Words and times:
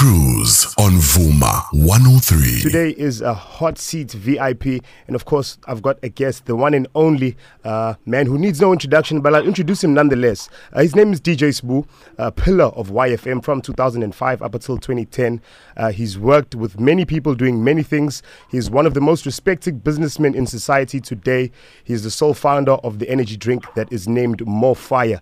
Cruise 0.00 0.74
on 0.78 0.92
Vuma 0.92 1.62
103. 1.72 2.62
Today 2.62 2.88
is 2.88 3.20
a 3.20 3.34
hot 3.34 3.76
seat 3.76 4.12
VIP, 4.12 4.82
and 5.06 5.14
of 5.14 5.26
course, 5.26 5.58
I've 5.66 5.82
got 5.82 5.98
a 6.02 6.08
guest, 6.08 6.46
the 6.46 6.56
one 6.56 6.72
and 6.72 6.88
only 6.94 7.36
uh, 7.64 7.96
man 8.06 8.24
who 8.24 8.38
needs 8.38 8.62
no 8.62 8.72
introduction, 8.72 9.20
but 9.20 9.34
I'll 9.34 9.46
introduce 9.46 9.84
him 9.84 9.92
nonetheless. 9.92 10.48
Uh, 10.72 10.80
his 10.80 10.96
name 10.96 11.12
is 11.12 11.20
DJ 11.20 11.50
Sbu, 11.50 11.86
a 12.16 12.32
pillar 12.32 12.68
of 12.76 12.88
YFM 12.88 13.44
from 13.44 13.60
2005 13.60 14.40
up 14.40 14.54
until 14.54 14.78
2010. 14.78 15.42
Uh, 15.76 15.92
he's 15.92 16.18
worked 16.18 16.54
with 16.54 16.80
many 16.80 17.04
people 17.04 17.34
doing 17.34 17.62
many 17.62 17.82
things. 17.82 18.22
He's 18.50 18.70
one 18.70 18.86
of 18.86 18.94
the 18.94 19.02
most 19.02 19.26
respected 19.26 19.84
businessmen 19.84 20.34
in 20.34 20.46
society 20.46 21.02
today. 21.02 21.52
He's 21.84 22.04
the 22.04 22.10
sole 22.10 22.32
founder 22.32 22.72
of 22.76 23.00
the 23.00 23.10
energy 23.10 23.36
drink 23.36 23.64
that 23.74 23.92
is 23.92 24.08
named 24.08 24.38
MoFaya. 24.38 25.20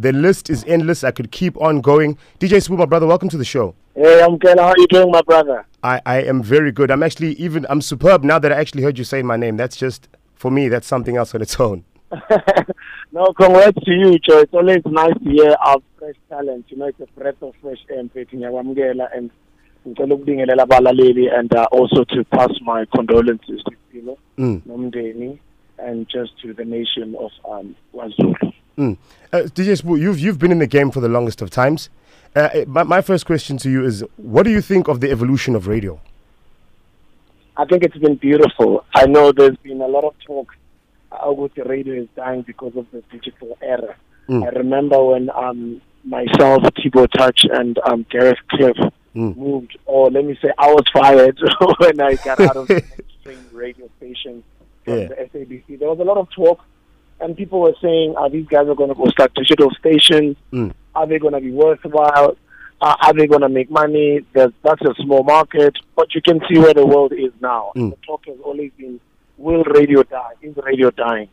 The 0.00 0.14
list 0.14 0.48
is 0.48 0.64
endless. 0.66 1.04
I 1.04 1.10
could 1.10 1.30
keep 1.30 1.60
on 1.60 1.82
going. 1.82 2.16
DJ 2.38 2.66
Sbu, 2.66 2.78
my 2.78 2.86
brother, 2.86 3.06
welcome 3.06 3.28
to 3.28 3.36
the 3.36 3.44
show. 3.44 3.74
Hey, 3.94 4.22
I'm 4.22 4.38
Ken. 4.38 4.56
How 4.56 4.68
are 4.68 4.78
you 4.78 4.86
doing, 4.86 5.10
my 5.10 5.20
brother? 5.20 5.66
I, 5.82 6.00
I 6.06 6.22
am 6.22 6.42
very 6.42 6.72
good. 6.72 6.90
I'm 6.90 7.02
actually 7.02 7.34
even 7.34 7.66
I'm 7.68 7.82
superb 7.82 8.24
now 8.24 8.38
that 8.38 8.50
I 8.50 8.56
actually 8.56 8.82
heard 8.82 8.96
you 8.96 9.04
say 9.04 9.20
my 9.20 9.36
name. 9.36 9.58
That's 9.58 9.76
just 9.76 10.08
for 10.34 10.50
me. 10.50 10.68
That's 10.68 10.86
something 10.86 11.18
else 11.18 11.34
on 11.34 11.42
its 11.42 11.60
own. 11.60 11.84
no, 13.12 13.26
congrats 13.34 13.76
to 13.84 13.90
you, 13.92 14.18
Joe. 14.20 14.38
It's 14.38 14.54
always 14.54 14.80
nice 14.86 15.12
to 15.22 15.30
hear 15.30 15.54
our 15.66 15.76
fresh 15.98 16.16
talent. 16.30 16.64
You 16.68 16.78
know, 16.78 16.86
it's 16.86 17.00
a 17.00 17.20
breath 17.20 17.42
of 17.42 17.52
fresh 17.60 17.84
air 17.90 17.98
and 18.00 18.10
ngicela 19.86 20.14
ukubingelela 20.14 20.62
abalaleli 20.62 21.28
and 21.38 21.54
uh, 21.54 21.66
also 21.72 22.04
to 22.04 22.24
pass 22.24 22.50
my 22.62 22.84
condolences 22.94 23.62
to 23.64 23.72
you 23.92 24.02
know 24.02 24.16
Mm. 24.38 24.62
nomndeni 24.66 25.38
and 25.78 26.06
just 26.08 26.32
to 26.40 26.54
the 26.54 26.64
nation 26.64 27.14
of 27.16 27.30
um, 27.50 27.74
KwaZulu. 27.94 28.52
Mm. 28.80 28.96
Uh, 29.32 29.36
DJ 29.54 30.00
you've 30.00 30.18
you've 30.18 30.38
been 30.38 30.52
in 30.52 30.58
the 30.58 30.66
game 30.66 30.90
for 30.90 31.00
the 31.00 31.08
longest 31.08 31.42
of 31.42 31.50
times. 31.50 31.90
Uh, 32.34 32.40
uh, 32.40 32.64
my, 32.66 32.82
my 32.84 33.00
first 33.00 33.26
question 33.26 33.56
to 33.58 33.68
you 33.70 33.84
is, 33.84 34.04
what 34.16 34.44
do 34.44 34.50
you 34.50 34.60
think 34.60 34.88
of 34.88 35.00
the 35.00 35.10
evolution 35.10 35.54
of 35.54 35.66
radio? 35.66 36.00
I 37.56 37.64
think 37.66 37.82
it's 37.84 37.96
been 37.98 38.14
beautiful. 38.16 38.84
I 38.94 39.06
know 39.06 39.32
there's 39.32 39.56
been 39.58 39.80
a 39.82 39.86
lot 39.88 40.04
of 40.04 40.14
talk 40.26 40.54
about 41.12 41.54
the 41.56 41.64
radio 41.64 41.94
is 41.94 42.08
dying 42.16 42.42
because 42.42 42.74
of 42.76 42.86
the 42.92 43.02
digital 43.12 43.58
era. 43.60 43.96
Mm. 44.28 44.44
I 44.46 44.48
remember 44.58 45.04
when 45.04 45.28
um, 45.30 45.82
myself, 46.04 46.62
Tbo 46.78 47.10
Touch, 47.10 47.44
and 47.50 47.78
um, 47.84 48.06
Gareth 48.10 48.38
Cliff 48.48 48.76
Mm. 49.16 49.36
moved, 49.36 49.76
or 49.86 50.08
let 50.08 50.24
me 50.24 50.38
say, 50.40 50.52
I 50.56 50.68
was 50.72 50.84
fired 50.92 51.36
when 51.78 52.00
I 52.00 52.14
got 52.14 52.38
out 52.38 52.54
of 52.56 52.68
the 52.68 52.74
mainstream 53.24 53.44
radio 53.52 53.90
station 53.96 54.44
from 54.84 54.98
Yeah. 54.98 55.08
the 55.08 55.14
SABC. 55.34 55.80
There 55.80 55.88
was 55.88 55.98
a 55.98 56.04
lot 56.04 56.16
of 56.16 56.30
talk, 56.30 56.60
and 57.20 57.36
people 57.36 57.60
were 57.60 57.74
saying, 57.82 58.14
"Are 58.16 58.30
these 58.30 58.46
guys 58.46 58.68
are 58.68 58.74
going 58.74 58.88
to 58.90 58.94
go 58.94 59.06
start 59.08 59.34
digital 59.34 59.70
stations? 59.78 60.36
Mm. 60.52 60.72
Are 60.94 61.06
they 61.06 61.18
going 61.18 61.34
to 61.34 61.40
be 61.40 61.50
worthwhile? 61.50 62.36
Uh, 62.80 62.96
are 63.02 63.12
they 63.12 63.26
going 63.26 63.42
to 63.42 63.48
make 63.48 63.70
money? 63.70 64.24
There's, 64.32 64.52
that's 64.64 64.80
a 64.82 64.94
small 65.02 65.22
market, 65.22 65.76
but 65.94 66.14
you 66.14 66.22
can 66.22 66.40
see 66.50 66.58
where 66.58 66.72
the 66.72 66.86
world 66.86 67.12
is 67.12 67.32
now. 67.40 67.72
Mm. 67.76 67.90
The 67.90 67.96
talk 68.06 68.24
has 68.26 68.38
always 68.42 68.72
been, 68.78 68.98
will 69.36 69.64
radio 69.64 70.02
die? 70.02 70.32
Is 70.40 70.56
radio 70.64 70.90
dying? 70.90 71.28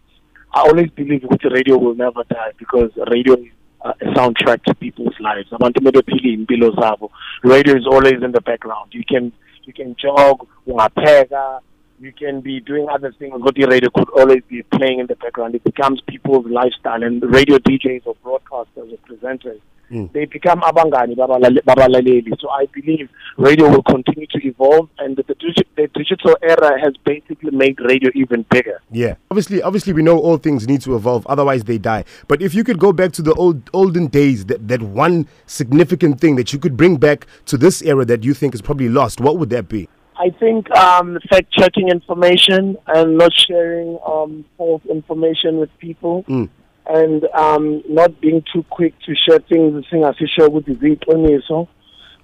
I 0.53 0.61
always 0.61 0.89
believe 0.91 1.21
that 1.21 1.43
radio 1.51 1.77
will 1.77 1.95
never 1.95 2.23
die 2.29 2.51
because 2.57 2.91
radio 3.09 3.35
is 3.35 3.47
uh, 3.83 3.93
a 4.01 4.05
soundtrack 4.07 4.63
to 4.63 4.75
people's 4.75 5.15
lives. 5.19 5.49
Abantu 5.51 5.79
bebephila 5.79 6.37
impilo 6.37 6.71
zabo. 6.75 7.09
Radio 7.43 7.75
is 7.75 7.85
always 7.85 8.21
in 8.21 8.31
the 8.31 8.41
background. 8.41 8.93
You 8.93 9.03
can 9.07 9.31
you 9.63 9.73
can 9.73 9.95
jog, 9.95 10.47
ungapheka, 10.67 11.59
you 11.99 12.11
can 12.11 12.41
be 12.41 12.59
doing 12.59 12.87
other 12.89 13.11
things, 13.13 13.39
but 13.43 13.55
the 13.55 13.65
radio 13.65 13.89
could 13.89 14.09
always 14.11 14.43
be 14.47 14.63
playing 14.63 14.99
in 14.99 15.07
the 15.07 15.15
background. 15.15 15.55
It 15.55 15.63
becomes 15.63 16.01
people's 16.01 16.45
lifestyle, 16.45 17.01
and 17.03 17.21
radio 17.23 17.57
DJs 17.57 18.03
or 18.05 18.15
broadcasters 18.23 18.93
or 18.93 18.97
presenters, 19.09 19.59
Mm. 19.89 20.11
they 20.11 20.25
become 20.25 20.59
abangani 20.61 21.15
babalale- 21.15 21.61
babalaleli. 21.63 22.21
So 22.41 22.49
I 22.49 22.65
believe 22.73 23.07
radio 23.37 23.69
will 23.69 23.83
continue 23.83 24.27
to 24.27 24.45
evolve, 24.45 24.89
and 24.99 25.15
the, 25.15 25.23
the 25.23 25.87
digital 25.95 26.35
era 26.41 26.77
has 26.77 26.93
basically 27.05 27.51
made 27.51 27.79
radio 27.79 28.11
even 28.13 28.45
bigger. 28.49 28.81
Yeah. 28.91 29.15
Obviously, 29.31 29.61
obviously, 29.61 29.93
we 29.93 30.03
know 30.03 30.17
all 30.19 30.35
things 30.37 30.67
need 30.67 30.81
to 30.81 30.95
evolve, 30.97 31.25
otherwise 31.27 31.63
they 31.63 31.77
die. 31.77 32.03
But 32.27 32.41
if 32.41 32.53
you 32.53 32.65
could 32.65 32.79
go 32.79 32.91
back 32.91 33.13
to 33.13 33.21
the 33.21 33.33
old 33.35 33.69
olden 33.73 34.07
days, 34.07 34.45
that, 34.47 34.67
that 34.67 34.81
one 34.81 35.25
significant 35.45 36.19
thing 36.19 36.35
that 36.35 36.51
you 36.51 36.59
could 36.59 36.75
bring 36.75 36.97
back 36.97 37.25
to 37.45 37.57
this 37.57 37.81
era 37.81 38.03
that 38.05 38.25
you 38.25 38.33
think 38.33 38.53
is 38.53 38.61
probably 38.61 38.89
lost, 38.89 39.21
what 39.21 39.37
would 39.37 39.49
that 39.51 39.69
be? 39.69 39.87
I 40.19 40.29
think 40.39 40.69
um, 40.71 41.19
fact 41.29 41.51
checking 41.51 41.89
information 41.89 42.77
and 42.87 43.17
not 43.17 43.33
sharing 43.33 43.99
um, 44.05 44.45
false 44.57 44.81
information 44.85 45.57
with 45.57 45.69
people. 45.79 46.23
Mm. 46.23 46.49
and 46.89 47.25
um, 47.33 47.83
not 47.89 48.19
being 48.21 48.43
too 48.53 48.63
quick 48.69 48.93
to 49.05 49.13
share 49.15 49.39
things 49.39 49.85
singasisho 49.89 50.47
ukuthi 50.47 50.73
ziyiqiniso 50.73 51.67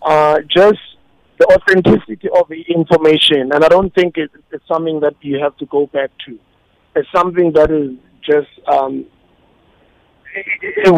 uh, 0.02 0.38
just 0.48 0.80
the 1.38 1.46
authenticity 1.56 2.30
of 2.40 2.48
the 2.48 2.62
information 2.62 3.52
and 3.52 3.64
I 3.64 3.68
don't 3.68 3.94
think 3.94 4.18
it, 4.18 4.32
it's 4.52 4.68
something 4.68 5.02
that 5.02 5.16
you 5.22 5.40
have 5.40 5.58
to 5.58 5.66
go 5.66 5.88
back 5.88 6.12
to 6.26 6.40
it's 6.96 7.10
something 7.12 7.52
that 7.54 7.72
is 7.72 7.92
just 8.22 8.52
um, 8.68 9.06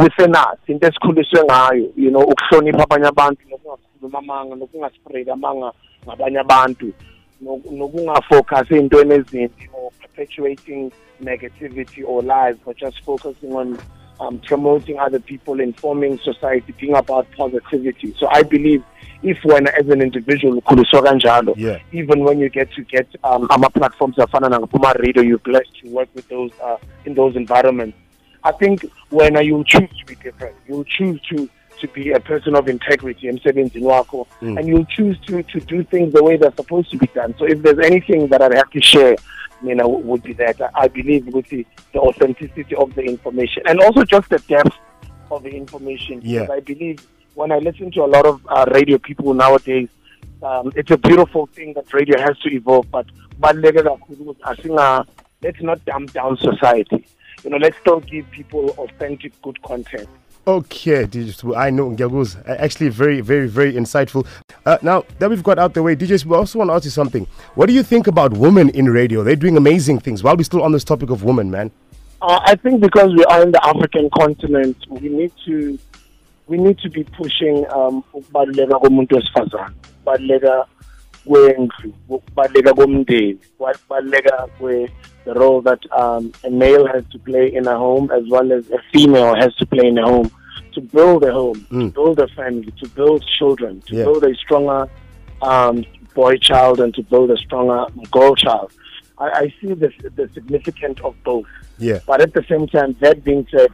within 0.04 0.36
us 0.36 0.60
into 0.68 0.88
esikhuliswe 0.88 1.44
ngayo 1.44 1.92
you 1.96 2.12
know 2.12 2.22
ukuhlonipha 2.22 2.84
abanye 2.84 3.08
abantu 3.08 3.42
nokungakhuluma 3.50 4.20
amanga 4.20 4.56
nokungaspread 4.56 5.30
amanga 5.30 5.72
ngabanye 6.08 6.40
abantu 6.40 6.94
noku- 7.42 7.72
nokungafocus 7.78 8.72
ey'ntweni 8.72 9.14
ezimbi 9.14 9.70
or 9.74 9.92
perpetuating 10.02 10.92
negativity 11.22 12.04
or 12.06 12.24
lies 12.24 12.56
but 12.66 12.78
just 12.78 13.04
focusing 13.04 13.54
on 13.54 13.78
um, 14.20 14.40
promoting 14.40 14.98
other 15.00 15.20
people 15.20 15.60
informing 15.60 16.18
society 16.20 16.74
being 16.80 16.96
about 16.96 17.26
positivity. 17.38 18.16
So 18.20 18.28
i 18.32 18.44
believe 18.44 18.82
if 19.24 19.38
wena 19.44 19.70
as 19.80 19.90
an 19.90 20.02
individual 20.02 20.58
ukhuliswa 20.58 21.02
kanjalo 21.04 21.54
Yeah. 21.58 21.80
even 21.92 22.24
when 22.24 22.40
you 22.40 22.50
get 22.50 22.72
to 22.76 22.82
get 22.84 23.08
um, 23.24 23.48
ama-platforms 23.50 24.18
afana 24.18 24.50
nangapuma-radio 24.50 25.22
you're 25.24 25.44
blessed 25.44 25.74
to 25.82 25.90
work 25.90 26.10
with 26.16 26.28
those 26.30 26.52
uh, 26.64 26.78
in 27.06 27.14
those 27.16 27.36
environments. 27.36 27.98
I 28.44 28.52
think 28.52 28.86
when 29.10 29.36
you'll 29.44 29.64
choose 29.64 29.90
to 30.00 30.06
be 30.06 30.16
different, 30.16 30.56
you'll 30.68 30.84
choose 30.84 31.20
to 31.30 31.50
to 31.82 31.88
be 31.88 32.12
a 32.12 32.20
person 32.20 32.56
of 32.56 32.68
integrity 32.68 33.28
emsebenzini 33.28 33.86
wakho 33.86 34.28
Mm. 34.42 34.58
and 34.58 34.68
you'll 34.70 34.86
choose 34.98 35.18
to 35.28 35.44
to 35.44 35.60
do 35.60 35.84
things 35.84 36.14
the 36.14 36.24
way 36.24 36.38
they're 36.38 36.56
supposed 36.56 36.90
to 36.92 36.98
be 36.98 37.08
done. 37.16 37.34
So 37.40 37.46
if 37.46 37.62
there's 37.62 37.80
anything 37.86 38.28
that 38.30 38.42
I'd 38.42 38.54
have 38.56 38.70
to 38.72 38.82
share, 38.82 39.16
you 39.64 39.76
know, 39.76 39.88
would 39.88 40.24
be 40.24 40.34
that 40.34 40.58
I 40.76 40.88
believe 40.88 41.28
with 41.34 41.48
the, 41.50 41.66
the 41.94 42.00
authenticity 42.00 42.76
of 42.76 42.94
the 42.96 43.02
information 43.04 43.64
and 43.66 43.80
also 43.80 44.04
just 44.04 44.30
the 44.30 44.40
depth 44.40 44.76
of 45.32 45.44
the 45.44 45.50
information. 45.50 46.22
Yeah. 46.24 46.42
Because 46.42 46.58
I 46.58 46.60
believe 46.60 46.98
when 47.36 47.52
I 47.52 47.58
listen 47.60 47.92
to 47.92 48.04
a 48.04 48.10
lot 48.16 48.26
of 48.26 48.46
uh, 48.48 48.66
radio 48.74 48.98
people 48.98 49.34
nowadays, 49.34 49.90
um, 50.44 50.72
it's 50.76 50.92
a 50.92 50.98
beautiful 50.98 51.48
thing 51.48 51.74
that 51.74 51.92
radio 51.94 52.20
has 52.20 52.38
to 52.40 52.50
evolve, 52.54 52.90
but 52.92 53.06
kubaluleke 53.40 53.82
kakhulu 53.84 54.24
ukuthi 54.32 54.42
asinga- 54.44 55.06
let's 55.42 55.62
not 55.62 55.80
dumb 55.86 56.06
down 56.08 56.38
society. 56.38 57.06
You 57.44 57.50
know, 57.52 57.58
let's 57.58 57.78
still 57.78 58.00
give 58.00 58.26
people 58.32 58.70
authentic, 58.78 59.34
good 59.42 59.62
content. 59.62 60.08
Okay, 60.48 61.06
DJ 61.06 61.58
I 61.58 61.72
know. 61.72 61.92
Uh, 61.92 62.52
Actually, 62.60 62.90
very, 62.90 63.20
very, 63.22 63.48
very 63.48 63.74
insightful. 63.74 64.28
Uh, 64.64 64.78
now 64.84 65.04
that 65.18 65.28
we've 65.28 65.42
got 65.42 65.58
out 65.58 65.74
the 65.74 65.82
way, 65.82 65.96
DJ 65.96 66.24
I 66.32 66.36
also 66.38 66.60
want 66.60 66.70
to 66.70 66.74
ask 66.76 66.86
you 66.86 66.92
something. 66.92 67.26
What 67.56 67.66
do 67.66 67.74
you 67.74 67.82
think 67.82 68.06
about 68.06 68.34
women 68.34 68.70
in 68.70 68.88
radio? 68.90 69.24
They're 69.24 69.36
doing 69.36 69.58
amazing 69.58 70.02
things. 70.02 70.22
While 70.22 70.38
we're 70.38 70.44
still 70.44 70.62
on 70.62 70.72
this 70.72 70.84
topic 70.84 71.10
of 71.10 71.24
women, 71.24 71.50
man. 71.50 71.72
Uh, 72.22 72.40
I 72.44 72.56
think 72.56 72.80
because 72.80 73.12
we 73.16 73.26
are 73.26 73.42
in 73.42 73.52
the 73.54 73.66
African 73.66 74.08
continent, 74.16 74.78
we 74.88 75.10
need 75.10 75.32
to 75.46 75.80
we 76.48 76.58
need 76.58 76.78
to 76.80 76.90
be 76.92 77.04
pushing 77.04 77.66
um, 77.74 78.04
ukubaluleka 78.14 78.80
komuntu 78.80 79.16
wesifazane, 79.16 79.74
the 85.26 85.34
role 85.34 85.62
that 85.62 85.80
um, 85.92 86.32
a 86.44 86.50
male 86.50 86.88
has 86.88 87.04
to 87.12 87.20
play 87.20 87.54
in 87.54 87.68
a 87.68 87.78
home 87.78 88.10
as 88.12 88.24
well 88.30 88.52
as 88.54 88.70
a 88.70 88.80
female 88.94 89.36
has 89.36 89.54
to 89.56 89.66
play 89.66 89.88
in 89.88 89.98
a 89.98 90.06
home 90.06 90.30
to 90.74 90.82
build 90.82 91.24
a 91.24 91.32
home, 91.32 91.56
to 91.56 91.74
Mm. 91.76 91.94
build 91.94 92.20
a 92.20 92.28
family, 92.30 92.72
to 92.82 92.88
build 92.90 93.24
children, 93.38 93.82
to 93.88 93.96
Yeah. 93.96 94.04
build 94.06 94.24
a 94.24 94.34
stronger 94.36 94.88
um, 95.42 95.84
boy 96.14 96.38
child 96.38 96.80
and 96.80 96.94
to 96.96 97.04
build 97.04 97.30
a 97.32 97.38
stronger 97.38 97.86
girl 98.12 98.36
child. 98.36 98.72
I, 99.18 99.28
I 99.44 99.54
see 99.62 99.74
the, 99.74 99.92
the 100.16 100.30
significance 100.34 101.00
of 101.04 101.14
both. 101.24 101.46
Yeah. 101.78 102.00
But 102.06 102.22
at 102.22 102.34
the 102.34 102.44
same 102.50 102.68
time, 102.68 102.96
that 103.02 103.24
being 103.24 103.46
said, 103.52 103.70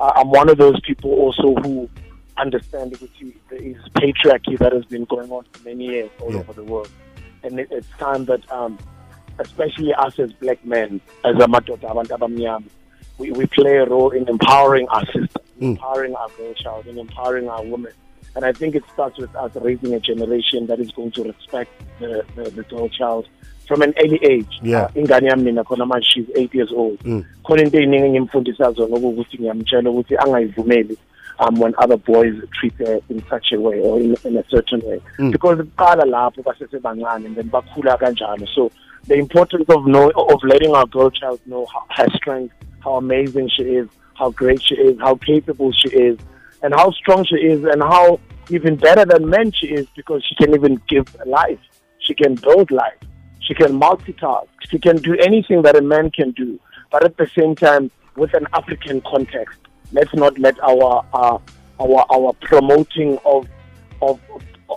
I'm 0.00 0.30
one 0.30 0.48
of 0.48 0.58
those 0.58 0.80
people 0.80 1.10
also 1.12 1.54
who 1.62 1.88
understand 2.36 2.92
that 2.92 3.08
there 3.50 3.62
is 3.62 3.76
patriarchy 3.96 4.58
that 4.58 4.72
has 4.72 4.84
been 4.86 5.04
going 5.04 5.30
on 5.30 5.44
for 5.52 5.62
many 5.64 5.84
years 5.86 6.10
all 6.20 6.32
Yeah. 6.32 6.40
over 6.40 6.52
the 6.52 6.64
world. 6.64 6.90
And 7.44 7.60
it, 7.60 7.68
it's 7.70 7.88
time 7.98 8.24
that, 8.26 8.42
um, 8.50 8.78
especially 9.38 9.92
us 9.94 10.18
as 10.18 10.32
black 10.34 10.64
men, 10.64 11.00
as 11.24 11.36
amadoda 11.36 11.90
abantu 11.90 12.16
abamnyama, 12.18 12.64
we, 13.18 13.30
we 13.32 13.46
play 13.46 13.76
a 13.76 13.86
role 13.86 14.10
in 14.10 14.28
empowering 14.28 14.88
our 14.88 15.04
sisters, 15.06 15.28
Mm. 15.60 15.76
empowering 15.76 16.14
our 16.16 16.28
girl 16.36 16.52
child, 16.54 16.84
and 16.88 16.98
empowering 16.98 17.48
our 17.48 17.62
women. 17.62 17.92
And 18.34 18.44
I 18.44 18.52
think 18.52 18.74
it 18.74 18.82
starts 18.92 19.16
with 19.18 19.32
us 19.36 19.52
raising 19.54 19.94
a 19.94 20.00
generation 20.00 20.66
that 20.66 20.80
is 20.80 20.90
going 20.90 21.12
to 21.12 21.22
respect 21.22 21.70
the, 22.00 22.24
the, 22.34 22.50
the 22.50 22.64
girl 22.64 22.88
child 22.88 23.28
from 23.68 23.80
an 23.82 23.94
early 24.02 24.18
age. 24.24 24.58
Yeah. 24.62 24.86
Uh, 24.86 24.88
ingane 24.88 25.30
yami 25.30 25.44
mina 25.44 25.62
khona 25.62 25.88
manje 25.88 26.04
she's 26.12 26.28
eight 26.34 26.52
years 26.52 26.72
old. 26.72 26.98
Mm. 27.04 27.24
khona 27.44 27.62
into 27.62 27.78
ey'ningi 27.78 28.06
engimfundisa 28.06 28.72
zona 28.74 28.96
okuwukuthi 28.96 29.38
ngiyamtshela 29.38 29.90
ukuthi 29.90 30.16
angayivumeli 30.16 30.98
um, 31.38 31.54
when 31.60 31.72
other 31.78 31.96
boys 31.96 32.34
treat 32.58 32.74
her 32.78 32.98
in 33.08 33.24
such 33.30 33.52
a 33.52 33.60
way 33.60 33.78
or 33.80 34.00
in, 34.00 34.16
in 34.24 34.36
a 34.36 34.44
certain 34.48 34.80
way. 34.80 35.00
Because 35.30 35.58
kuqala 35.58 36.02
lapho 36.04 36.42
basesebancane 36.42 37.26
and 37.26 37.36
then 37.36 37.48
bakhula 37.48 37.96
kanjalo. 37.96 38.48
So 38.54 38.72
the 39.06 39.14
importance 39.14 39.66
of 39.68 39.86
know 39.86 40.10
of 40.10 40.42
letting 40.44 40.74
our 40.74 40.86
girl 40.86 41.10
child 41.10 41.40
know 41.46 41.66
how, 41.72 41.86
her 41.90 42.08
strength, 42.16 42.54
how 42.82 42.94
amazing 42.96 43.50
she 43.54 43.62
is, 43.62 43.88
how 44.14 44.30
great 44.30 44.62
she 44.62 44.74
is, 44.74 44.98
how 45.00 45.14
capable 45.16 45.72
she 45.72 45.88
is, 45.88 46.18
and 46.62 46.74
how 46.74 46.90
strong 46.92 47.24
she 47.24 47.36
is, 47.36 47.64
and 47.64 47.82
how 47.82 48.18
even 48.50 48.76
better 48.76 49.04
than 49.04 49.28
men 49.28 49.52
she 49.52 49.66
is 49.68 49.86
because 49.96 50.24
she 50.24 50.34
can 50.36 50.54
even 50.54 50.80
give 50.88 51.06
life. 51.26 51.58
She 51.98 52.14
can 52.14 52.34
build 52.34 52.70
life. 52.70 52.98
She 53.40 53.54
can 53.54 53.78
multitask. 53.78 54.48
She 54.70 54.78
can 54.78 54.96
do 54.96 55.14
anything 55.16 55.62
that 55.62 55.76
a 55.76 55.82
man 55.82 56.10
can 56.10 56.30
do. 56.32 56.58
But 56.90 57.04
at 57.04 57.16
the 57.16 57.26
same 57.26 57.54
time, 57.54 57.90
with 58.16 58.32
an 58.34 58.46
African 58.52 59.00
context, 59.02 59.58
let's 59.92 60.14
not 60.14 60.38
let 60.38 60.58
our 60.60 61.04
uh, 61.12 61.38
our 61.80 62.06
our 62.10 62.32
promoting 62.40 63.18
of 63.24 63.46
of 64.00 64.20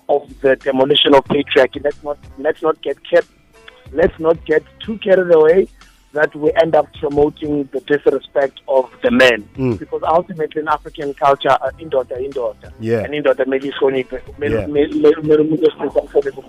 of 0.09 0.41
the 0.41 0.55
demolition 0.55 1.13
of 1.13 1.23
patriarchy. 1.25 1.83
Let's 1.83 2.01
not 2.03 2.17
let's 2.37 2.61
not 2.61 2.81
get 2.81 2.97
kept. 3.09 3.27
Let's 3.91 4.19
not 4.19 4.43
get 4.45 4.63
too 4.79 4.97
carried 4.99 5.33
away 5.33 5.67
that 6.13 6.35
we 6.35 6.51
end 6.61 6.75
up 6.75 6.87
promoting 6.99 7.69
the 7.71 7.79
disrespect 7.81 8.61
of 8.67 8.89
the 9.03 9.11
men. 9.11 9.47
Mm. 9.55 9.77
Because 9.77 10.01
ultimately 10.03 10.61
in 10.61 10.67
African 10.67 11.13
culture, 11.13 11.49
uh, 11.49 11.71
indoda 11.79 12.17
indoda. 12.17 12.71
Yeah. 12.79 13.03
And 13.03 13.13
indoda 13.13 13.45
maybe 13.45 13.71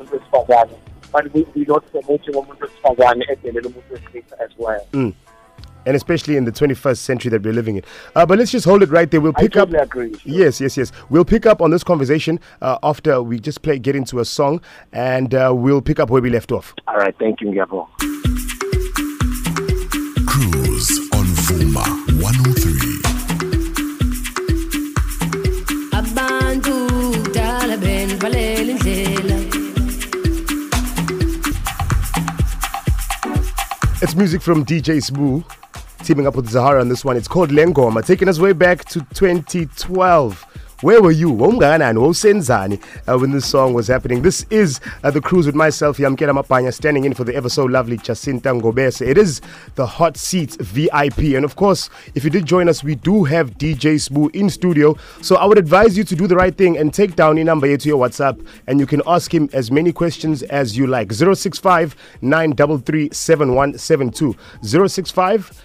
wesifazane. 0.07 0.79
But 1.11 1.33
we, 1.33 1.47
we're 1.55 1.65
not 1.67 1.91
promoting 1.91 2.35
umuntu 2.35 2.61
wesifazane 2.61 3.25
edelela 3.29 3.69
umuntu 3.69 3.93
wesilisa 3.93 4.39
as 4.41 4.51
well. 4.59 4.87
And 5.87 5.97
especially 5.97 6.37
in 6.37 6.45
the 6.45 6.53
21st 6.53 6.99
century 6.99 7.31
that 7.31 7.43
we're 7.43 7.53
living 7.53 7.77
in. 7.77 7.83
Uh, 8.15 8.27
but 8.27 8.39
let's 8.39 8.51
just 8.51 8.65
hold 8.67 8.83
it 8.83 8.91
right 8.91 9.11
there. 9.11 9.21
We'll 9.21 9.33
I 9.37 9.43
pick 9.43 9.53
totally 9.53 9.79
up. 9.79 9.85
agree. 9.87 10.15
Yes, 10.25 10.61
yes, 10.61 10.77
yes. 10.77 10.93
We'll 11.09 11.25
pick 11.25 11.47
up 11.47 11.61
on 11.63 11.71
this 11.71 11.83
conversation 11.85 12.41
uh, 12.61 12.79
after 12.83 13.23
we 13.23 13.39
just 13.41 13.63
play, 13.63 13.79
get 13.79 13.97
into 13.97 14.19
a 14.21 14.25
song, 14.25 14.61
and 14.93 15.35
uh, 15.35 15.53
we'll 15.55 15.83
pick 15.83 15.99
up 16.01 16.11
where 16.11 16.21
we 16.23 16.31
left 16.31 16.53
off. 16.53 16.75
All 16.87 16.97
right, 16.97 17.15
thank 17.19 17.41
you, 17.41 17.49
Ngiyabonga. 17.49 17.87
Cruise 20.27 20.99
on 21.15 21.25
Vuma 21.47 21.85
103. 22.23 22.99
abantu 25.99 26.75
kudala 26.89 27.77
It's 34.01 34.15
music 34.15 34.43
from 34.43 34.65
DJ 34.65 34.99
Sbu, 35.03 35.43
teaming 36.09 36.27
up 36.27 36.37
with 36.37 36.49
Zahara 36.49 36.81
on 36.81 36.89
this 36.89 37.05
one. 37.05 37.19
It's 37.19 37.29
called 37.29 37.51
Lengoma, 37.51 38.03
taking 38.03 38.31
us 38.31 38.39
way 38.39 38.55
back 38.55 38.83
to 38.87 39.01
2012. 39.13 40.43
Where 40.81 41.03
were 41.03 41.11
you? 41.11 41.31
Wawungakanani? 41.31 41.99
Wawusenzani, 41.99 42.83
uh, 43.07 43.19
when 43.19 43.33
this 43.33 43.45
song 43.45 43.75
was 43.75 43.89
happening? 43.89 44.23
This 44.23 44.47
is 44.49 44.81
uh, 45.05 45.11
the 45.11 45.21
cruise 45.21 45.45
with 45.45 45.55
myself, 45.55 45.99
Yamkela 45.99 46.43
Mapanya, 46.43 46.73
standing 46.73 47.05
in 47.05 47.13
for 47.13 47.25
the 47.25 47.35
ever 47.35 47.51
so 47.51 47.67
lovely 47.67 47.99
Jacinta 47.99 48.49
Ngobese. 48.49 49.07
It 49.07 49.19
is 49.19 49.43
the 49.75 49.85
Hot 49.85 50.17
Seat 50.17 50.53
VIP. 50.53 51.35
And 51.37 51.45
of 51.45 51.57
course, 51.57 51.91
if 52.15 52.25
you 52.25 52.31
did 52.31 52.47
join 52.47 52.71
us, 52.71 52.83
we 52.83 52.95
do 52.95 53.25
have 53.25 53.59
DJ 53.59 53.97
Sbu 53.97 54.35
in 54.35 54.49
studio. 54.49 54.97
So 55.21 55.37
I 55.37 55.45
would 55.45 55.59
advise 55.59 55.99
you 55.99 56.05
to 56.05 56.17
do 56.17 56.27
the 56.27 56.37
right 56.37 56.57
thing 56.57 56.79
and 56.79 56.95
take 56.95 57.17
down 57.17 57.37
your 57.37 57.45
number 57.45 57.77
to 57.77 57.87
your 57.87 57.99
WhatsApp, 57.99 58.43
and 58.67 58.81
you 58.81 58.87
can 58.87 59.03
ask 59.07 59.35
him 59.35 59.51
as 59.53 59.71
many 59.71 59.93
questions 59.93 60.43
as 60.45 60.75
you 60.75 60.87
like. 60.87 61.13
065 61.13 61.95
933 62.23 63.11
7172. 63.13 64.35
065 64.89 65.65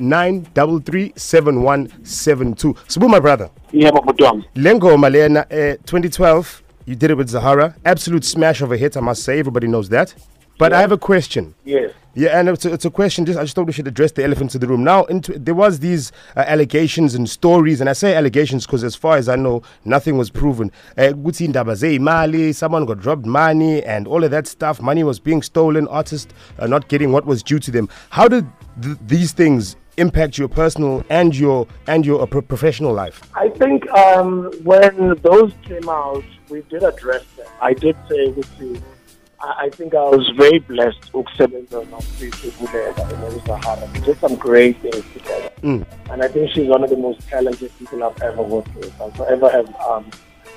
933 0.00 1.12
7172. 1.16 2.76
Sabu, 2.88 3.08
my 3.08 3.20
brother. 3.20 3.50
Yebo 3.72 4.04
Butwam. 4.04 4.44
Lengo 4.54 4.98
Malena, 4.98 5.40
uh, 5.50 5.76
2012, 5.86 6.62
you 6.86 6.94
did 6.96 7.10
it 7.10 7.16
with 7.16 7.28
Zahara. 7.28 7.74
Absolute 7.84 8.24
smash 8.24 8.60
of 8.60 8.72
a 8.72 8.76
hit, 8.76 8.96
I 8.96 9.00
must 9.00 9.22
say. 9.22 9.38
Everybody 9.38 9.66
knows 9.68 9.88
that. 9.90 10.14
But 10.58 10.72
I 10.72 10.80
have 10.80 10.92
a 10.92 10.98
question. 10.98 11.54
Yes. 11.64 11.92
Yeah, 12.14 12.38
and 12.38 12.48
it's 12.50 12.64
a, 12.66 12.72
it's 12.72 12.84
a 12.84 12.90
question. 12.90 13.24
Just 13.24 13.38
I 13.38 13.42
just 13.42 13.54
thought 13.56 13.66
we 13.66 13.72
should 13.72 13.88
address 13.88 14.12
the 14.12 14.22
elephant 14.22 14.54
in 14.54 14.60
the 14.60 14.66
room. 14.66 14.84
Now, 14.84 15.04
into, 15.04 15.38
there 15.38 15.54
was 15.54 15.78
these 15.78 16.12
uh, 16.36 16.40
allegations 16.46 17.14
and 17.14 17.28
stories, 17.28 17.80
and 17.80 17.88
I 17.88 17.94
say 17.94 18.14
allegations 18.14 18.66
because, 18.66 18.84
as 18.84 18.94
far 18.94 19.16
as 19.16 19.30
I 19.30 19.36
know, 19.36 19.62
nothing 19.86 20.18
was 20.18 20.28
proven. 20.28 20.70
Uh, 20.98 21.12
Guti 21.14 21.46
indaba 21.46 21.72
zeimali, 21.72 22.54
someone 22.54 22.84
got 22.84 23.04
robbed 23.04 23.24
money, 23.24 23.82
and 23.82 24.06
all 24.06 24.22
of 24.22 24.30
that 24.30 24.46
stuff. 24.46 24.80
Money 24.80 25.02
was 25.02 25.18
being 25.18 25.40
stolen. 25.40 25.88
Artists 25.88 26.32
are 26.58 26.68
not 26.68 26.88
getting 26.88 27.12
what 27.12 27.24
was 27.24 27.42
due 27.42 27.58
to 27.58 27.70
them. 27.70 27.88
How 28.10 28.28
did 28.28 28.46
th- 28.82 28.98
these 29.06 29.32
things 29.32 29.76
impact 29.96 30.38
your 30.38 30.48
personal 30.48 31.04
and 31.10 31.36
your 31.36 31.66
and 31.86 32.04
your 32.06 32.22
uh, 32.22 32.26
professional 32.26 32.92
life? 32.92 33.22
I 33.34 33.48
think 33.50 33.90
um, 33.92 34.50
when 34.62 35.14
those 35.22 35.52
came 35.62 35.88
out, 35.88 36.24
we 36.48 36.62
did 36.62 36.82
address 36.82 37.24
them. 37.36 37.46
I 37.60 37.74
did 37.74 37.96
say 38.08 38.28
with 38.28 38.48
you, 38.60 38.80
I, 39.42 39.70
think 39.70 39.94
I 39.94 40.04
was 40.04 40.30
very 40.36 40.60
blessed 40.60 41.12
ukusebenza 41.12 41.84
noSiphulela 41.90 43.34
and 43.34 43.46
Zahara. 43.46 43.90
We 43.92 44.00
did 44.00 44.18
some 44.20 44.36
great 44.36 44.78
things 44.80 45.04
together. 45.12 45.50
Mm. 45.62 45.84
And 46.10 46.22
I 46.22 46.28
think 46.28 46.52
she's 46.52 46.68
one 46.68 46.84
of 46.84 46.90
the 46.90 46.96
most 46.96 47.26
talented 47.28 47.76
people 47.78 48.04
I've 48.04 48.22
ever 48.22 48.42
worked 48.42 48.74
with. 48.76 49.00
I 49.00 49.10
forever 49.10 49.50
have 49.50 49.74
um, 49.80 50.08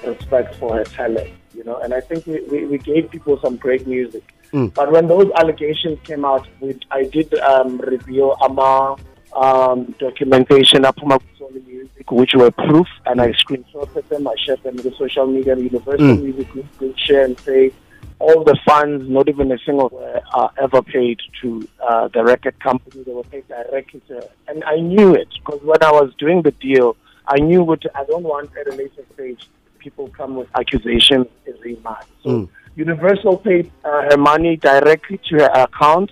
respect 0.06 0.56
for 0.56 0.76
her 0.76 0.84
talent, 0.84 1.32
you 1.56 1.64
know. 1.64 1.78
And 1.78 1.94
I 1.96 2.02
think 2.02 2.28
we, 2.28 2.42
we, 2.42 2.66
we 2.66 2.78
gave 2.78 3.10
people 3.10 3.40
some 3.42 3.56
great 3.56 3.88
music. 3.88 4.24
Mm. 4.54 4.74
But 4.76 4.92
when 4.92 5.08
those 5.08 5.32
allegations 5.36 6.00
came 6.04 6.24
out, 6.24 6.48
we, 6.60 6.78
I 6.92 7.06
did 7.06 7.34
um, 7.40 7.80
review 7.80 8.36
Ama 8.44 8.98
um, 9.36 9.94
documentation 10.00 10.84
Apuma 10.84 11.20
Sony 11.40 11.66
Music, 11.68 12.10
which 12.12 12.34
were 12.34 12.52
proof, 12.52 12.88
and 13.06 13.22
I 13.22 13.32
screenshotted 13.34 14.08
them. 14.10 14.28
I 14.28 14.36
shared 14.38 14.64
them 14.64 14.76
with 14.76 14.86
the 14.86 14.96
social 14.98 15.28
media. 15.28 15.54
and 15.54 15.64
Universal 15.64 16.06
Mm. 16.08 16.24
Music 16.24 16.50
Group 16.52 16.66
could 16.78 17.00
share 17.00 17.26
and 17.26 17.40
say 17.42 17.72
all 18.20 18.44
the 18.46 18.58
funds, 18.66 19.10
not 19.10 19.28
even 19.28 19.52
a 19.52 19.58
single, 19.60 19.90
were 19.90 20.22
uh, 20.34 20.48
ever 20.62 20.82
paid 20.82 21.20
to 21.42 21.68
uh, 21.88 22.08
the 22.10 22.24
record 22.24 22.58
company. 22.62 23.04
They 23.04 23.12
were 23.12 23.24
paid 23.24 23.46
directly 23.48 24.02
to 24.08 24.14
her. 24.16 24.30
And 24.48 24.64
I 24.64 24.78
knew 24.80 25.14
it 25.14 25.28
because 25.40 25.62
when 25.64 25.84
I 25.84 25.92
was 25.92 26.14
doing 26.18 26.42
the 26.42 26.52
deal, 26.52 26.96
I 27.28 27.38
knew 27.40 27.62
what 27.64 27.84
I 27.94 28.06
don't 28.06 28.24
want 28.24 28.52
at 28.60 28.68
a 28.68 28.76
later 28.76 29.04
stage 29.14 29.48
people 29.80 30.08
come 30.18 30.36
with 30.36 30.48
accusations 30.58 31.28
is 31.46 31.58
mad. 31.84 32.06
So 32.24 32.30
Mm. 32.30 32.50
Universal 32.78 33.38
paid 33.38 33.72
uh, 33.86 34.02
her 34.10 34.18
money 34.18 34.58
directly 34.58 35.18
to 35.30 35.36
her 35.44 35.52
account, 35.66 36.12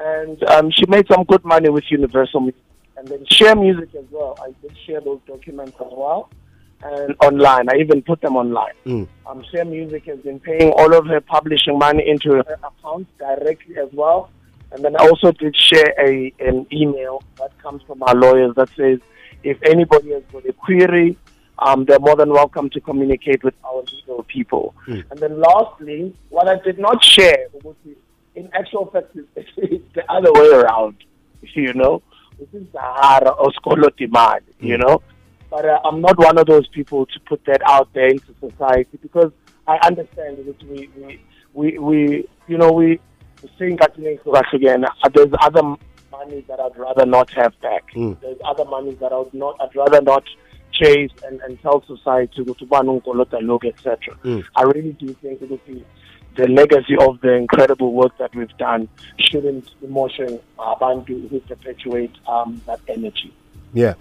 and 0.00 0.42
um, 0.50 0.70
she 0.70 0.86
made 0.86 1.06
some 1.08 1.24
good 1.24 1.44
money 1.44 1.68
with 1.68 1.84
Universal 1.90 2.40
Music. 2.40 2.62
And 2.96 3.08
then 3.08 3.24
Sheer 3.30 3.54
Music 3.54 3.94
as 3.94 4.04
well. 4.10 4.36
I 4.42 4.52
did 4.60 4.76
share 4.86 5.00
those 5.00 5.20
documents 5.26 5.72
as 5.80 5.90
well, 5.90 6.30
and 6.82 7.14
online. 7.22 7.68
I 7.70 7.76
even 7.76 8.02
put 8.02 8.20
them 8.20 8.36
online. 8.36 8.74
Mm. 8.84 9.08
Um, 9.26 9.44
Sheer 9.50 9.64
Music 9.64 10.04
has 10.06 10.18
been 10.20 10.40
paying 10.40 10.72
all 10.72 10.94
of 10.94 11.06
her 11.06 11.20
publishing 11.20 11.78
money 11.78 12.06
into 12.06 12.32
her 12.32 12.58
account 12.62 13.06
directly 13.18 13.78
as 13.78 13.88
well. 13.92 14.30
And 14.72 14.84
then 14.84 14.96
I 14.96 15.08
also 15.08 15.32
did 15.32 15.56
share 15.56 15.94
a 15.98 16.32
an 16.40 16.66
email 16.72 17.22
that 17.38 17.56
comes 17.58 17.82
from 17.82 18.02
our 18.02 18.14
lawyers 18.14 18.54
that 18.56 18.68
says 18.76 19.00
if 19.42 19.58
anybody 19.62 20.12
has 20.12 20.22
got 20.32 20.46
a 20.46 20.52
query, 20.52 21.16
um, 21.58 21.84
they're 21.84 21.98
more 21.98 22.16
than 22.16 22.30
welcome 22.30 22.70
to 22.70 22.80
communicate 22.80 23.42
with 23.42 23.54
our 23.64 23.82
legal 23.92 24.22
people. 24.24 24.74
And 24.86 25.18
then 25.18 25.40
lastly, 25.40 26.14
what 26.28 26.48
I 26.48 26.58
did 26.62 26.78
not 26.78 27.02
share, 27.02 27.46
was 27.62 27.74
in 28.34 28.48
actual 28.52 28.86
fact, 28.86 29.14
it's, 29.14 29.48
it's 29.56 29.94
the 29.94 30.10
other 30.10 30.32
way 30.32 30.48
around, 30.48 30.96
you 31.42 31.72
know. 31.74 32.02
This 32.38 32.48
is 32.62 32.66
Zahara 32.72 33.30
or 33.30 33.50
Skolo 33.52 33.94
demand, 33.96 34.42
you 34.60 34.78
know. 34.78 35.02
But 35.50 35.66
uh, 35.66 35.80
I'm 35.84 36.00
not 36.00 36.16
one 36.16 36.38
of 36.38 36.46
those 36.46 36.66
people 36.68 37.06
to 37.06 37.20
put 37.20 37.44
that 37.46 37.60
out 37.66 37.92
there 37.92 38.08
into 38.08 38.34
society 38.40 38.98
because 39.02 39.32
I 39.66 39.78
understand 39.82 40.38
that 40.38 40.62
we, 40.62 40.88
we, 40.96 41.20
we, 41.52 41.78
we 41.78 42.28
you 42.46 42.56
know, 42.56 42.72
we 42.72 43.00
saying 43.58 43.78
again, 44.52 44.84
there's 45.14 45.32
other 45.40 45.62
money 46.10 46.44
that 46.48 46.60
I'd 46.60 46.76
rather 46.76 47.06
not 47.06 47.30
have 47.32 47.58
back. 47.60 47.84
Mm. 47.94 48.20
There's 48.20 48.38
other 48.44 48.64
money 48.64 48.94
that 48.94 49.12
I 49.12 49.18
would 49.18 49.34
not, 49.34 49.56
I'd 49.60 49.74
rather 49.74 50.00
not 50.00 50.24
chase 50.72 51.10
and, 51.24 51.40
and 51.40 51.60
tell 51.62 51.84
society 51.86 52.32
to 52.36 52.44
go 52.44 52.54
to 52.54 52.64
look, 53.38 53.64
etc. 53.64 53.98
Mm. 54.24 54.44
I 54.54 54.62
really 54.62 54.92
do 54.92 55.12
think 55.14 55.42
it 55.42 55.50
would 55.50 55.64
be 55.66 55.84
the 56.36 56.48
legacy 56.48 56.96
of 56.98 57.20
the 57.20 57.32
incredible 57.32 57.92
work 57.92 58.16
that 58.18 58.34
we've 58.34 58.56
done 58.56 58.88
shouldn't 59.18 59.70
emotion 59.82 60.40
abantu 60.58 61.28
who 61.28 61.40
perpetuate 61.40 62.12
um, 62.28 62.60
that 62.66 62.80
energy. 62.88 63.32
Yeah. 63.72 63.94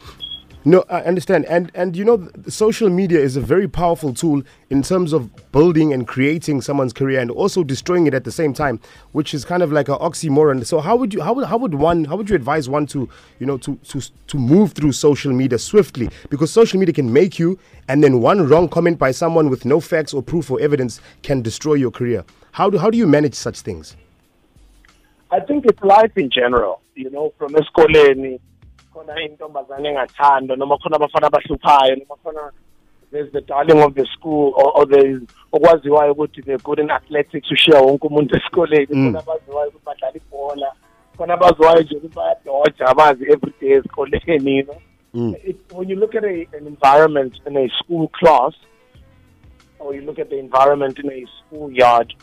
No, 0.66 0.84
I 0.90 1.02
understand. 1.04 1.46
And 1.46 1.72
and 1.74 1.96
you 1.96 2.04
know, 2.04 2.28
social 2.50 2.90
media 2.90 3.18
is 3.20 3.38
a 3.38 3.42
very 3.42 3.68
powerful 3.68 4.14
tool 4.14 4.44
in 4.70 4.84
terms 4.84 5.14
of 5.14 5.30
building 5.54 5.94
and 5.94 6.06
creating 6.06 6.60
someone's 6.60 6.92
career 6.92 7.22
and 7.22 7.32
also 7.32 7.64
destroying 7.64 8.08
it 8.08 8.14
at 8.14 8.26
the 8.26 8.32
same 8.32 8.54
time, 8.54 8.82
which 9.14 9.34
is 9.34 9.46
kind 9.46 9.64
of 9.64 9.72
like 9.72 9.88
an 9.88 9.96
oxymoron. 9.96 10.66
So 10.66 10.82
how 10.82 10.98
would 10.98 11.14
you 11.14 11.22
how 11.22 11.32
would 11.32 11.46
how 11.46 11.58
would 11.58 11.76
one 11.76 12.04
how 12.04 12.18
would 12.18 12.30
you 12.30 12.36
advise 12.36 12.68
one 12.68 12.86
to, 12.88 13.08
you 13.40 13.46
know, 13.46 13.58
to 13.60 13.76
to 13.88 14.02
to 14.28 14.38
move 14.38 14.74
through 14.74 14.92
social 14.92 15.32
media 15.32 15.58
swiftly 15.58 16.10
because 16.30 16.52
social 16.52 16.78
media 16.78 16.94
can 16.94 17.12
make 17.12 17.40
you 17.40 17.58
and 17.88 18.04
then 18.04 18.20
one 18.20 18.46
wrong 18.46 18.68
comment 18.68 19.00
by 19.00 19.12
someone 19.12 19.50
with 19.50 19.64
no 19.64 19.80
facts 19.80 20.14
or 20.14 20.22
proof 20.22 20.52
or 20.52 20.60
evidence 20.60 21.00
can 21.24 21.42
destroy 21.42 21.76
your 21.76 21.92
career. 21.92 22.26
How 22.52 22.70
do 22.70 22.78
how 22.78 22.90
do 22.90 22.98
you 22.98 23.08
manage 23.08 23.34
such 23.34 23.62
things? 23.62 23.96
I 25.32 25.40
think 25.40 25.66
it's 25.66 25.82
life 25.84 26.18
in 26.18 26.30
general, 26.30 26.82
you 26.96 27.10
know, 27.12 27.34
from 27.38 27.54
eskoleni, 27.54 28.42
khona 29.00 29.22
intombazane 29.22 29.90
engathandwa 29.90 30.58
noma 30.58 30.78
khona 30.78 30.96
abafana 30.96 31.28
abahluphayo 31.28 31.96
noma 31.96 32.16
khona 32.24 32.52
there's 33.12 33.32
the 33.32 33.42
darling 33.42 33.82
of 33.82 33.96
the 33.96 34.06
school 34.06 34.54
or, 34.56 34.78
or 34.78 34.86
there's 34.86 35.22
okwaziwayo 35.52 36.12
ukuthi 36.12 36.42
they're 36.42 36.64
good 36.64 36.80
in 36.80 36.92
athletics 36.92 37.52
ushiya 37.52 37.82
wonke 37.82 38.08
umuntu 38.08 38.38
esikoleni 38.38 38.88
mm. 38.92 39.06
khona 39.06 39.20
abaziwayo 39.20 39.70
ukuthi 39.70 39.86
badlala 39.86 40.16
ibhola 40.16 40.72
khona 41.18 41.34
abaziwayo 41.34 41.82
nje 41.82 41.96
ukuthi 41.96 42.16
bayadoja 42.16 42.86
abazi 42.88 43.24
every 43.24 43.54
day 43.62 43.72
esikoleni 43.72 44.58
you 44.58 44.64
know? 44.64 44.82
Mm. 45.14 45.36
It, 45.44 45.58
when 45.72 45.90
you 45.90 45.96
look 45.96 46.16
at 46.16 46.24
a, 46.24 46.48
an 46.58 46.68
environment 46.68 47.34
in 47.48 47.58
a 47.58 47.68
school 47.80 48.08
class 48.10 48.54
or 49.80 49.96
you 49.96 50.02
look 50.02 50.20
at 50.20 50.30
the 50.30 50.38
environment 50.38 51.00
in 51.00 51.12
a 51.12 51.26
schoolyard 51.38 52.14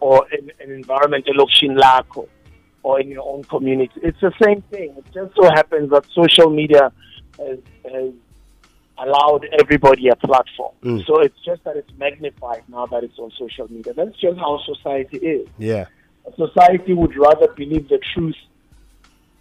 or 0.00 0.26
in 0.38 0.50
an 0.64 0.74
environment 0.74 1.26
elokishini 1.26 1.74
lakho 1.74 2.28
or 2.82 3.00
in 3.00 3.08
your 3.08 3.26
own 3.28 3.44
community. 3.44 3.92
It's 4.02 4.20
the 4.20 4.32
same 4.42 4.62
thing. 4.62 4.94
It 4.96 5.04
just 5.12 5.34
so 5.34 5.48
happens 5.54 5.90
that 5.90 6.04
social 6.14 6.50
media 6.50 6.92
has, 7.38 7.58
has 7.90 8.12
allowed 8.98 9.46
everybody 9.60 10.08
a 10.08 10.16
platform. 10.16 10.74
So 11.06 11.20
it's 11.20 11.38
just 11.44 11.64
that 11.64 11.76
it's 11.76 11.90
magnified 11.96 12.64
now 12.68 12.86
that 12.86 13.04
it's 13.04 13.18
on 13.18 13.30
social 13.38 13.70
media. 13.70 13.94
That's 13.94 14.18
just 14.18 14.38
how 14.38 14.60
society 14.64 15.18
is. 15.18 15.48
Yeah. 15.58 15.86
Society 16.36 16.92
would 16.92 17.16
rather 17.16 17.48
believe 17.52 17.88
the 17.88 17.98
truth 18.14 18.36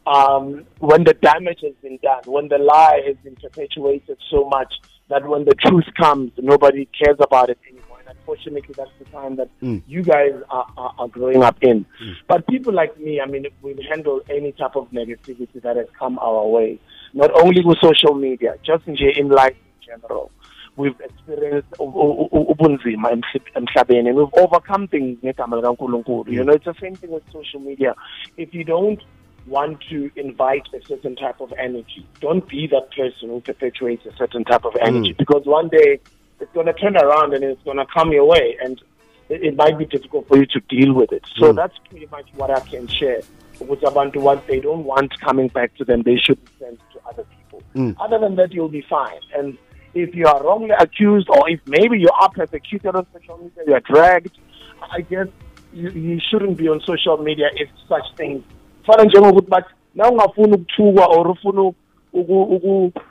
um, 0.07 0.65
when 0.79 1.03
the 1.03 1.13
damage 1.13 1.59
has 1.61 1.73
been 1.81 1.99
done, 2.01 2.23
when 2.25 2.47
the 2.47 2.57
lie 2.57 3.01
has 3.05 3.15
been 3.23 3.35
perpetuated 3.35 4.17
so 4.31 4.47
much 4.49 4.73
that 5.09 5.27
when 5.27 5.45
the 5.45 5.53
truth 5.53 5.85
comes, 5.99 6.31
nobody 6.37 6.87
cares 6.87 7.17
about 7.19 7.49
it 7.49 7.59
anymore. 7.67 7.90
Unfortunately, 8.17 8.73
that's 8.77 8.91
the 8.99 9.05
time 9.05 9.35
that 9.37 9.49
hmm. 9.59 9.77
you 9.87 10.03
guys 10.03 10.33
are, 10.49 10.67
are, 10.77 10.93
are 10.97 11.07
growing 11.07 11.43
up 11.43 11.57
in. 11.61 11.85
Hmm. 11.99 12.11
But 12.27 12.47
people 12.47 12.73
like 12.73 12.99
me, 12.99 13.21
I 13.21 13.25
mean, 13.25 13.45
we've 13.61 13.79
handled 13.89 14.23
any 14.29 14.51
type 14.51 14.75
of 14.75 14.89
negativity 14.91 15.61
that 15.61 15.75
has 15.77 15.87
come 15.97 16.19
our 16.19 16.45
way, 16.47 16.79
not 17.13 17.31
only 17.41 17.63
with 17.63 17.77
social 17.81 18.13
media, 18.13 18.55
just 18.63 18.87
in, 18.87 18.95
in 18.97 19.29
life 19.29 19.55
in 19.55 19.99
general. 19.99 20.31
We've 20.77 20.99
experienced 21.01 21.71
ubunzima 21.79 23.11
emhlabeni 23.55 24.09
and 24.09 24.17
we've 24.17 24.33
overcome 24.33 24.87
things 24.87 25.19
ngegama 25.23 25.61
likaNkulunkulu. 25.61 26.31
You 26.31 26.41
hmm. 26.41 26.47
know, 26.47 26.53
it's 26.53 26.65
the 26.65 26.75
same 26.81 26.95
thing 26.95 27.11
with 27.11 27.23
social 27.31 27.59
media. 27.59 27.95
If 28.37 28.53
you 28.53 28.63
don't 28.63 29.01
want 29.47 29.81
to 29.89 30.11
invite 30.15 30.67
a 30.73 30.85
certain 30.85 31.15
type 31.15 31.41
of 31.41 31.51
energy. 31.57 32.07
Don't 32.19 32.47
be 32.47 32.67
that 32.67 32.91
person 32.91 33.29
who 33.29 33.41
perpetuates 33.41 34.05
a 34.05 34.15
certain 34.15 34.43
type 34.43 34.65
of 34.65 34.75
energy 34.79 35.15
because 35.17 35.43
one 35.45 35.67
day 35.69 35.99
it's 36.41 36.51
going 36.53 36.65
to 36.65 36.73
turn 36.73 36.97
around 36.97 37.33
and 37.33 37.43
it's 37.43 37.63
going 37.63 37.77
to 37.77 37.85
come 37.85 38.11
your 38.11 38.25
way 38.25 38.57
and 38.63 38.81
it, 39.29 39.43
it 39.43 39.55
might 39.55 39.77
be 39.77 39.85
difficult 39.85 40.27
for 40.27 40.37
you 40.37 40.45
to 40.47 40.59
deal 40.61 40.93
with 40.93 41.11
it. 41.11 41.23
So 41.37 41.49
hmm. 41.49 41.55
that's 41.55 41.77
pretty 41.89 42.07
much 42.07 42.27
what 42.35 42.51
I 42.51 42.59
can 42.59 42.87
share. 42.87 43.21
With 43.59 43.81
abantu, 43.81 44.17
what 44.17 44.47
they 44.47 44.59
don't 44.59 44.85
want 44.85 45.19
coming 45.19 45.47
back 45.47 45.75
to 45.75 45.85
them, 45.85 46.01
they 46.01 46.17
should 46.17 46.39
send 46.59 46.79
to 46.93 46.99
other 47.07 47.25
people. 47.37 47.61
Hmm. 47.73 47.91
Other 47.99 48.19
than 48.19 48.35
that, 48.35 48.51
you'll 48.51 48.69
be 48.69 48.85
fine. 48.89 49.21
And 49.35 49.57
if 49.93 50.15
you 50.15 50.25
are 50.25 50.43
wrongly 50.43 50.71
accused 50.71 51.29
or 51.29 51.47
if 51.49 51.59
maybe 51.67 51.99
you 51.99 52.09
are 52.19 52.29
persecuted 52.31 52.95
on 52.95 53.05
social 53.13 53.37
media, 53.37 53.63
you 53.67 53.73
are 53.73 53.81
dragged, 53.81 54.35
I 54.81 55.01
guess 55.01 55.27
you, 55.73 55.89
you 55.91 56.19
shouldn't 56.19 56.57
be 56.57 56.67
on 56.67 56.81
social 56.81 57.17
media 57.17 57.49
if 57.55 57.69
such 57.87 58.15
things 58.17 58.43
fana 58.85 59.03
njengokuthi 59.03 59.49
bathi 59.49 59.73
na 59.95 60.09
ungafuni 60.09 60.53
ukuthukwa 60.53 61.05
or 61.05 61.27
ufuna 61.27 61.61
uku- 61.61 61.69
uku- 61.69 61.80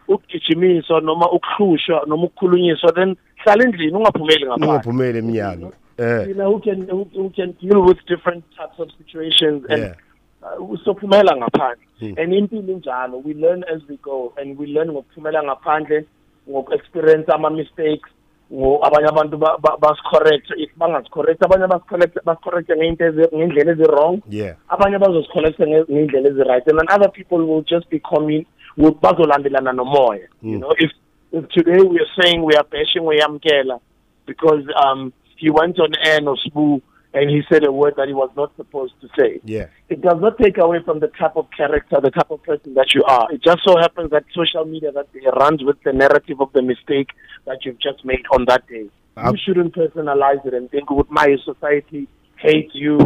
ukugijimiswa 0.08 1.00
noma 1.00 1.30
ukuhlushwa 1.32 2.04
noma 2.06 2.24
ukukhulunyiswa 2.24 2.92
then 2.92 3.16
hlala 3.36 3.64
endlini 3.64 3.96
ungaphumeli 3.96 4.44
ngaphandle 4.46 4.68
ungaphumeli 4.70 5.18
emnyango. 5.18 5.72
Eh. 5.98 6.28
You 6.28 6.34
know 6.34 6.50
who 6.52 6.60
can 6.60 6.88
who, 6.88 7.04
who 7.14 7.30
can 7.30 7.52
deal 7.60 7.80
with 7.84 7.98
different 8.06 8.44
types 8.56 8.78
of 8.78 8.88
situations 8.98 9.64
and 9.68 9.82
Yeah. 9.82 9.94
uh, 10.42 10.70
usophumela 10.70 11.36
ngaphandle. 11.36 11.84
And 12.22 12.32
impilo 12.32 12.72
injalo 12.72 13.22
we 13.24 13.34
learn 13.34 13.64
as 13.74 13.82
we 13.88 13.96
go 13.96 14.32
and 14.40 14.58
we 14.58 14.66
learn 14.66 14.88
ngokuphumela 14.90 15.42
ngaphandle 15.42 16.04
ngoku-experience 16.50 17.28
ama-mistakes 17.32 18.10
ngo 18.52 18.80
abanye 18.86 19.08
abantu 19.08 19.36
ba- 19.38 19.58
ba- 19.60 19.76
basicorrect 19.80 20.50
if 20.56 20.70
bangasicorrect 20.76 21.42
abanye 21.42 21.66
basicorrect 21.66 22.18
basicorrecte 22.24 22.76
ngey'nto 22.76 23.04
ezi- 23.06 23.28
ngey'ndlela 23.36 23.72
ezi-wrong. 23.72 24.20
Yeah. 24.30 24.56
Abanye 24.68 24.98
bazozicollecta 24.98 25.66
ngey'ndlela 25.66 26.28
ezi-right. 26.28 26.68
And 26.68 26.78
then 26.78 26.88
other 26.90 27.08
people 27.12 27.38
will 27.46 27.62
just 27.62 27.88
be 27.90 27.98
coming 28.00 28.38
will- 28.38 28.46
bazolandelana 28.76 29.72
nomoya 29.72 30.28
you 30.42 30.58
know 30.58 30.74
if 30.78 30.90
if 31.32 31.48
today 31.48 31.80
we 31.82 31.98
are 31.98 32.22
saying 32.22 32.44
we 32.44 32.54
are 32.54 32.66
bashing 32.70 33.02
uyamkela 33.02 33.80
because 34.26 34.64
um 34.84 35.12
he 35.36 35.50
went 35.50 35.78
on 35.78 35.92
air 36.04 36.20
no 36.20 36.36
Sbu 36.36 36.80
and 37.12 37.30
he 37.30 37.42
said 37.50 37.64
a 37.64 37.72
word 37.72 37.94
that 37.96 38.08
he 38.08 38.14
was 38.14 38.30
not 38.36 38.54
supposed 38.56 38.94
to 39.00 39.08
say 39.18 39.40
yeah 39.44 39.66
it 39.90 40.00
does 40.02 40.20
not 40.20 40.38
take 40.38 40.56
away 40.58 40.78
from 40.84 41.00
the 41.00 41.08
type 41.08 41.36
of 41.36 41.46
character, 41.50 42.00
the 42.00 42.12
type 42.12 42.30
of 42.30 42.40
person 42.44 42.74
that 42.74 42.94
you 42.94 43.02
are. 43.02 43.26
It 43.32 43.42
just 43.42 43.58
so 43.66 43.76
happens 43.76 44.10
that 44.12 44.24
social 44.32 44.64
media 44.64 44.92
that 44.92 45.08
runs 45.36 45.64
with 45.64 45.82
the 45.82 45.92
narrative 45.92 46.40
of 46.40 46.52
the 46.52 46.62
mistake 46.62 47.08
that 47.44 47.64
you've 47.64 47.80
just 47.80 48.04
made 48.04 48.24
on 48.32 48.44
that 48.44 48.66
day. 48.68 48.86
Um, 49.16 49.34
you 49.34 49.40
shouldn't 49.44 49.74
personalize 49.74 50.46
it 50.46 50.54
and 50.54 50.70
think, 50.70 50.90
"Would 50.90 51.10
my 51.10 51.36
society 51.44 52.06
hate 52.36 52.70
you?" 52.72 52.98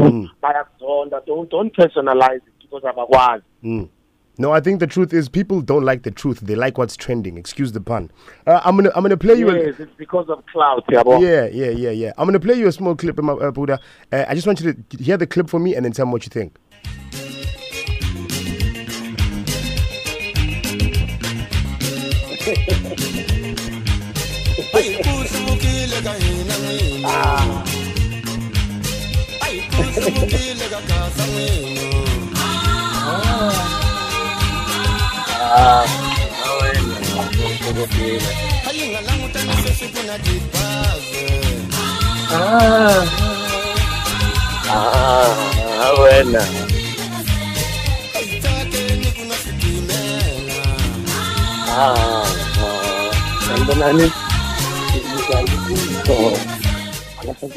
Bayakuzonda. 0.43 1.25
Don't 1.25 1.49
don't 1.49 1.75
personalize 1.75 2.43
it 2.49 2.55
because 2.61 2.83
abakwazi. 2.83 3.43
Mm. 3.65 3.89
No, 4.37 4.51
I 4.53 4.61
think 4.61 4.81
the 4.81 4.87
truth 4.87 5.13
is 5.13 5.29
people 5.29 5.61
don't 5.61 5.85
like 5.85 6.03
the 6.03 6.11
truth. 6.11 6.41
They 6.41 6.57
like 6.57 6.77
what's 6.77 6.97
trending. 6.97 7.39
Excuse 7.39 7.71
the 7.73 7.81
pun. 7.81 8.11
Uh, 8.47 8.61
I'm 8.65 8.77
gonna 8.77 8.91
I'm 8.97 9.03
gonna 9.03 9.17
play 9.17 9.35
you. 9.37 9.49
A, 9.51 9.67
Yes, 9.67 9.75
it's 9.79 9.95
because 9.97 10.29
of 10.29 10.45
clout, 10.47 10.85
yabo. 10.89 11.21
yeah, 11.23 11.47
yeah, 11.47 11.71
yeah, 11.71 11.91
yeah. 11.91 12.13
I'm 12.19 12.27
gonna 12.27 12.41
play 12.41 12.55
you 12.55 12.67
a 12.67 12.73
small 12.73 12.97
clip, 12.97 13.17
my, 13.21 13.33
uh, 13.35 13.51
Buddha. 13.53 13.79
Uh, 14.13 14.25
I 14.29 14.35
just 14.35 14.47
want 14.47 14.61
you 14.61 14.73
to 14.75 15.03
hear 15.03 15.17
the 15.17 15.27
clip 15.27 15.49
for 15.49 15.61
me 15.61 15.77
and 15.77 15.85
then 15.85 15.93
tell 15.93 16.07
me 16.07 16.13
what 16.13 16.25
you 16.25 16.31
think. 16.31 16.59
ayikusukile 29.45 30.65
Ah, 35.57 35.87
Ah. 42.27 43.05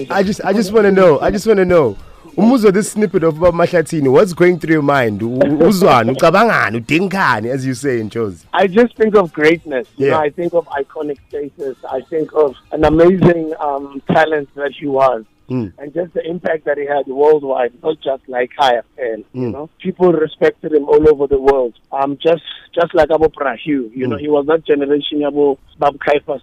I 0.09 0.23
just 0.23 0.41
I 0.43 0.53
just 0.53 0.71
want 0.71 0.85
to 0.85 0.91
know. 0.91 1.19
I 1.19 1.31
just 1.31 1.47
want 1.47 1.57
to 1.57 1.65
know. 1.65 1.97
Umuzwa 2.35 2.71
this 2.73 2.91
snippet 2.91 3.23
of 3.23 3.39
Baba 3.39 3.57
Mahlathini, 3.57 4.11
what's 4.11 4.33
going 4.33 4.59
through 4.59 4.73
your 4.73 4.81
mind? 4.81 5.21
U- 5.21 5.29
Uzwani, 5.39 6.11
ucabangani, 6.15 6.79
udingani, 6.83 7.49
as 7.49 7.65
you 7.65 7.73
say 7.73 7.99
in 7.99 8.09
Jozi. 8.09 8.45
I 8.53 8.67
just 8.67 8.95
think 8.95 9.15
of 9.15 9.31
greatness. 9.33 9.87
You 9.97 10.07
Yeah. 10.07 10.11
know, 10.13 10.19
I 10.19 10.29
think 10.29 10.53
of 10.53 10.65
iconic 10.67 11.17
status. 11.29 11.77
I 11.89 12.01
think 12.01 12.31
of 12.35 12.55
an 12.71 12.83
amazing 12.85 13.53
um, 13.59 14.01
talent 14.07 14.49
that 14.55 14.71
he 14.79 14.87
was. 14.87 15.23
Mm. 15.49 15.71
And 15.79 15.93
just 15.93 16.13
the 16.13 16.27
impact 16.27 16.65
that 16.65 16.77
he 16.77 16.85
had 16.85 17.07
worldwide, 17.07 17.71
not 17.81 17.95
just 18.01 18.21
like 18.27 18.51
IFL. 18.59 19.23
You 19.33 19.41
Mm. 19.47 19.51
know, 19.53 19.69
people 19.81 20.11
respected 20.11 20.73
him 20.73 20.83
all 20.89 21.07
over 21.09 21.25
the 21.27 21.39
world. 21.39 21.73
Um, 21.91 22.17
just 22.21 22.43
just 22.75 22.93
like 22.93 23.09
Abu 23.09 23.29
Prahiu. 23.29 23.89
You 23.95 24.07
know, 24.07 24.17
he 24.17 24.27
was 24.27 24.45
that 24.47 24.65
generation 24.65 25.23
Abu 25.23 25.55
Babu 25.79 25.97
Kaifa 25.99 26.41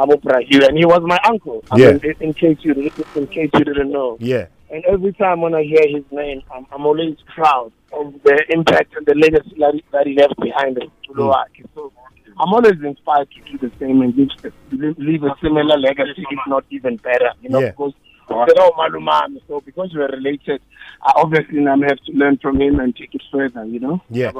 Abu 0.00 0.12
Prahiu, 0.18 0.68
and 0.68 0.76
he 0.78 0.84
was 0.84 1.00
my 1.02 1.18
uncle. 1.24 1.64
I 1.72 1.78
Yeah. 1.78 1.92
mean, 1.92 2.00
in, 2.04 2.14
in 2.28 2.34
case 2.34 2.58
you 2.60 2.72
in 3.16 3.26
case 3.26 3.50
you 3.54 3.64
didn't 3.64 3.90
know. 3.90 4.16
Yeah. 4.20 4.46
And 4.70 4.84
every 4.84 5.12
time 5.14 5.40
when 5.40 5.54
I 5.54 5.62
hear 5.62 5.82
his 5.88 6.04
name, 6.10 6.42
I'm, 6.54 6.66
I'm 6.72 6.84
always 6.84 7.16
proud 7.34 7.72
of 7.92 8.14
the 8.22 8.44
impact 8.50 8.94
and 8.96 9.06
the 9.06 9.14
legacy 9.14 9.56
that 9.58 9.74
he, 9.74 9.84
that 9.92 10.06
he 10.06 10.14
left 10.14 10.36
behind 10.40 10.76
him. 10.78 10.90
Mm. 11.10 11.66
So 11.74 11.92
I'm 12.38 12.52
always 12.52 12.74
inspired 12.82 13.28
to 13.30 13.52
do 13.52 13.58
the 13.68 13.72
same 13.78 14.02
and 14.02 14.14
leave, 14.16 14.28
leave, 14.70 14.98
leave 14.98 15.22
a 15.24 15.34
similar 15.42 15.78
legacy, 15.78 16.24
if 16.30 16.38
not 16.46 16.64
even 16.70 16.96
better. 16.96 17.30
You 17.40 17.48
know, 17.48 17.60
Yeah. 17.60 17.70
because 17.70 17.94
they're 18.28 18.62
all 18.62 18.72
malumami. 18.72 19.40
So 19.48 19.60
because 19.60 19.92
we're 19.94 20.08
related, 20.08 20.60
I 21.02 21.12
obviously 21.16 21.66
I'm 21.66 21.82
have 21.82 21.98
to 22.00 22.12
learn 22.12 22.36
from 22.38 22.60
him 22.60 22.78
and 22.78 22.94
take 22.94 23.14
it 23.14 23.22
further. 23.32 23.64
You 23.64 23.80
know. 23.80 24.02
Yeah. 24.10 24.32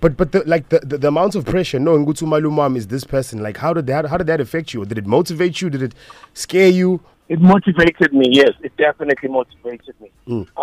But 0.00 0.18
but 0.18 0.32
the, 0.32 0.44
like 0.44 0.68
the, 0.68 0.80
the 0.80 0.98
the 0.98 1.08
amount 1.08 1.34
of 1.34 1.46
pressure 1.46 1.78
knowing 1.78 2.04
Gutu 2.04 2.28
Malumam 2.28 2.76
is 2.76 2.88
this 2.88 3.04
person. 3.04 3.42
Like 3.42 3.56
how 3.56 3.72
did 3.72 3.86
that 3.86 4.06
how 4.06 4.18
did 4.18 4.26
that 4.26 4.40
affect 4.40 4.74
you? 4.74 4.84
Did 4.84 4.98
it 4.98 5.06
motivate 5.06 5.62
you? 5.62 5.70
Did 5.70 5.82
it 5.82 5.94
scare 6.34 6.68
you? 6.68 7.00
It 7.28 7.40
motivated 7.40 8.12
me, 8.12 8.28
yes. 8.30 8.50
It 8.62 8.76
definitely 8.76 9.28
motivated 9.28 9.94
me. 10.00 10.10
Mm. 10.28 10.46
Uh, 10.56 10.60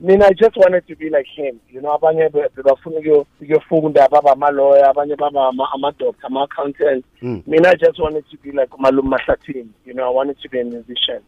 I 0.00 0.04
mean, 0.06 0.22
I 0.22 0.30
just 0.30 0.56
wanted 0.56 0.86
to 0.86 0.96
be 0.96 1.10
like 1.10 1.26
him. 1.26 1.60
You 1.68 1.80
know, 1.82 1.96
abanye 1.98 2.32
be- 2.32 2.48
bebafuna 2.62 2.98
ukuyo- 3.00 3.26
ukuyofunda 3.40 4.08
baba 4.08 4.32
ama-lawyer, 4.32 4.86
abanye 4.90 5.16
baba 5.16 5.48
ama- 5.48 5.68
ama-doctor, 5.74 6.26
ama-accountant. 6.26 7.04
Mm. 7.22 7.42
I 7.46 7.50
mean, 7.50 7.66
I 7.66 7.74
just 7.74 7.98
wanted 8.00 8.24
to 8.30 8.36
be 8.38 8.52
like 8.52 8.70
Malum 8.78 9.10
Mahlatin. 9.10 9.68
You 9.84 9.94
know, 9.94 10.06
I 10.06 10.10
wanted 10.14 10.38
to 10.40 10.48
be 10.48 10.60
a 10.60 10.64
musician. 10.64 11.20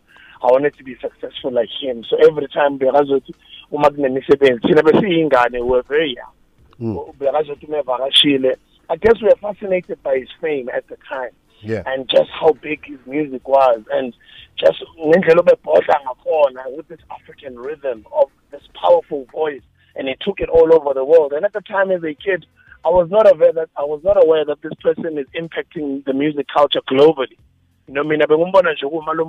I 0.43 0.47
wanted 0.53 0.75
to 0.79 0.85
be 0.85 0.97
successful 1.01 1.51
like 1.53 1.69
him. 1.83 2.03
So 2.05 2.17
every 2.17 2.49
time 2.49 2.79
bekazothi 2.79 3.35
uma 3.71 3.91
kunemisebenzi 3.91 4.61
thina 4.69 4.83
besiyingane 4.83 5.59
we 5.61 5.69
were 5.71 5.83
very 5.83 6.15
young. 6.17 6.33
bekazothi 7.19 7.67
umevakashile 7.67 8.57
i 8.89 8.97
guess 8.97 9.21
we 9.23 9.29
were 9.29 9.37
fascinated 9.41 9.99
by 10.03 10.19
his 10.19 10.29
fame 10.41 10.69
at 10.73 10.87
the 10.89 10.97
time 10.97 11.31
Yeah. 11.63 11.83
and 11.87 12.09
just 12.09 12.31
how 12.31 12.53
big 12.53 12.85
his 12.85 12.99
music 13.07 13.47
was. 13.47 13.83
And 13.93 14.15
just 14.57 14.83
with 14.97 16.89
this 16.89 17.01
african 17.11 17.59
rhythm 17.59 18.07
of 18.13 18.31
this 18.51 18.63
powerful 18.81 19.27
voice. 19.33 19.63
And 19.97 20.09
he 20.09 20.15
took 20.21 20.41
it 20.41 20.49
all 20.49 20.73
over 20.75 20.95
the 20.95 21.05
world. 21.05 21.33
And 21.33 21.45
at 21.45 21.53
the 21.53 21.61
time 21.61 21.91
as 21.91 22.03
a 22.03 22.15
kid 22.15 22.47
i 22.85 22.89
was 22.89 23.11
not 23.11 23.31
aware 23.31 23.53
that 23.53 23.69
i 23.77 23.83
was 23.83 24.01
not 24.03 24.17
aware 24.23 24.45
that 24.45 24.63
this 24.63 24.73
person 24.83 25.19
is 25.19 25.27
impacting 25.35 26.03
the 26.05 26.15
music 26.15 26.47
culture 26.53 26.81
globally. 26.89 27.37
You 27.87 27.95
know 27.95 28.05
mina 28.05 28.27
bengumbona 28.27 28.73
nje 28.73 28.89
kuma 28.89 29.13
lo 29.13 29.25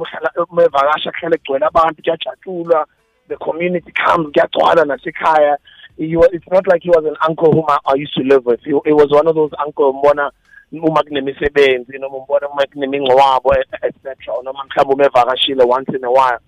mevakasha 0.52 1.12
kuhlale 1.12 1.38
kugcwele 1.38 1.66
abantu 1.66 2.02
kuyajatshulwa 2.04 2.86
the 3.28 3.38
community 3.38 3.92
comes 3.92 4.32
kuyagcwala 4.32 4.86
nasekhaya. 4.86 5.58
It's 5.98 6.46
not 6.52 6.68
like 6.68 6.84
he 6.84 6.90
was 6.90 7.06
an 7.06 7.16
uncle 7.28 7.52
whom 7.52 7.66
I, 7.68 7.78
I 7.86 7.94
used 7.96 8.14
to 8.16 8.24
live 8.24 8.46
with. 8.46 8.60
He, 8.64 8.74
was 8.74 9.10
one 9.12 9.28
of 9.28 9.36
those 9.36 9.52
uncle 9.60 9.94
umbona 9.94 10.32
uma 10.72 11.04
kunemisebenzi 11.04 12.00
noma 12.00 12.18
umbona 12.18 12.50
uma 12.50 12.66
kunemingcwabo 12.74 13.54
etc 13.54 14.18
noma 14.44 14.64
mhlawumbe 14.66 14.94
umevakashile 14.94 15.64
once 15.64 15.98
in 15.98 16.04
a 16.06 16.10
while 16.10 16.40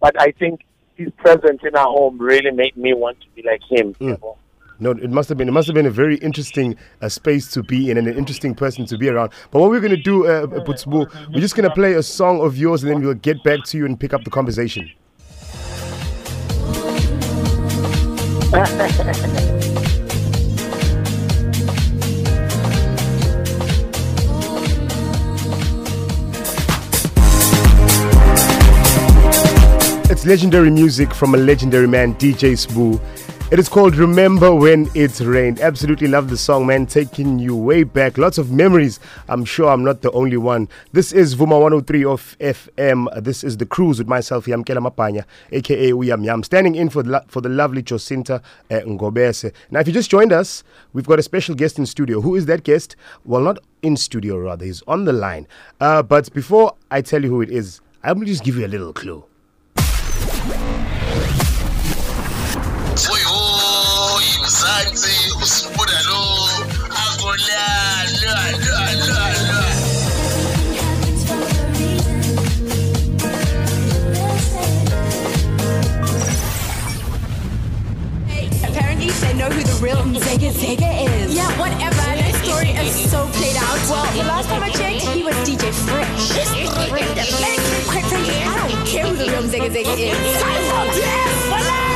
but 0.00 0.20
i 0.20 0.32
think 0.32 0.60
his 0.96 1.08
presence 1.16 1.60
in 1.62 1.76
our 1.76 1.88
home 1.88 2.18
really 2.18 2.50
made 2.50 2.76
me 2.76 2.94
want 2.94 3.20
to 3.20 3.26
be 3.34 3.42
like 3.42 3.62
him 3.68 3.94
yabo. 4.00 4.36
No, 4.82 4.92
it 4.92 5.10
must 5.10 5.28
have 5.28 5.36
been. 5.36 5.46
It 5.46 5.52
must 5.52 5.68
have 5.68 5.74
been 5.74 5.84
a 5.84 5.90
very 5.90 6.16
interesting 6.16 6.74
uh, 7.02 7.10
space 7.10 7.50
to 7.50 7.62
be 7.62 7.90
in 7.90 7.98
and 7.98 8.08
an 8.08 8.16
interesting 8.16 8.54
person 8.54 8.86
to 8.86 8.96
be 8.96 9.10
around. 9.10 9.30
But 9.50 9.60
what 9.60 9.68
we're 9.68 9.80
going 9.80 9.94
to 9.94 10.02
do, 10.02 10.26
uh, 10.26 10.46
Putsbu, 10.46 11.34
we're 11.34 11.40
just 11.40 11.54
going 11.54 11.68
to 11.68 11.74
play 11.74 11.92
a 11.92 12.02
song 12.02 12.40
of 12.40 12.56
yours 12.56 12.82
and 12.82 12.90
then 12.90 13.02
we'll 13.02 13.12
get 13.12 13.44
back 13.44 13.62
to 13.66 13.76
you 13.76 13.84
and 13.84 14.00
pick 14.00 14.14
up 14.14 14.24
the 14.24 14.30
conversation. 14.30 14.90
It's 30.10 30.26
legendary 30.26 30.72
music 30.72 31.14
from 31.14 31.36
a 31.36 31.38
legendary 31.38 31.86
man, 31.86 32.16
DJ 32.16 32.54
Sbu. 32.54 33.00
It 33.52 33.60
is 33.60 33.68
called 33.68 33.94
Remember 33.94 34.52
When 34.52 34.90
It 34.92 35.20
Rained. 35.20 35.60
Absolutely 35.60 36.08
love 36.08 36.28
the 36.28 36.36
song, 36.36 36.66
man. 36.66 36.86
Taking 36.86 37.38
you 37.38 37.54
way 37.54 37.84
back. 37.84 38.18
Lots 38.18 38.36
of 38.36 38.50
memories. 38.50 38.98
I'm 39.28 39.44
sure 39.44 39.68
I'm 39.68 39.84
not 39.84 40.02
the 40.02 40.10
only 40.10 40.36
one. 40.36 40.68
This 40.90 41.12
is 41.12 41.36
Vuma 41.36 41.60
103 41.60 42.04
of 42.04 42.36
FM. 42.40 43.22
This 43.22 43.44
is 43.44 43.58
The 43.58 43.66
Cruise 43.66 43.98
with 43.98 44.08
myself, 44.08 44.46
Yamkela 44.46 44.84
Mapanya, 44.84 45.26
aka 45.52 45.92
Uyam 45.92 46.24
Yam, 46.24 46.42
standing 46.42 46.74
in 46.74 46.88
for 46.88 47.04
the, 47.04 47.24
for 47.28 47.40
the 47.40 47.48
lovely 47.48 47.80
Jacinta 47.80 48.42
uh, 48.68 48.80
Ngobese. 48.80 49.52
Now, 49.70 49.78
if 49.78 49.86
you 49.86 49.92
just 49.92 50.10
joined 50.10 50.32
us, 50.32 50.64
we've 50.92 51.06
got 51.06 51.20
a 51.20 51.22
special 51.22 51.54
guest 51.54 51.78
in 51.78 51.86
studio. 51.86 52.20
Who 52.20 52.34
is 52.34 52.46
that 52.46 52.64
guest? 52.64 52.96
Well, 53.24 53.42
not 53.42 53.58
in 53.82 53.96
studio, 53.96 54.38
rather. 54.38 54.64
He's 54.64 54.82
on 54.88 55.04
the 55.04 55.12
line. 55.12 55.46
Uh, 55.80 56.02
but 56.02 56.34
before 56.34 56.74
I 56.90 57.00
tell 57.00 57.22
you 57.22 57.28
who 57.28 57.42
it 57.42 57.50
is, 57.50 57.80
I'm 58.02 58.14
going 58.14 58.26
to 58.26 58.32
just 58.32 58.42
give 58.42 58.56
you 58.56 58.66
a 58.66 58.68
little 58.68 58.92
clue. 58.92 59.24
Know 79.40 79.48
who 79.48 79.62
the 79.62 79.82
real 79.82 79.96
Zega 80.20 80.52
Zega 80.52 80.90
is. 81.08 81.34
Yeah, 81.34 81.48
whatever. 81.58 81.96
That 81.96 82.34
story 82.44 82.70
is 82.76 83.10
so 83.10 83.26
played 83.32 83.56
out. 83.56 83.80
Well, 83.88 84.04
the 84.12 84.24
last 84.24 84.48
time 84.50 84.62
I 84.62 84.70
checked, 84.70 85.00
he 85.16 85.22
was 85.22 85.34
DJ 85.48 85.72
Fresh. 85.72 86.32
Quite 87.88 88.04
frankly, 88.04 88.36
I 88.44 88.68
don't 88.68 88.86
care 88.86 89.06
who 89.06 89.16
the 89.16 89.24
real 89.32 89.44
Zega 89.44 89.70
Zega 89.70 89.94
is. 89.96 90.42
Time 90.42 91.80
for 91.80 91.89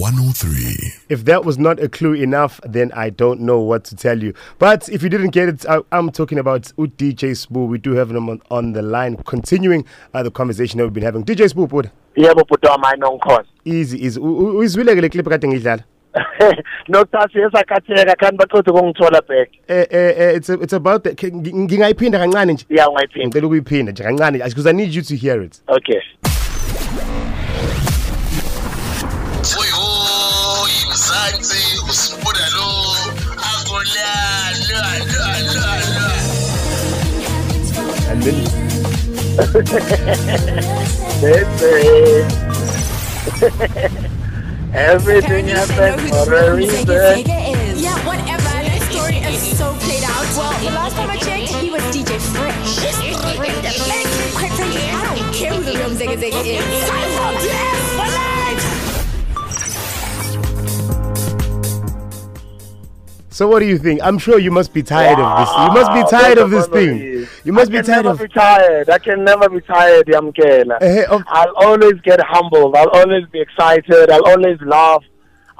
103. 0.00 0.92
If 1.10 1.26
that 1.26 1.44
was 1.44 1.58
not 1.58 1.78
a 1.78 1.86
clue 1.86 2.14
enough, 2.14 2.58
then 2.64 2.90
I 2.92 3.10
don't 3.10 3.38
know 3.40 3.58
what 3.60 3.84
to 3.84 3.94
tell 3.96 4.22
you. 4.22 4.32
But 4.58 4.88
if 4.88 5.02
you 5.02 5.10
didn't 5.10 5.28
get 5.30 5.50
it, 5.50 5.66
I, 5.68 5.80
I'm 5.92 6.10
talking 6.10 6.38
about 6.38 6.62
DJ 6.78 7.32
Sbu. 7.36 7.68
We 7.68 7.76
do 7.76 7.92
have 7.92 8.10
him 8.10 8.30
on, 8.30 8.40
on 8.50 8.72
the 8.72 8.80
line, 8.80 9.16
continuing 9.24 9.84
uh, 10.14 10.22
the 10.22 10.30
conversation 10.30 10.78
that 10.78 10.84
we've 10.84 10.94
been 10.94 11.02
having. 11.02 11.22
DJ 11.22 11.50
Sbu, 11.52 11.68
bud, 11.68 11.90
yebo 12.16 12.42
bhuti 12.48 12.66
wami 12.66 12.84
ayinongikhona 12.84 13.44
easy, 13.66 13.98
easy. 14.06 14.18
U- 14.20 14.24
u- 14.24 14.58
Uyizwile 14.58 14.94
ke 14.96 15.02
le 15.02 15.08
clip 15.10 15.26
kade 15.28 15.46
ngidlala? 15.48 15.84
nokuthatha 16.88 17.38
esakhatheka 17.46 18.14
kanti 18.16 18.36
baqeda 18.36 18.72
ukungithola 18.72 19.20
back 19.28 19.48
Eh 19.68 19.86
eh 19.90 20.14
eh 20.16 20.36
it's 20.36 20.48
a, 20.48 20.54
it's 20.54 20.72
about 20.72 21.04
the 21.04 21.14
ke- 21.14 21.30
ngi- 21.30 21.54
ngingayiphinda 21.54 22.18
kancane 22.18 22.52
nje. 22.52 22.64
ya 22.70 22.88
ungayiphinda 22.88 23.26
Ngicela 23.28 23.46
ukuyiphinda 23.46 23.92
nje 23.92 24.02
kancane 24.02 24.38
because 24.38 24.66
I 24.66 24.72
need 24.72 24.94
you 24.94 25.02
to 25.02 25.14
hear 25.16 25.42
it. 25.42 25.60
okay 25.68 26.00
lo 32.56 32.96
la 33.94 34.12
And 38.10 38.22
then 38.22 38.60
Everything 44.72 45.50
Apparently, 45.50 46.10
they 46.10 46.20
know 46.20 46.20
happens 46.20 46.24
for 46.24 46.34
a 46.34 46.56
reason. 46.56 46.86
Yeah, 47.76 48.06
whatever. 48.06 48.42
That 48.42 48.82
story 48.90 49.16
is 49.16 49.58
so 49.58 49.74
played 49.74 50.04
out. 50.04 50.26
Well, 50.36 50.52
the 50.60 50.70
last 50.70 50.94
time 50.94 51.10
I 51.10 51.16
checked, 51.18 51.52
he 51.56 51.70
was 51.70 51.82
DJ 51.94 52.18
Fresh. 52.20 52.78
And 53.04 53.16
quite 53.16 54.52
frankly, 54.52 54.82
I 54.82 55.14
don't 55.16 55.34
care 55.34 55.52
who 55.52 55.62
the 55.64 55.72
real 55.72 55.90
Zega 55.90 56.16
Zega 56.16 56.42
is. 56.44 56.88
Time 56.88 57.10
for 57.10 57.32
dance 57.46 57.99
So 63.40 63.48
what 63.48 63.60
do 63.60 63.64
you 63.64 63.78
think? 63.78 64.02
I'm 64.02 64.18
sure 64.18 64.38
you 64.38 64.50
must 64.50 64.74
be 64.74 64.82
tired 64.82 65.18
of 65.18 65.38
this. 65.40 65.48
You 65.64 65.70
must 65.72 65.92
be 65.94 66.02
tired 66.14 66.36
of 66.36 66.50
this 66.50 66.66
thing. 66.66 67.26
You 67.42 67.54
must 67.54 67.70
I 67.70 67.72
be 67.72 67.78
can 67.78 67.86
tired 67.86 68.04
never 68.04 68.26
be 68.26 68.34
tired. 68.34 68.90
I 68.90 68.98
can 68.98 69.24
never 69.24 69.48
be 69.48 69.62
tired, 69.62 70.06
Yamkela. 70.08 70.76
Eh, 70.82 70.98
eh, 70.98 71.04
of- 71.08 71.22
I'll 71.26 71.54
always 71.56 71.94
get 72.02 72.20
humbled. 72.20 72.76
I'll 72.76 72.90
always 72.90 73.24
be 73.32 73.40
excited. 73.40 74.10
I'll 74.10 74.26
always 74.26 74.60
laugh. 74.60 75.02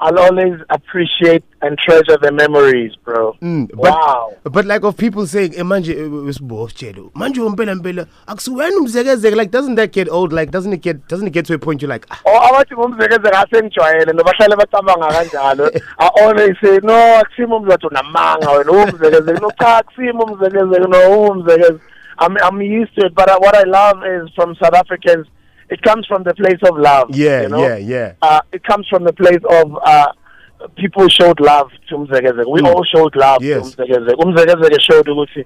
I'll 0.01 0.17
always 0.17 0.59
appreciate 0.71 1.43
and 1.61 1.77
treasure 1.77 2.17
the 2.19 2.31
memories, 2.31 2.95
bro. 3.05 3.33
Mm, 3.33 3.69
but, 3.69 3.77
wow. 3.77 4.33
But 4.43 4.65
like 4.65 4.83
of 4.83 4.97
people 4.97 5.27
saying, 5.27 5.53
eh, 5.55 5.61
manje 5.61 5.93
wesibotshelo. 5.95 7.11
Manje 7.13 7.41
umpela 7.41 7.75
mpela 7.75 8.05
akusiwena 8.27 8.77
umzekezeke 8.77 9.35
like 9.35 9.51
doesn't 9.51 9.75
that 9.75 9.91
get 9.91 10.09
old 10.09 10.33
like 10.33 10.51
doesn't 10.51 10.73
it 10.73 10.81
get 10.81 11.07
doesn't 11.07 11.27
it 11.27 11.33
get 11.33 11.45
to 11.45 11.53
a 11.53 11.59
point 11.59 11.81
you're 11.81 11.93
like 11.93 12.07
ah, 12.09 12.19
Oh, 12.25 12.39
abathi 12.49 12.75
ngumzekezelo 12.75 13.37
asengijwayele 13.37 14.13
nobahlale 14.13 14.55
bacabanga 14.55 15.07
kanjalo 15.07 15.71
i 15.97 16.09
always 16.21 16.57
say 16.61 16.79
no 16.83 17.19
akusimo 17.19 17.57
umzathu 17.57 17.89
namanga 17.91 18.51
wena 18.51 18.71
umzekezelo 18.71 19.39
no 19.39 19.51
cha 19.59 19.77
akusimo 19.77 20.23
umzekezelo 20.23 20.87
no 20.87 21.79
I'm, 22.19 22.37
I'm 22.43 22.61
used 22.61 22.95
to 22.95 23.05
it 23.05 23.15
but 23.15 23.29
what 23.41 23.55
I 23.55 23.63
love 23.63 24.03
is 24.05 24.29
from 24.35 24.55
South 24.55 24.73
Africans 24.73 25.27
it 25.71 25.81
comes 25.81 26.05
from 26.07 26.21
the 26.23 26.33
place 26.41 26.61
of 26.69 26.77
love 26.77 27.07
yeah 27.15 27.41
you 27.43 27.49
know? 27.49 27.63
yeah 27.67 27.77
yeah 27.77 28.13
uh, 28.21 28.41
it 28.51 28.63
comes 28.63 28.85
from 28.87 29.03
the 29.03 29.13
place 29.13 29.43
of 29.59 29.67
uh, 29.83 30.07
people 30.75 31.07
showed 31.09 31.39
love 31.39 31.69
to. 31.89 31.95
We 31.97 32.61
Mm. 32.61 32.67
all 32.71 32.83
showed 32.93 33.15
love 33.15 33.41
Yes. 33.43 33.71
to 33.75 33.81
Mzekezeke. 33.83 34.15
Umzekezeke 34.23 34.79
showed 34.79 35.07
ukuthi 35.07 35.43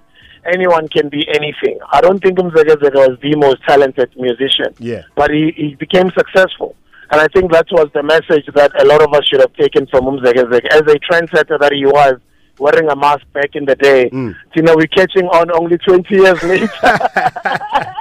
anyone 0.53 0.88
can 0.95 1.07
be 1.09 1.21
anything. 1.39 1.77
I 1.97 2.01
don't 2.01 2.21
think 2.23 2.38
Umzekezeke 2.38 2.95
was 2.95 3.17
the 3.21 3.33
most 3.45 3.59
talented 3.67 4.09
musician, 4.17 4.71
Yeah. 4.79 5.03
but 5.15 5.29
he, 5.31 5.43
he 5.55 5.75
became 5.85 6.09
successful. 6.19 6.75
And 7.11 7.21
I 7.21 7.27
think 7.33 7.51
that 7.53 7.67
was 7.71 7.88
the 7.93 8.03
message 8.03 8.45
that 8.55 8.71
a 8.81 8.85
lot 8.85 9.01
of 9.01 9.13
us 9.13 9.23
should 9.27 9.39
have 9.39 9.53
taken 9.53 9.88
from 9.88 10.01
Umzekezeke. 10.05 10.67
As 10.79 10.81
a 10.81 10.97
trendsetter 11.07 11.57
that 11.63 11.71
he 11.71 11.85
was, 11.85 12.15
wearing 12.59 12.89
a 12.89 12.95
mask 12.95 13.25
back 13.33 13.51
in 13.55 13.65
the 13.65 13.75
day, 13.75 14.09
Mm. 14.09 14.33
you 14.55 14.63
know, 14.63 14.75
we're 14.75 14.88
catching 14.99 15.27
on 15.27 15.45
only 15.61 15.77
20 15.77 16.13
years 16.15 16.41
later. 16.43 16.69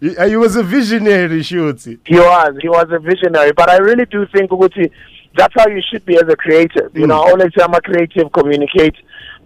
He, 0.00 0.14
he 0.28 0.36
was 0.36 0.56
a 0.56 0.62
visionary 0.62 1.40
shooty 1.40 1.98
He 2.04 2.16
was. 2.16 2.52
He 2.60 2.68
was 2.68 2.86
a 2.90 2.98
visionary. 2.98 3.52
But 3.52 3.70
I 3.70 3.78
really 3.78 4.04
do 4.06 4.26
think 4.34 4.50
Ukuthi, 4.50 4.90
that's 5.36 5.54
how 5.56 5.68
you 5.68 5.82
should 5.90 6.04
be 6.04 6.16
as 6.16 6.28
a 6.28 6.36
creative. 6.36 6.90
You 6.94 7.06
know, 7.06 7.20
mm. 7.22 7.28
always 7.28 7.50
say 7.56 7.62
I'm 7.64 7.74
a 7.74 7.80
creative, 7.80 8.32
communicate. 8.32 8.96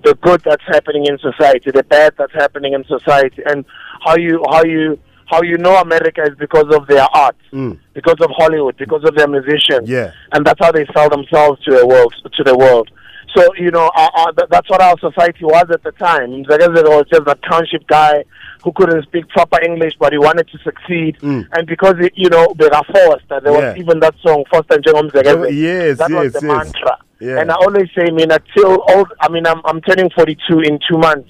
the 0.04 0.14
good 0.22 0.40
that's 0.44 0.62
happening 0.66 1.06
in 1.06 1.18
society, 1.18 1.70
the 1.70 1.84
bad 1.84 2.14
that's 2.16 2.32
happening 2.32 2.72
in 2.72 2.84
society, 2.84 3.42
and 3.46 3.64
how 4.04 4.16
you 4.16 4.42
how 4.50 4.62
you 4.64 4.98
how 5.26 5.42
you 5.42 5.56
know 5.58 5.76
America 5.76 6.22
is 6.22 6.36
because 6.38 6.74
of 6.74 6.86
their 6.88 7.06
art, 7.14 7.36
mm. 7.52 7.78
because 7.94 8.16
of 8.20 8.30
Hollywood, 8.36 8.76
because 8.76 9.04
of 9.04 9.14
their 9.14 9.28
musicians, 9.28 9.88
Yeah. 9.88 10.12
and 10.32 10.44
that's 10.44 10.58
how 10.64 10.72
they 10.72 10.86
sell 10.94 11.08
themselves 11.08 11.62
to 11.64 11.76
the 11.76 11.86
world. 11.86 12.14
To 12.38 12.42
the 12.44 12.56
world. 12.56 12.90
So 13.36 13.48
you 13.56 13.70
know 13.70 13.90
uh, 13.94 14.08
uh, 14.14 14.32
th- 14.32 14.48
that's 14.50 14.68
what 14.68 14.80
our 14.82 14.98
society 14.98 15.44
was 15.44 15.64
at 15.70 15.82
the 15.82 15.92
time. 15.92 16.30
Mzekezeke 16.44 16.88
was 16.88 17.06
just 17.12 17.26
a 17.28 17.36
township 17.48 17.86
guy 17.86 18.24
who 18.64 18.72
couldn't 18.72 19.02
speak 19.04 19.28
proper 19.28 19.62
English, 19.62 19.94
but 20.00 20.12
he 20.12 20.18
wanted 20.18 20.48
to 20.48 20.58
succeed, 20.58 21.16
and 21.22 21.66
because 21.66 21.94
it, 22.00 22.12
you 22.16 22.28
know 22.28 22.52
they 22.58 22.66
were 22.66 22.82
forced. 22.92 23.30
uh, 23.30 23.40
There 23.40 23.52
was 23.52 23.76
even 23.76 24.00
that 24.00 24.14
song 24.26 24.44
Foster 24.50 24.78
Njengomzekeze. 24.78 25.50
Yes, 25.52 25.52
yes. 25.52 25.98
that 25.98 26.10
was 26.10 26.32
the 26.32 26.40
yes. 26.42 26.56
mantra. 26.56 26.96
Yeah. 27.20 27.40
And 27.40 27.50
I 27.50 27.54
always 27.54 27.88
say, 27.94 28.04
I 28.08 28.10
mean, 28.10 28.30
until 28.32 28.82
old, 28.94 29.12
I 29.20 29.28
mean, 29.28 29.46
I'm 29.46 29.60
I'm 29.64 29.80
turning 29.82 30.10
42 30.10 30.60
in 30.60 30.78
two 30.88 30.98
months. 30.98 31.28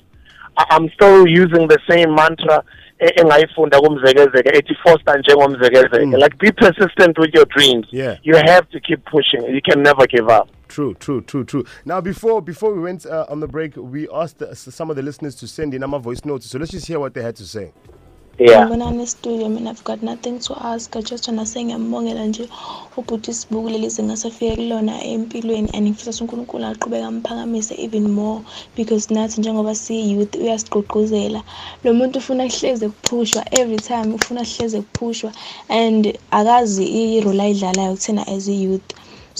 I- 0.57 0.67
I'm 0.71 0.89
still 0.91 1.27
using 1.27 1.69
the 1.69 1.79
same 1.89 2.15
mantra 2.15 2.63
engayifunda 3.01 3.81
kumzekezeke 3.81 4.51
ethi 4.59 4.75
foster 4.85 5.19
njengomzekezeke 5.19 6.17
like 6.17 6.37
be 6.39 6.53
persistent 6.53 7.19
with 7.19 7.35
your 7.35 7.47
dreams 7.47 7.87
Yeah. 7.91 8.17
you 8.23 8.37
have 8.37 8.67
to 8.73 8.81
keep 8.81 9.01
pushing 9.11 9.43
you 9.55 9.61
can 9.63 9.83
never 9.83 10.07
give 10.07 10.29
up 10.39 10.49
True, 10.71 10.95
true, 10.95 11.21
true, 11.23 11.45
true. 11.45 11.65
Now, 11.85 12.01
before 12.01 12.41
before 12.41 12.73
we 12.73 12.81
went 12.81 13.05
uh, 13.05 13.27
on 13.29 13.41
the 13.41 13.49
break, 13.49 13.77
we 13.77 14.09
asked 14.09 14.41
uh, 14.41 14.55
some 14.55 14.89
of 14.89 14.95
the 14.95 15.03
listeners 15.03 15.35
to 15.37 15.49
send 15.49 15.75
in 15.75 15.83
our 15.83 15.99
voice 15.99 16.25
notes. 16.25 16.47
So 16.49 16.59
let's 16.61 16.71
just 16.71 16.87
hear 16.87 17.01
what 17.01 17.13
they 17.13 17.23
had 17.23 17.35
to 17.37 17.45
say. 17.45 17.73
yeah 18.39 18.65
Ngibona 18.65 18.91
ne-studio 18.91 19.49
mina 19.49 19.71
I've 19.71 19.85
got 19.85 20.03
nothing 20.03 20.39
to 20.39 20.55
ask 20.65 20.97
I 20.97 21.03
just 21.03 21.29
wanna 21.29 21.45
say 21.47 21.65
ngiyambongela 21.65 22.27
nje 22.27 22.49
ubhuti 22.97 23.35
sibuku 23.35 23.69
leli 23.69 23.89
zinga 23.89 24.17
safike 24.17 24.57
kulona 24.57 25.05
empilweni 25.05 25.71
and 25.75 25.89
ngifisa 25.89 26.25
uNkulunkulu 26.25 26.65
aqhubeka 26.65 27.07
amphakamise 27.07 27.75
even 27.79 28.09
more 28.09 28.43
because 28.77 29.15
nathi 29.15 29.41
njengoba 29.41 29.75
siyi-youth 29.75 30.37
uyasigqugquzela 30.37 31.43
lo 31.85 31.95
muntu 31.95 32.19
ufuna 32.19 32.49
kuhleze 32.49 32.89
kuphushwa 32.89 33.45
every 33.61 33.77
time 33.77 34.15
ufuna 34.15 34.45
kuhleze 34.45 34.81
kuphushwa 34.81 35.33
and 35.69 36.19
akazi 36.31 36.85
i-role 36.85 37.43
ayidlalayo 37.43 37.93
kuthina 37.93 38.27
as 38.27 38.49
i-youth 38.49 38.91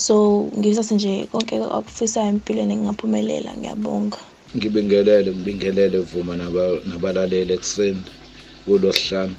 so 0.05 0.15
ngifisa 0.57 0.95
nje 0.95 1.13
konke 1.31 1.55
akufisayo 1.77 2.29
empilweni 2.33 2.75
ngingaphumelela 2.75 3.51
ngiyabonga. 3.57 4.17
Ngibingelele 4.57 5.29
ngibingelele 5.31 5.99
vuma 6.09 6.33
naba- 6.41 6.81
nabalaleli 6.89 7.53
ekuseni 7.57 8.01
kulosihlanu. 8.65 9.35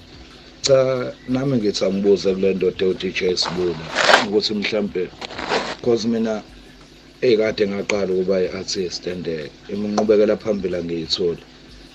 Cha 0.67 0.79
nami 1.35 1.55
ngithi 1.57 1.85
angibuze 1.85 2.29
kule 2.35 2.55
ndoda 2.55 2.83
ewu-dj 2.87 3.21
sibula 3.43 3.85
ukuthi 4.27 4.53
mhlampe 4.55 5.03
cause 5.85 6.05
mina 6.09 6.35
ey'kade 7.27 7.65
ngaqala 7.71 8.13
ukuba 8.15 8.37
i-artist 8.45 9.03
and 9.13 9.27
eh, 9.29 9.51
iminqubekela 9.73 10.37
phambili 10.43 10.77
angiyitholi. 10.77 11.43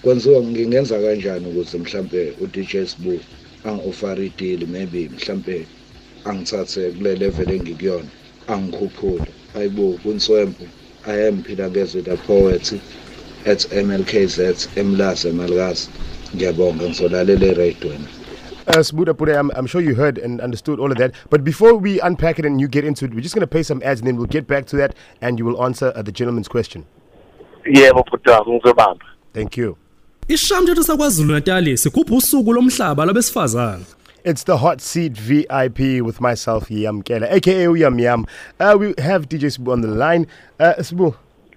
Kwenziwa 0.01 0.39
ngingenza 0.43 0.95
kanjani 1.03 1.47
ukuze 1.49 1.77
mhlampe 1.77 2.21
u-dj 2.43 2.71
sibu 2.89 3.13
angi-ofare 3.67 4.25
idili 4.25 4.65
maybe 4.65 5.09
mhlampe 5.15 5.55
angithathe 6.29 6.91
kule 6.91 7.15
level 7.15 7.49
engikuyona 7.51 8.11
angikhuphule 8.47 9.25
hayibo 9.53 9.91
kunswempu 10.03 10.63
i 11.07 11.27
am 11.27 11.43
phila 11.43 11.69
ngezwe 11.69 12.01
the 12.01 12.17
poet 12.17 12.73
at 13.45 13.73
mlkz 13.83 14.39
emlase 14.75 15.31
malikazi 15.31 15.89
ngiyabonga 16.35 16.83
ngizolalela 16.85 17.45
erayidweni 17.45 18.05
Uh, 18.69 18.83
Sbuda 18.83 19.13
Pure, 19.17 19.33
I'm, 19.39 19.49
I'm 19.55 19.65
sure 19.65 19.79
you 19.79 19.95
heard 19.95 20.17
and 20.17 20.41
understood 20.41 20.77
all 20.77 20.91
of 20.91 20.97
that. 20.97 21.13
But 21.29 21.45
before 21.45 21.75
we 21.75 22.01
unpack 22.01 22.37
it 22.37 22.45
and 22.45 22.59
you 22.59 22.67
get 22.67 22.83
into 22.83 23.05
it, 23.05 23.13
we're 23.13 23.21
just 23.21 23.33
going 23.33 23.47
to 23.47 23.47
pay 23.47 23.63
some 23.63 23.81
ads 23.81 24.01
and 24.01 24.07
then 24.09 24.17
we'll 24.17 24.25
get 24.27 24.45
back 24.45 24.65
to 24.65 24.75
that 24.75 24.93
and 25.21 25.39
you 25.39 25.45
will 25.45 25.63
answer 25.63 25.93
uh, 25.95 26.01
the 26.01 26.11
gentleman's 26.11 26.49
question. 26.49 26.83
yebo 27.65 28.03
bhuti 28.03 28.29
wami 28.29 28.51
ngizobamba 28.55 29.05
Thank 29.33 29.57
you. 29.57 29.77
ishamthetho 30.27 30.83
sakwazulu 30.83 31.33
natali 31.33 31.77
sigubha 31.77 32.15
usuku 32.15 32.53
lomhlaba 32.53 33.05
lwabesifazane 33.05 33.83
It's 34.23 34.43
the 34.43 34.57
hot 34.57 34.81
seat 34.81 35.13
VIP 35.13 36.03
with 36.03 36.19
myself, 36.19 36.69
Yam 36.69 37.03
Kela, 37.03 37.31
aka 37.31 37.71
Yam 37.73 37.99
Yam. 37.99 38.25
Uh, 38.59 38.75
we 38.79 38.93
have 38.97 39.29
DJ 39.29 39.57
Sbu 39.57 39.71
on 39.71 39.81
the 39.81 39.87
line. 39.87 40.27
Uh, 40.59 40.73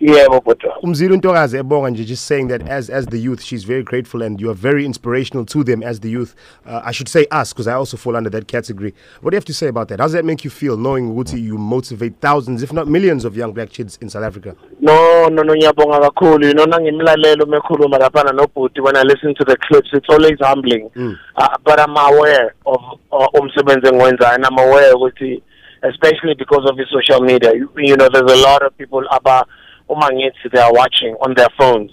yebo 0.00 0.40
bhuti 0.40 0.66
wami 0.66 0.80
Umzilu 0.82 1.16
Ntokazi 1.16 1.56
Ebonga 1.56 1.90
nje 1.90 2.04
just 2.04 2.24
saying 2.26 2.48
that 2.48 2.68
as 2.68 2.90
as 2.90 3.06
the 3.06 3.18
youth, 3.18 3.42
she's 3.42 3.64
very 3.64 3.82
grateful 3.82 4.22
and 4.22 4.40
you 4.40 4.50
are 4.50 4.54
very 4.54 4.84
inspirational 4.86 5.44
to 5.46 5.64
them 5.64 5.82
as 5.82 6.00
the 6.00 6.08
youth. 6.10 6.34
Uh, 6.66 6.80
I 6.84 6.92
should 6.92 7.08
say 7.08 7.26
us 7.30 7.52
because 7.52 7.66
I 7.68 7.74
also 7.74 7.96
fall 7.96 8.16
under 8.16 8.30
that 8.30 8.48
category. 8.48 8.94
What 9.20 9.30
do 9.30 9.34
you 9.34 9.38
have 9.38 9.44
to 9.46 9.54
say 9.54 9.68
about 9.68 9.88
that? 9.88 10.00
How 10.00 10.06
does 10.06 10.12
that 10.12 10.24
make 10.24 10.42
you 10.44 10.50
feel 10.50 10.76
knowing 10.76 11.12
Uguti 11.14 11.42
you 11.42 11.58
motivate 11.58 12.14
thousands, 12.20 12.62
if 12.62 12.72
not 12.72 12.88
millions, 12.88 13.24
of 13.24 13.36
young 13.36 13.52
black 13.52 13.70
kids 13.70 13.98
in 14.00 14.08
South 14.08 14.24
Africa? 14.24 14.56
no 14.80 15.28
no 15.28 15.42
no 15.42 15.54
ngiyabonga 15.54 16.00
kakhulu 16.00 16.46
you 16.46 16.54
know 16.54 16.64
nangimlalelo 16.66 17.46
mekhuluma 17.46 17.98
laphana 17.98 18.32
nobhuti 18.32 18.80
when 18.80 18.96
i 18.96 19.02
listen 19.02 19.34
to 19.34 19.44
the 19.44 19.56
clips 19.56 19.90
it's 19.92 20.08
always 20.08 20.38
humbling 20.40 20.90
uh, 21.36 21.48
but 21.64 21.78
i'm 21.80 21.96
aware 21.96 22.54
of 22.66 22.80
uh, 23.12 23.40
umsebenzi 23.40 23.88
engiwenzayo 23.88 24.34
and 24.34 24.46
i'm 24.46 24.58
aware 24.58 24.92
ukuthi 24.94 25.42
especially 25.82 26.34
because 26.34 26.64
of 26.70 26.76
the 26.76 26.86
social 26.90 27.20
media 27.20 27.52
you, 27.54 27.68
you 27.76 27.96
know 27.96 28.08
there's 28.08 28.32
a 28.32 28.36
lot 28.36 28.66
of 28.66 28.72
people 28.78 29.06
aba 29.10 29.46
uma 29.90 30.08
they 30.52 30.60
are 30.60 30.72
watching 30.72 31.14
on 31.20 31.34
their 31.34 31.48
phones. 31.58 31.90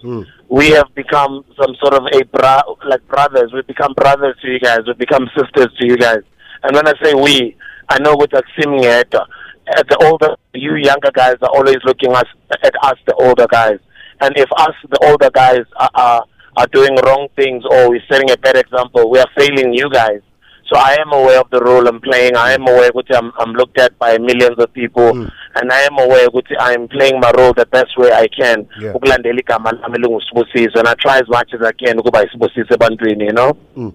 We 0.50 0.70
have 0.72 0.94
become 0.96 1.44
some 1.60 1.76
sort 1.82 1.94
of 1.94 2.04
a 2.14 2.24
bra 2.26 2.62
like 2.88 3.06
brothers. 3.08 3.52
We've 3.54 3.68
become 3.68 3.94
brothers 3.94 4.36
to 4.42 4.48
you 4.48 4.60
guys. 4.60 4.80
We've 4.88 4.98
become 4.98 5.28
sisters 5.36 5.68
to 5.80 5.86
you 5.86 5.98
guys. 5.98 6.22
And 6.64 6.76
when 6.76 6.88
i 6.88 6.94
say 7.04 7.14
we 7.14 7.56
i 7.90 8.00
know 8.00 8.16
with 8.16 8.32
Ngedwa, 8.32 9.16
uh, 9.16 9.84
the 9.90 9.98
older 10.06 10.36
you 10.54 10.76
younger 10.76 11.12
guys 11.14 11.36
are 11.42 11.50
always 11.54 11.78
looking 11.84 12.14
us 12.14 12.26
at 12.64 12.74
us 12.84 12.98
the 13.06 13.14
older 13.16 13.48
guys. 13.50 13.80
And 14.22 14.36
if 14.38 14.50
us 14.58 14.76
the 14.90 15.00
older 15.10 15.30
guys 15.34 15.66
are 15.78 15.90
are, 15.96 16.24
are 16.56 16.68
doing 16.68 16.96
wrong 17.06 17.28
things 17.36 17.64
or 17.70 17.90
we're 17.90 18.02
setting 18.10 18.32
a 18.32 18.38
bad 18.38 18.56
example 18.56 19.10
we 19.12 19.20
are 19.20 19.30
failing 19.38 19.74
you 19.74 19.90
guys 19.92 20.22
so 20.68 20.78
I 20.78 20.98
am 21.00 21.14
aware 21.14 21.40
of 21.40 21.50
the 21.50 21.62
role 21.62 21.88
I'm 21.88 22.02
playing. 22.02 22.36
I 22.36 22.54
am 22.54 22.64
aware 22.64 22.92
that 22.94 23.16
I'm, 23.16 23.32
I'm 23.40 23.54
looked 23.54 23.80
at 23.80 23.98
by 24.00 24.18
millions 24.18 24.58
of 24.60 24.74
people, 24.74 25.14
hmm. 25.14 25.28
and 25.56 25.72
I 25.72 25.82
am 25.82 25.98
aware 25.98 26.28
that 26.30 26.46
I'm 26.60 26.88
playing 26.88 27.20
my 27.20 27.32
role 27.38 27.54
the 27.54 27.66
best 27.66 27.98
way 27.98 28.12
I 28.12 28.28
can. 28.28 28.68
Yeah. 28.80 28.94
Ukulandela 28.94 29.40
igama 29.40 29.72
lami 29.82 30.00
linguSibusiso, 30.00 30.80
and 30.80 30.88
I 30.88 30.96
try 30.96 31.20
as 31.20 31.28
much 31.30 31.54
as 31.54 31.62
I 31.62 31.72
can 31.72 31.98
ukuba 31.98 32.26
isibusiso 32.26 32.76
ebantwini, 32.76 33.26
you 33.26 33.34
know. 33.34 33.52
Hmm. 33.76 33.90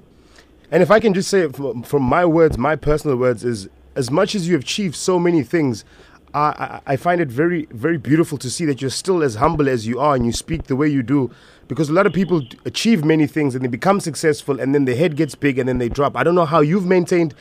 And 0.70 0.82
if 0.82 0.90
I 0.90 1.00
can 1.00 1.12
just 1.12 1.28
say 1.28 1.48
from, 1.48 1.82
from 1.82 2.02
my 2.02 2.24
words, 2.24 2.56
my 2.56 2.76
personal 2.76 3.16
words, 3.16 3.44
is 3.44 3.68
as 3.94 4.10
much 4.10 4.34
as 4.34 4.48
you 4.48 4.54
have 4.54 4.62
achieved 4.62 4.94
so 4.94 5.18
many 5.18 5.42
things, 5.42 5.84
I, 6.32 6.80
I, 6.86 6.92
I 6.94 6.96
find 6.96 7.20
it 7.20 7.28
very, 7.28 7.66
very 7.70 7.98
beautiful 7.98 8.38
to 8.38 8.48
see 8.48 8.64
that 8.64 8.80
you're 8.80 8.90
still 8.90 9.22
as 9.22 9.34
humble 9.34 9.68
as 9.68 9.86
you 9.86 10.00
are 10.00 10.14
and 10.14 10.24
you 10.24 10.32
speak 10.32 10.64
the 10.64 10.76
way 10.76 10.88
you 10.88 11.02
do. 11.02 11.30
Because 11.68 11.88
a 11.88 11.92
lot 11.92 12.06
of 12.06 12.12
people 12.12 12.42
achieve 12.64 13.04
many 13.04 13.26
things 13.26 13.54
and 13.54 13.64
they 13.64 13.68
become 13.68 14.00
successful 14.00 14.60
and 14.60 14.74
then 14.74 14.84
their 14.84 14.96
head 14.96 15.16
gets 15.16 15.34
big 15.34 15.58
and 15.58 15.68
then 15.68 15.78
they 15.78 15.88
drop. 15.88 16.16
I 16.16 16.22
don't 16.22 16.34
know 16.34 16.44
how 16.44 16.60
you've 16.60 16.86
maintained. 16.86 17.34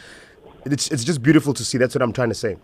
It's, 0.65 0.89
it's 0.89 1.03
just 1.03 1.21
beautiful 1.21 1.53
to 1.53 1.65
see. 1.65 1.77
That's 1.77 1.95
what 1.95 2.01
I'm 2.01 2.13
trying 2.13 2.29
to 2.29 2.35
say. 2.35 2.57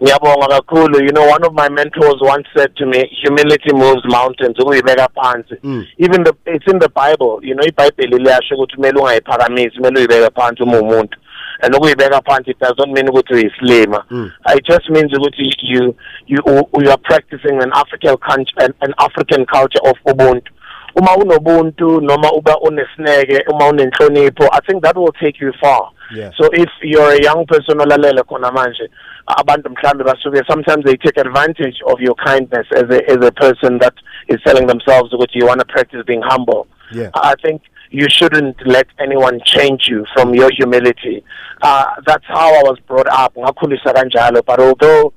Ngiyabonga 0.00 0.48
kakhulu. 0.48 1.00
You 1.06 1.12
know, 1.12 1.26
one 1.26 1.44
of 1.44 1.52
my 1.54 1.68
mentors 1.68 2.16
once 2.20 2.46
said 2.56 2.74
to 2.76 2.86
me, 2.86 3.08
humility 3.22 3.72
moves 3.72 4.02
mountains. 4.06 4.56
Ukuyibeka 4.58 5.08
phansi. 5.14 5.60
Mm. 5.62 5.84
Even 5.98 6.24
the 6.24 6.34
it's 6.46 6.64
in 6.66 6.78
the 6.78 6.88
Bible. 6.88 7.38
You 7.42 7.54
know, 7.54 7.62
iBhayibheli 7.62 8.18
liyasho 8.18 8.54
ukuthi 8.56 8.76
kumele 8.76 8.98
ungayiphakamisi, 9.00 9.76
kumele 9.76 9.98
uyibeke 9.98 10.30
phansi 10.34 10.62
uma 10.62 10.80
umuntu. 10.80 11.16
And 11.62 11.74
ukuyibeka 11.74 12.22
phansi 12.22 12.50
it 12.50 12.58
does 12.58 12.74
not 12.78 12.88
mean 12.88 13.08
ukuthi 13.08 13.34
uyislima. 13.34 14.04
Mm. 14.10 14.32
It 14.56 14.64
just 14.64 14.90
means 14.90 15.12
ukuthi 15.12 15.52
you 15.62 15.94
you 16.26 16.42
you 16.80 16.90
are 16.90 16.98
practicing 17.04 17.62
an 17.62 17.70
African 17.72 18.16
country 18.16 18.54
an, 18.58 18.74
an 18.80 18.94
African 18.98 19.46
culture 19.46 19.82
of 19.84 19.96
ubuntu. 20.06 20.48
Uma 20.94 21.16
unobuntu 21.16 22.00
noma 22.00 22.32
uba 22.32 22.56
unesineke, 22.60 23.44
uma 23.48 23.68
unenhlonipho, 23.68 24.48
I 24.52 24.60
think 24.66 24.82
that 24.82 24.96
will 24.96 25.12
take 25.12 25.40
you 25.40 25.52
far. 25.60 25.90
Yeah. 26.14 26.30
So 26.36 26.50
if 26.52 26.68
you're 26.82 27.12
a 27.12 27.22
young 27.22 27.46
person 27.46 27.78
olalele 27.78 28.22
khona 28.24 28.50
manje 28.52 28.88
abantu 29.26 29.70
mhlambe 29.70 30.04
basuke 30.04 30.42
sometimes 30.46 30.84
they 30.84 30.96
take 30.96 31.16
advantage 31.16 31.80
of 31.86 32.00
your 32.00 32.14
kindness 32.16 32.66
as 32.76 32.84
a 32.90 33.10
as 33.10 33.24
a 33.24 33.32
person 33.32 33.78
that 33.78 33.94
is 34.28 34.38
telling 34.44 34.66
themselves 34.66 35.12
ukuthi 35.12 35.36
you 35.36 35.46
want 35.46 35.60
to 35.60 35.66
practice 35.66 36.02
being 36.06 36.22
humble. 36.22 36.66
Yeah. 36.92 37.10
I 37.14 37.34
think 37.42 37.62
you 37.90 38.08
shouldn't 38.10 38.56
let 38.66 38.86
anyone 38.98 39.40
change 39.44 39.86
you 39.88 40.04
from 40.14 40.34
your 40.34 40.50
humility. 40.52 41.24
Uh, 41.62 41.84
that's 42.06 42.24
how 42.26 42.48
I 42.54 42.62
was 42.62 42.78
brought 42.86 43.08
up. 43.08 43.34
Ngakhuliswa 43.34 43.94
kanjalo 43.94 44.44
but 44.44 44.60
although 44.60 45.14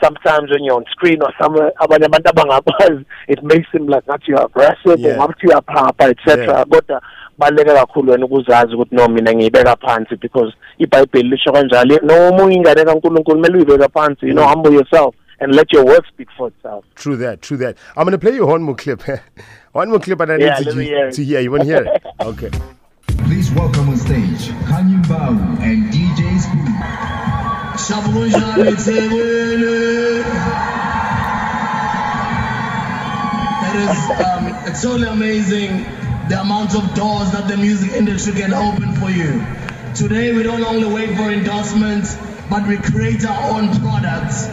sometimes 0.00 0.50
when 0.50 0.64
you're 0.64 0.76
on 0.76 0.84
screen 0.92 1.22
or 1.22 1.32
somewhere 1.40 1.72
abanye 1.76 2.04
abantu 2.06 2.28
abangakwazi 2.30 3.04
it 3.28 3.42
may 3.42 3.64
seem 3.72 3.86
like 3.88 4.02
ngathi 4.08 4.30
you 4.30 4.36
are 4.36 4.46
aggressive 4.46 4.98
Yeah. 5.00 5.18
or 5.20 5.28
ngathi 5.28 5.46
uyaphapha 5.46 6.08
etc 6.10 6.36
Yeah. 6.44 6.64
kodwa 6.66 7.02
baluleke 7.38 7.70
kakhulu 7.74 8.12
wena 8.12 8.26
ukuzazi 8.26 8.74
ukuthi 8.74 8.94
no 8.94 9.08
mina 9.08 9.34
ngiyibeka 9.34 9.76
phansi 9.76 10.16
because 10.16 10.52
ibhayibheli 10.78 11.28
lisho 11.28 11.52
kanjalo 11.52 11.98
noma 12.02 12.44
uyingane 12.44 12.84
kankulunkulu 12.84 13.36
kumele 13.36 13.56
uyibeka 13.56 13.88
phansi 13.88 14.26
you 14.26 14.32
know 14.34 14.46
humble 14.48 14.72
yourself 14.74 15.14
and 15.40 15.54
let 15.54 15.72
your 15.72 15.84
work 15.86 16.04
speak 16.08 16.28
for 16.36 16.48
itself 16.48 16.84
True 16.94 17.16
that, 17.16 17.40
true 17.42 17.56
that. 17.58 17.76
I'm 17.96 18.04
going 18.04 18.12
to 18.12 18.18
play 18.18 18.34
you 18.34 18.44
one 18.46 18.62
more 18.62 18.74
clip. 18.74 19.02
one 19.72 19.88
more 19.88 20.00
clip 20.00 20.18
and 20.20 20.32
I 20.32 20.36
need 20.36 20.44
Yeah, 20.46 20.54
to, 20.56 20.64
let 20.72 20.84
hear 20.86 21.06
it. 21.08 21.14
to 21.14 21.24
hear. 21.24 21.40
You 21.40 21.50
want 21.52 21.62
to 21.62 21.68
hear 21.68 21.84
it? 21.84 22.02
Okay. 22.20 22.50
Please 23.24 23.50
welcome 23.52 23.88
on 23.88 23.96
stage 23.96 24.50
Khanyi 24.66 25.00
Mbau 25.04 25.60
and 25.62 25.92
DJ 25.92 26.40
Spoon. 26.40 27.17
Is 33.80 33.96
um, 34.20 34.44
it's 34.68 34.82
totally 34.82 35.08
amazing 35.08 35.84
the 36.28 36.38
amount 36.38 36.74
of 36.74 36.94
doors 36.94 37.30
that 37.32 37.48
the 37.48 37.56
music 37.56 37.92
industry 37.92 38.34
can 38.34 38.52
open 38.52 38.92
for 38.96 39.08
you. 39.08 39.42
Today 39.94 40.34
we 40.34 40.42
don't 40.42 40.62
only 40.64 40.92
wait 40.92 41.16
for 41.16 41.30
endorsements, 41.30 42.14
but 42.50 42.68
we 42.68 42.76
create 42.76 43.24
our 43.24 43.56
own 43.56 43.70
products. 43.80 44.48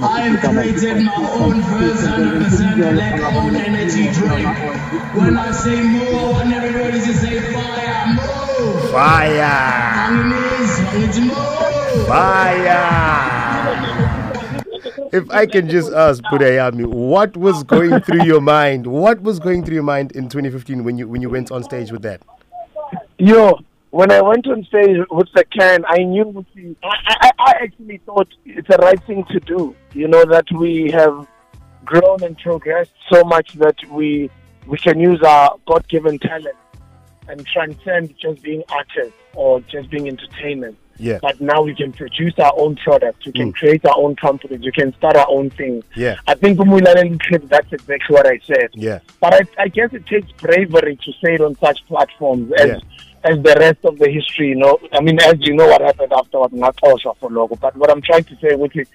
I've 0.00 0.40
created 0.40 1.04
my 1.04 1.20
own 1.36 1.60
first 1.62 2.04
100% 2.04 2.94
black 2.94 3.20
owned 3.34 3.56
energy 3.56 4.10
drink. 4.12 4.48
When 5.14 5.36
I 5.36 5.52
say 5.52 5.82
move, 5.82 6.14
I 6.14 6.32
want 6.32 6.52
everybody 6.54 6.98
to 6.98 7.12
say 7.12 7.40
fire, 7.52 8.06
move. 8.16 8.90
Fire. 8.90 10.08
Anginis, 10.08 11.26
move. 11.26 11.69
Fire. 12.06 13.80
If 15.12 15.28
I 15.30 15.44
can 15.46 15.68
just 15.68 15.92
ask 15.92 16.22
Budayami, 16.24 16.86
what 16.86 17.36
was 17.36 17.64
going 17.64 18.00
through 18.00 18.24
your 18.24 18.40
mind? 18.40 18.86
What 18.86 19.20
was 19.22 19.40
going 19.40 19.64
through 19.64 19.74
your 19.74 19.82
mind 19.82 20.12
in 20.12 20.28
2015 20.28 20.84
when 20.84 20.98
you 20.98 21.08
when 21.08 21.20
you 21.20 21.28
went 21.28 21.50
on 21.50 21.64
stage 21.64 21.90
with 21.90 22.02
that? 22.02 22.22
Yo, 23.18 23.58
when 23.90 24.12
I 24.12 24.20
went 24.20 24.46
on 24.46 24.64
stage 24.64 24.98
with 25.10 25.28
the 25.34 25.44
can, 25.44 25.84
I 25.88 26.04
knew 26.04 26.44
I, 26.84 26.88
I, 27.06 27.30
I 27.38 27.50
actually 27.62 27.98
thought 28.06 28.28
it's 28.44 28.68
the 28.68 28.78
right 28.78 29.02
thing 29.04 29.24
to 29.24 29.40
do. 29.40 29.74
You 29.92 30.06
know 30.06 30.24
that 30.26 30.46
we 30.52 30.92
have 30.92 31.26
grown 31.84 32.22
and 32.22 32.38
progressed 32.38 32.92
so 33.12 33.24
much 33.24 33.54
that 33.54 33.76
we 33.90 34.30
we 34.68 34.78
can 34.78 35.00
use 35.00 35.20
our 35.22 35.56
God 35.66 35.88
given 35.88 36.20
talent 36.20 36.56
and 37.26 37.44
transcend 37.46 38.14
just 38.16 38.42
being 38.42 38.62
artists 38.68 39.18
or 39.34 39.60
just 39.62 39.90
being 39.90 40.06
entertainment. 40.06 40.78
Yeah. 41.00 41.18
But 41.22 41.40
now 41.40 41.62
we 41.62 41.74
can 41.74 41.92
produce 41.92 42.34
our 42.38 42.52
own 42.56 42.76
products. 42.76 43.24
We 43.26 43.32
can 43.32 43.52
Mm. 43.52 43.54
create 43.56 43.84
our 43.86 43.96
own 43.96 44.16
companies. 44.16 44.60
We 44.60 44.70
can 44.72 44.94
start 44.96 45.16
our 45.16 45.26
own 45.28 45.50
things. 45.50 45.84
Yeah. 45.96 46.16
I 46.26 46.34
think 46.34 46.58
that's 46.58 47.72
exactly 47.72 48.14
what 48.16 48.26
I 48.26 48.38
said. 48.46 48.68
Yeah. 48.74 48.98
But 49.20 49.34
I, 49.34 49.62
I 49.64 49.68
guess 49.68 49.92
it 49.92 50.06
takes 50.06 50.30
bravery 50.32 50.96
to 50.96 51.12
say 51.22 51.34
it 51.34 51.40
on 51.40 51.56
such 51.56 51.78
platforms 51.88 52.52
as 52.52 52.68
Yeah. 52.68 52.78
as 53.30 53.36
the 53.42 53.54
rest 53.58 53.78
of 53.84 53.98
the 53.98 54.08
history, 54.10 54.48
you 54.48 54.56
know. 54.56 54.78
I 54.92 55.00
mean, 55.00 55.18
as 55.20 55.34
you 55.40 55.54
know 55.54 55.66
what 55.66 55.80
happened 55.80 56.12
afterwards, 56.12 56.54
not 56.54 56.76
also 56.82 57.14
for 57.20 57.28
logo. 57.30 57.54
But 57.56 57.76
what 57.76 57.90
I'm 57.90 58.00
trying 58.02 58.24
to 58.24 58.36
say, 58.42 58.54
which 58.54 58.76
is 58.76 58.88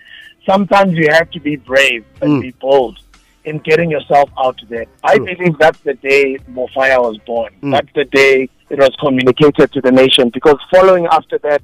sometimes 0.46 0.94
you 0.98 1.08
have 1.12 1.30
to 1.32 1.40
be 1.40 1.56
brave 1.58 2.04
and 2.22 2.32
Mm. 2.34 2.42
be 2.42 2.52
bold 2.60 2.98
in 3.46 3.60
getting 3.60 3.92
yourself 3.92 4.30
out 4.44 4.60
there. 4.70 4.86
I 5.04 5.18
believe 5.20 5.58
that's 5.60 5.80
the 5.82 5.94
day 5.96 6.38
MoFaya 6.52 7.00
was 7.00 7.18
born. 7.26 7.52
Mm. 7.62 7.72
That's 7.74 7.94
the 7.94 8.06
day 8.06 8.50
it 8.72 8.80
was 8.80 8.90
communicated 9.00 9.72
to 9.74 9.82
the 9.82 9.92
nation. 9.92 10.30
Because 10.30 10.58
following 10.72 11.06
after 11.12 11.38
that, 11.40 11.62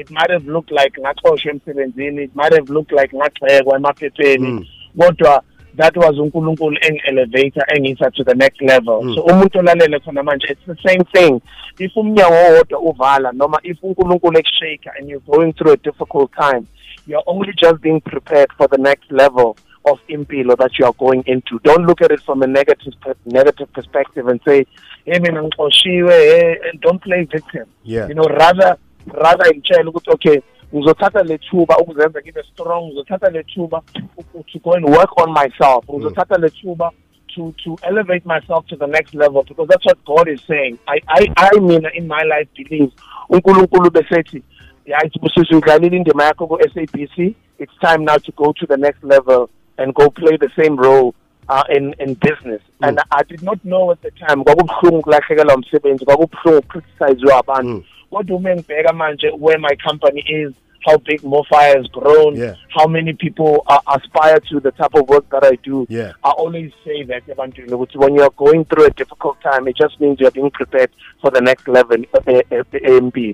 it 0.00 0.10
might 0.10 0.30
have 0.30 0.46
looked 0.46 0.70
like 0.70 1.00
ngaxoshwe 1.00 1.50
emsebenzini 1.50 2.22
it 2.22 2.34
might 2.34 2.54
have 2.54 2.72
looked 2.72 2.92
like 3.00 3.16
ngagxekwa 3.16 3.76
emaphepheni 3.76 4.70
kodwa 4.98 5.42
that 5.78 5.96
was 5.96 6.18
unkulunkulu 6.18 6.76
engi-elevator 6.80 7.64
engisa 7.76 8.10
to 8.10 8.24
the 8.24 8.34
next 8.34 8.60
level. 8.60 9.02
Mm. 9.02 9.14
so 9.14 9.22
umuntu 9.22 9.58
olalele 9.58 10.00
khona 10.00 10.22
manje 10.22 10.46
it's 10.46 10.66
the 10.66 10.88
same 10.88 11.04
thing. 11.04 11.40
If 11.78 11.96
umnyango 11.96 12.34
owodwa 12.34 12.78
uvala 12.80 13.32
noma 13.32 13.60
if 13.62 13.78
unkulunkulu 13.82 14.38
ekushaka 14.38 14.90
and 14.98 15.08
you're 15.08 15.26
going 15.26 15.52
through 15.52 15.72
a 15.72 15.76
difficult 15.76 16.32
time 16.32 16.66
you're 17.06 17.22
only 17.26 17.52
just 17.52 17.80
being 17.80 18.00
prepared 18.00 18.50
for 18.58 18.68
the 18.68 18.78
next 18.78 19.10
level 19.10 19.56
of 19.84 19.98
impilo 20.08 20.56
that 20.56 20.78
you 20.78 20.84
are 20.84 20.92
going 20.98 21.22
into. 21.26 21.58
Don't 21.60 21.86
look 21.86 22.02
at 22.02 22.10
it 22.10 22.20
from 22.20 22.42
a 22.42 22.46
negative 22.46 22.94
negative 23.24 23.72
perspective 23.72 24.26
and 24.28 24.40
say 24.44 24.66
hey 25.04 25.18
mina 25.20 25.42
ngixoshiwe 25.42 26.10
hey 26.10 26.56
and 26.70 26.80
don't 26.80 27.02
play 27.02 27.24
victim. 27.24 27.66
Yeah. 27.84 28.08
you 28.08 28.14
know 28.14 28.24
rather 28.24 28.76
rather 29.14 29.54
ngitshela 29.54 29.90
ukuthi 29.90 30.10
okay 30.10 30.40
ngizothatha 30.74 31.22
le 31.22 31.38
thuba 31.38 31.78
ukuzenza 31.78 32.20
ngibe 32.20 32.42
strong 32.52 32.86
ngizothatha 32.86 33.30
le 33.30 33.42
thuba 33.42 33.82
u- 34.16 34.42
to 34.52 34.58
go 34.58 34.72
and 34.72 34.84
work 34.84 35.18
on 35.22 35.32
myself 35.32 35.84
mm. 35.88 35.94
ngizothatha 35.94 36.38
le 36.38 36.50
thuba 36.50 36.92
to 37.34 37.54
to 37.64 37.76
elevate 37.82 38.26
myself 38.26 38.66
to 38.66 38.76
the 38.76 38.86
next 38.86 39.14
level 39.14 39.42
because 39.42 39.68
that's 39.68 39.84
what 39.84 39.98
God 40.04 40.28
is 40.28 40.40
saying. 40.48 40.78
I 40.88 41.00
I 41.08 41.26
I 41.36 41.58
mean 41.60 41.86
in 41.94 42.06
my 42.08 42.22
life 42.22 42.48
believe. 42.56 42.92
uNkulunkulu 43.30 43.90
besethi 43.90 44.42
yayithi 44.86 45.18
busisi 45.18 45.54
udlalile 45.54 45.96
indima 45.96 46.24
yakho 46.24 46.46
ku 46.46 46.58
SABC 46.74 47.34
it's 47.58 47.78
time 47.80 48.04
now 48.04 48.16
to 48.16 48.32
go 48.32 48.52
to 48.52 48.66
the 48.66 48.76
next 48.76 49.04
level 49.04 49.50
and 49.78 49.94
go 49.94 50.10
play 50.10 50.36
the 50.36 50.50
same 50.56 50.76
role 50.76 51.14
uh, 51.48 51.64
in 51.76 51.94
in 51.98 52.14
business. 52.14 52.62
Mm. 52.80 52.88
And 52.88 53.00
I 53.10 53.22
did 53.22 53.42
not 53.42 53.58
know 53.64 53.90
at 53.92 54.02
the 54.02 54.10
time 54.10 54.44
kwakubuhlungu 54.44 55.02
kulahlekelwa 55.02 55.54
umsebenzi 55.54 56.04
kwakubuhlungu 56.04 56.62
criticize 56.62 57.34
abantu 57.38 57.70
mm. 57.70 57.84
Kodwa 58.10 58.36
uma 58.36 58.54
ngibheka 58.56 58.92
manje 58.92 59.30
where 59.38 59.58
my 59.58 59.76
company 59.86 60.20
is 60.28 60.52
how 60.86 60.96
big 60.98 61.20
MoFaya 61.22 61.76
has 61.76 61.86
grown 61.88 62.36
Yeah. 62.36 62.54
how 62.68 62.86
many 62.86 63.12
people 63.12 63.62
uh, 63.66 63.78
aspire 63.96 64.40
to 64.50 64.60
the 64.60 64.70
type 64.72 64.94
of 64.94 65.08
work 65.08 65.28
that 65.30 65.44
I 65.44 65.56
do 65.62 65.86
Yeah. 65.88 66.12
I 66.24 66.30
always 66.30 66.72
say 66.84 67.02
that 67.04 67.22
when 67.94 68.14
you're 68.14 68.30
going 68.36 68.64
through 68.64 68.86
a 68.86 68.90
difficult 68.90 69.40
time 69.42 69.68
it 69.68 69.76
just 69.76 70.00
means 70.00 70.20
you're 70.20 70.30
being 70.30 70.50
prepared 70.50 70.90
for 71.20 71.30
the 71.30 71.40
next 71.40 71.68
level 71.68 71.96
eh, 72.26 72.42
eh, 72.50 72.62
eh, 72.72 73.32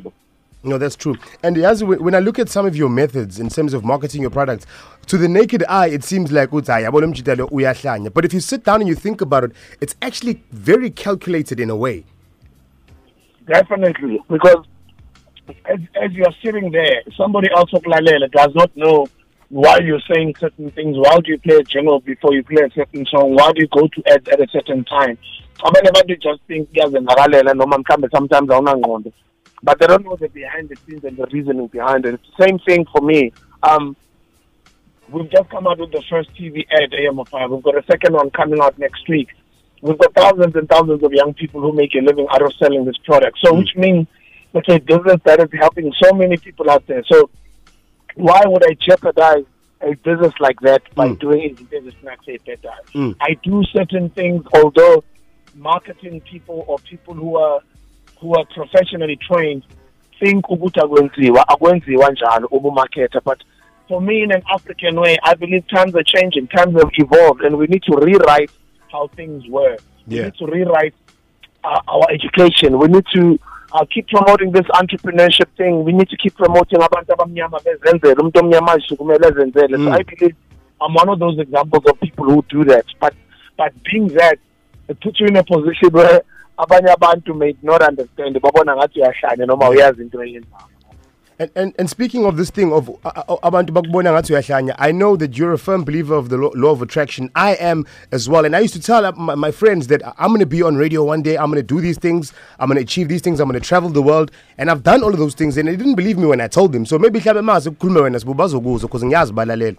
No, 0.64 0.78
that's 0.78 0.96
true. 0.96 1.16
And 1.42 1.58
as 1.58 1.84
when 1.84 2.02
when 2.02 2.14
I 2.14 2.20
look 2.20 2.38
at 2.38 2.48
some 2.48 2.64
of 2.66 2.74
your 2.74 2.88
methods 2.88 3.38
in 3.38 3.50
terms 3.50 3.74
of 3.74 3.84
marketing 3.84 4.22
your 4.22 4.30
products, 4.30 4.66
to 5.08 5.18
the 5.18 5.28
naked 5.28 5.62
eye, 5.68 5.88
it 5.88 6.02
seems 6.04 6.32
like 6.32 6.50
"Uthi, 6.50 6.72
hayi, 6.72 6.84
yabona 6.84 7.06
umjidelo 7.06 7.50
uyahlanya." 7.50 8.12
But 8.12 8.24
if 8.24 8.32
you 8.32 8.40
sit 8.40 8.64
down 8.64 8.80
and 8.80 8.88
you 8.88 8.94
think 8.94 9.20
about 9.20 9.44
it, 9.44 9.52
it's 9.82 9.94
actually 10.00 10.42
very 10.52 10.88
calculated 10.90 11.60
in 11.60 11.68
a 11.68 11.76
way. 11.76 12.04
Definitely, 13.46 14.20
because 14.28 14.64
as, 15.66 15.78
as 16.02 16.12
you're 16.12 16.32
sitting 16.42 16.70
there, 16.70 17.02
somebody 17.16 17.48
else 17.54 17.70
okulalele 17.72 18.30
does 18.30 18.54
not 18.54 18.74
know 18.76 19.06
why 19.50 19.78
you're 19.78 20.00
saying 20.12 20.34
certain 20.40 20.70
things. 20.70 20.96
Why 20.96 21.16
do 21.18 21.32
you 21.32 21.38
play 21.38 21.56
a 21.56 21.62
jingle 21.62 22.00
before 22.00 22.32
you 22.34 22.42
play 22.42 22.62
a 22.62 22.70
certain 22.70 23.04
song? 23.06 23.34
Why 23.34 23.52
do 23.52 23.60
you 23.60 23.68
go 23.68 23.86
to 23.86 24.12
ads 24.12 24.28
at 24.28 24.40
a 24.40 24.48
certain 24.50 24.84
time? 24.84 25.18
Abanye 25.58 25.90
abantu 25.90 26.20
just 26.20 26.40
think 26.48 26.70
kuyazenzakalela 26.72 27.54
noma 27.54 27.78
mhlambe 27.78 28.10
sometimes 28.10 28.48
awunangqondo. 28.48 29.12
But 29.62 29.78
they 29.78 29.86
don't 29.86 30.04
know 30.04 30.16
the 30.16 30.28
behind 30.28 30.68
the 30.68 30.76
scenes 30.76 31.04
and 31.04 31.16
the 31.16 31.26
reasoning 31.26 31.68
behind 31.68 32.04
it. 32.04 32.14
It's 32.14 32.28
the 32.36 32.44
same 32.44 32.58
thing 32.58 32.84
for 32.92 33.00
me. 33.00 33.32
Um, 33.62 33.96
we've 35.08 35.30
just 35.30 35.48
come 35.50 35.66
out 35.66 35.78
with 35.78 35.92
the 35.92 36.02
first 36.10 36.34
TV 36.34 36.66
ad, 36.70 36.90
AM5. 36.90 37.50
We've 37.50 37.62
got 37.62 37.78
a 37.78 37.84
second 37.90 38.14
one 38.14 38.30
coming 38.30 38.60
out 38.60 38.78
next 38.78 39.08
week. 39.08 39.28
We've 39.84 39.98
got 39.98 40.14
thousands 40.14 40.56
and 40.56 40.66
thousands 40.66 41.02
of 41.02 41.12
young 41.12 41.34
people 41.34 41.60
who 41.60 41.70
make 41.74 41.94
a 41.94 41.98
living 41.98 42.26
out 42.30 42.40
of 42.40 42.54
selling 42.54 42.86
this 42.86 42.96
product. 43.04 43.38
So, 43.44 43.52
which 43.52 43.76
means 43.76 44.06
it's 44.54 44.68
a 44.70 44.78
business 44.78 45.20
that 45.24 45.40
is 45.40 45.50
helping 45.60 45.92
so 46.02 46.14
many 46.14 46.38
people 46.38 46.70
out 46.70 46.86
there. 46.86 47.04
So, 47.04 47.28
why 48.14 48.40
would 48.46 48.64
I 48.64 48.72
jeopardize 48.80 49.44
a 49.82 49.94
business 49.96 50.32
like 50.40 50.58
that 50.60 50.82
by 50.94 51.12
doing 51.12 51.42
it 51.50 51.68
business 51.68 51.94
snacks 52.00 52.26
a 52.28 52.38
better? 52.38 52.72
Mm. 52.94 53.14
I 53.20 53.34
do 53.42 53.62
certain 53.76 54.08
things, 54.08 54.46
although 54.54 55.04
marketing 55.54 56.22
people 56.22 56.64
or 56.66 56.78
people 56.78 57.12
who 57.12 57.36
are 57.36 57.60
who 58.20 58.34
are 58.38 58.46
professionally 58.54 59.16
trained 59.16 59.64
think 60.18 60.50
ukuthi 60.50 60.80
akwenziwa 60.80 61.48
akwenziwa 61.48 62.10
njalo 62.10 62.46
ubumarketer 62.46 63.20
but 63.24 63.42
for 63.88 64.00
me 64.00 64.22
in 64.22 64.32
an 64.32 64.42
African 64.54 64.98
way 64.98 65.18
I 65.22 65.34
believe 65.34 65.66
times 65.68 65.94
are 65.94 66.04
changing 66.04 66.48
times 66.48 66.74
have 66.74 66.90
evolved 66.94 67.42
and 67.42 67.56
we 67.56 67.66
need 67.66 67.82
to 67.82 67.96
rewrite 67.96 68.50
how 68.94 69.04
things 69.18 69.42
were. 69.56 69.76
We 70.06 70.16
need 70.26 70.36
to 70.42 70.46
rewrite 70.46 70.94
uh, 71.68 71.80
our 71.94 72.06
education. 72.16 72.70
We 72.82 72.88
need 72.94 73.06
to 73.14 73.22
uh, 73.74 73.84
keep 73.92 74.06
promoting 74.14 74.50
this 74.52 74.68
entrepreneurship 74.80 75.48
thing. 75.60 75.72
We 75.88 75.92
need 75.98 76.08
to 76.14 76.16
keep 76.22 76.34
promoting 76.42 76.80
abantu 76.86 77.12
abamnyama 77.12 77.58
bezenzele 77.64 78.14
umuntu 78.20 78.38
omnyama 78.40 78.72
azisukumele 78.72 79.26
ezenzele 79.28 79.76
so 79.76 79.82
Mm. 79.90 79.98
I 80.00 80.02
believe 80.10 80.36
I'm 80.82 80.94
one 81.02 81.08
of 81.14 81.18
those 81.24 81.38
examples 81.46 81.84
of 81.90 81.94
people 82.00 82.24
who 82.30 82.38
do 82.56 82.60
that. 82.72 82.86
But 83.00 83.14
but 83.60 83.72
being 83.88 84.08
that 84.20 84.38
it 84.90 84.96
puts 85.00 85.20
you 85.20 85.26
in 85.26 85.36
a 85.36 85.44
position 85.54 85.90
where 85.98 86.20
abanye 86.58 86.90
abantu 86.98 87.30
may 87.42 87.52
not 87.62 87.82
understand. 87.90 88.32
Babona 88.44 88.76
ngathi 88.76 89.00
uyahlanya 89.00 89.46
noma 89.46 89.68
uyazi 89.70 90.02
into 90.02 90.18
eyenzayo 90.18 90.73
And, 91.36 91.50
and 91.56 91.74
and 91.80 91.90
speaking 91.90 92.26
of 92.26 92.36
this 92.36 92.50
thing 92.50 92.72
of 92.72 92.88
uh, 93.04 93.08
uh, 93.28 93.36
abantu 93.42 93.70
bakubona 93.70 94.12
ngathi 94.12 94.74
I 94.78 94.92
know 94.92 95.16
that 95.16 95.36
you're 95.36 95.52
a 95.52 95.58
firm 95.58 95.82
believer 95.82 96.14
of 96.14 96.28
the 96.28 96.36
law, 96.36 96.70
of 96.70 96.80
attraction. 96.80 97.28
I 97.34 97.54
am 97.54 97.86
as 98.12 98.28
well, 98.28 98.44
and 98.44 98.54
I 98.54 98.60
used 98.60 98.74
to 98.74 98.80
tell 98.80 99.04
uh, 99.04 99.10
my, 99.12 99.34
my 99.34 99.50
friends 99.50 99.88
that 99.88 100.00
I'm 100.16 100.28
going 100.28 100.38
to 100.40 100.46
be 100.46 100.62
on 100.62 100.76
radio 100.76 101.02
one 101.02 101.22
day. 101.22 101.36
I'm 101.36 101.46
going 101.50 101.56
to 101.56 101.74
do 101.74 101.80
these 101.80 101.98
things. 101.98 102.32
I'm 102.60 102.68
going 102.68 102.76
to 102.76 102.84
achieve 102.84 103.08
these 103.08 103.20
things. 103.20 103.40
I'm 103.40 103.48
going 103.48 103.60
to 103.60 103.66
travel 103.66 103.90
the 103.90 104.02
world, 104.02 104.30
and 104.58 104.70
I've 104.70 104.84
done 104.84 105.02
all 105.02 105.10
of 105.10 105.18
those 105.18 105.34
things, 105.34 105.56
and 105.56 105.66
they 105.66 105.74
didn't 105.74 105.96
believe 105.96 106.18
me 106.18 106.26
when 106.26 106.40
I 106.40 106.46
told 106.46 106.72
them. 106.72 106.86
So 106.86 107.00
maybe 107.00 107.18
mhlawumbe 107.18 107.42
mazi 107.42 107.68
ukukhuluma 107.68 108.00
wena 108.00 108.20
sibo 108.20 108.34
bazokuzwa 108.34 108.88
because 108.88 109.76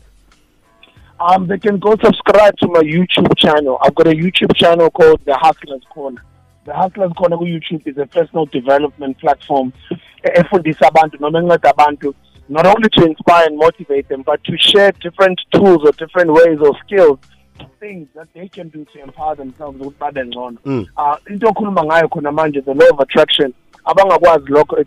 um 1.20 1.48
they 1.48 1.58
can 1.58 1.80
go 1.80 1.96
subscribe 2.04 2.56
to 2.58 2.68
my 2.68 2.82
YouTube 2.82 3.34
channel 3.38 3.78
I've 3.82 3.96
got 3.96 4.08
a 4.08 4.12
YouTube 4.12 4.54
channel 4.56 4.90
called 4.90 5.22
The 5.26 5.36
Hustlers 5.36 5.84
Corner 5.90 6.22
The 6.66 6.74
Hustlers 6.74 7.14
Corner 7.14 7.38
ku 7.38 7.46
YouTube 7.46 7.88
is 7.88 7.98
a 7.98 8.06
personal 8.06 8.46
development 8.48 9.18
platform 9.20 9.72
efundisa 10.34 10.88
abantu 10.88 11.18
noma 11.20 11.40
enceda 11.40 11.70
abantu 11.70 12.14
not 12.50 12.66
only 12.66 12.90
to 12.90 13.06
inspire 13.06 13.48
and 13.48 13.58
motivate 13.58 14.08
them 14.08 14.24
but 14.24 14.44
to 14.44 14.58
share 14.58 14.92
different 14.92 15.42
tools 15.50 15.84
or 15.84 15.92
different 15.98 16.32
ways 16.32 16.60
or 16.62 16.78
skills 16.84 17.20
things 17.80 18.08
that 18.16 18.28
they 18.34 18.48
can 18.50 18.70
do 18.70 18.86
to 18.86 19.00
empower 19.00 19.36
themselves 19.38 19.82
ukuthi 19.82 20.00
babe 20.00 20.24
ngcono 20.26 20.58
Mm. 20.66 20.86
uh, 20.98 21.32
into 21.34 21.48
okhuluma 21.48 21.84
ngayo 21.84 22.08
khona 22.08 22.32
manje 22.32 22.62
the 22.62 22.74
law 22.74 22.90
of 22.94 23.00
attraction 23.00 23.54
abangakwazi 23.86 24.52
lokho 24.52 24.86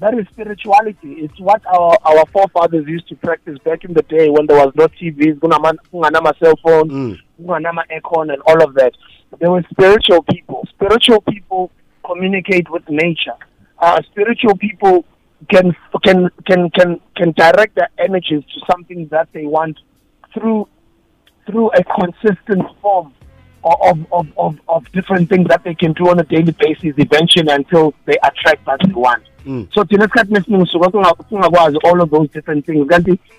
that 0.00 0.14
is 0.14 0.26
spirituality 0.32 1.12
it's 1.12 1.40
what 1.40 1.62
our 1.66 1.96
our 2.04 2.26
forefathers 2.32 2.86
used 2.88 3.08
to 3.08 3.14
practice 3.16 3.58
back 3.64 3.84
in 3.84 3.94
the 3.94 4.02
day 4.02 4.28
when 4.28 4.46
there 4.46 4.64
was 4.66 4.74
no 4.74 4.88
TVs 4.88 5.38
kunganama 5.38 6.34
cell 6.38 6.56
phones 6.62 6.92
Mm. 6.92 7.18
kunganama 7.38 7.82
aircon 7.88 8.30
and 8.32 8.42
all 8.46 8.62
of 8.64 8.74
that. 8.74 8.92
They 9.38 9.48
were 9.48 9.64
spiritual 9.70 10.22
people. 10.22 10.66
Spiritual 10.70 11.20
people 11.20 11.70
communicate 12.04 12.70
with 12.70 12.88
nature. 12.88 13.34
Uh, 13.78 14.00
spiritual 14.10 14.56
people 14.56 15.04
can 15.50 15.76
can 16.02 16.30
can 16.46 16.70
can 16.70 17.00
can 17.14 17.32
direct 17.32 17.74
their 17.74 17.90
energies 17.98 18.42
to 18.54 18.60
something 18.70 19.06
that 19.08 19.28
they 19.32 19.44
want 19.44 19.78
through 20.32 20.66
through 21.46 21.70
a 21.72 21.84
consistent 21.84 22.64
form 22.80 23.12
of 23.64 24.06
of, 24.12 24.26
of, 24.36 24.60
of 24.68 24.92
different 24.92 25.28
things 25.28 25.48
that 25.48 25.62
they 25.64 25.74
can 25.74 25.92
do 25.92 26.08
on 26.08 26.18
a 26.20 26.24
daily 26.24 26.52
basis 26.52 26.94
eventually 26.96 27.52
until 27.52 27.94
they 28.04 28.16
attract 28.22 28.66
what 28.66 28.80
they 28.84 28.92
want. 28.92 29.22
Mm. 29.44 29.72
So 29.72 29.84
thina 29.84 30.06
esikhathini 30.06 30.38
esiningi 30.38 30.66
suka 30.70 30.90
singa- 30.90 31.28
singakwazi 31.28 31.78
all 31.84 32.00
of 32.00 32.10
those 32.10 32.28
different 32.30 32.66
things. 32.66 32.88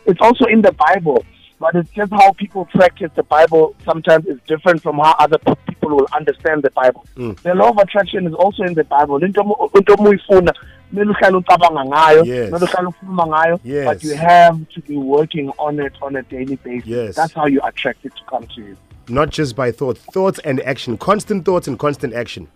It's 0.05 0.21
also 0.21 0.45
in 0.45 0.61
the 0.61 0.71
Bible, 0.71 1.25
but 1.59 1.75
it's 1.75 1.89
just 1.91 2.11
how 2.11 2.31
people 2.33 2.65
practice 2.65 3.11
the 3.15 3.23
Bible 3.23 3.75
sometimes 3.83 4.25
is 4.25 4.39
different 4.47 4.81
from 4.81 4.97
how 4.99 5.15
other 5.19 5.37
pe- 5.37 5.55
people 5.87 5.97
will 5.97 6.07
understand 6.15 6.63
the 6.63 6.71
Bible. 6.71 7.05
Mm. 7.15 7.39
The 7.41 7.53
law 7.55 7.69
of 7.69 7.77
attraction 7.77 8.27
is 8.27 8.33
also 8.33 8.63
in 8.63 8.73
the 8.73 8.83
Bible. 8.83 9.23
Into 9.23 9.41
omu- 9.43 9.75
into 9.75 9.93
omuyifuna 9.95 10.53
kumele 10.91 11.11
uhlale 11.13 11.37
ucabanga 11.37 11.85
ngayo, 11.85 12.25
Yes. 12.25 12.49
kumele 12.49 12.65
uhlale 12.65 12.87
ukhuluma 12.87 13.27
ngayo, 13.27 13.85
but 13.85 14.03
you 14.03 14.15
have 14.15 14.57
to 14.73 14.81
be 14.81 14.97
working 14.97 15.49
on 15.57 15.79
it 15.79 15.93
on 16.01 16.15
a 16.15 16.21
daily 16.23 16.55
basis. 16.57 16.87
Yes. 16.87 17.15
That's 17.15 17.33
how 17.33 17.45
you 17.45 17.61
attract 17.63 18.05
it 18.05 18.13
to 18.15 18.23
come 18.29 18.45
to 18.55 18.61
you. 18.61 18.77
Not 19.09 19.29
just 19.29 19.55
by 19.55 19.71
thought, 19.71 19.97
thoughts 19.97 20.39
and 20.39 20.59
action, 20.61 20.97
constant 20.97 21.45
thoughts 21.45 21.67
and 21.67 21.79
constant 21.79 22.13
action. 22.13 22.47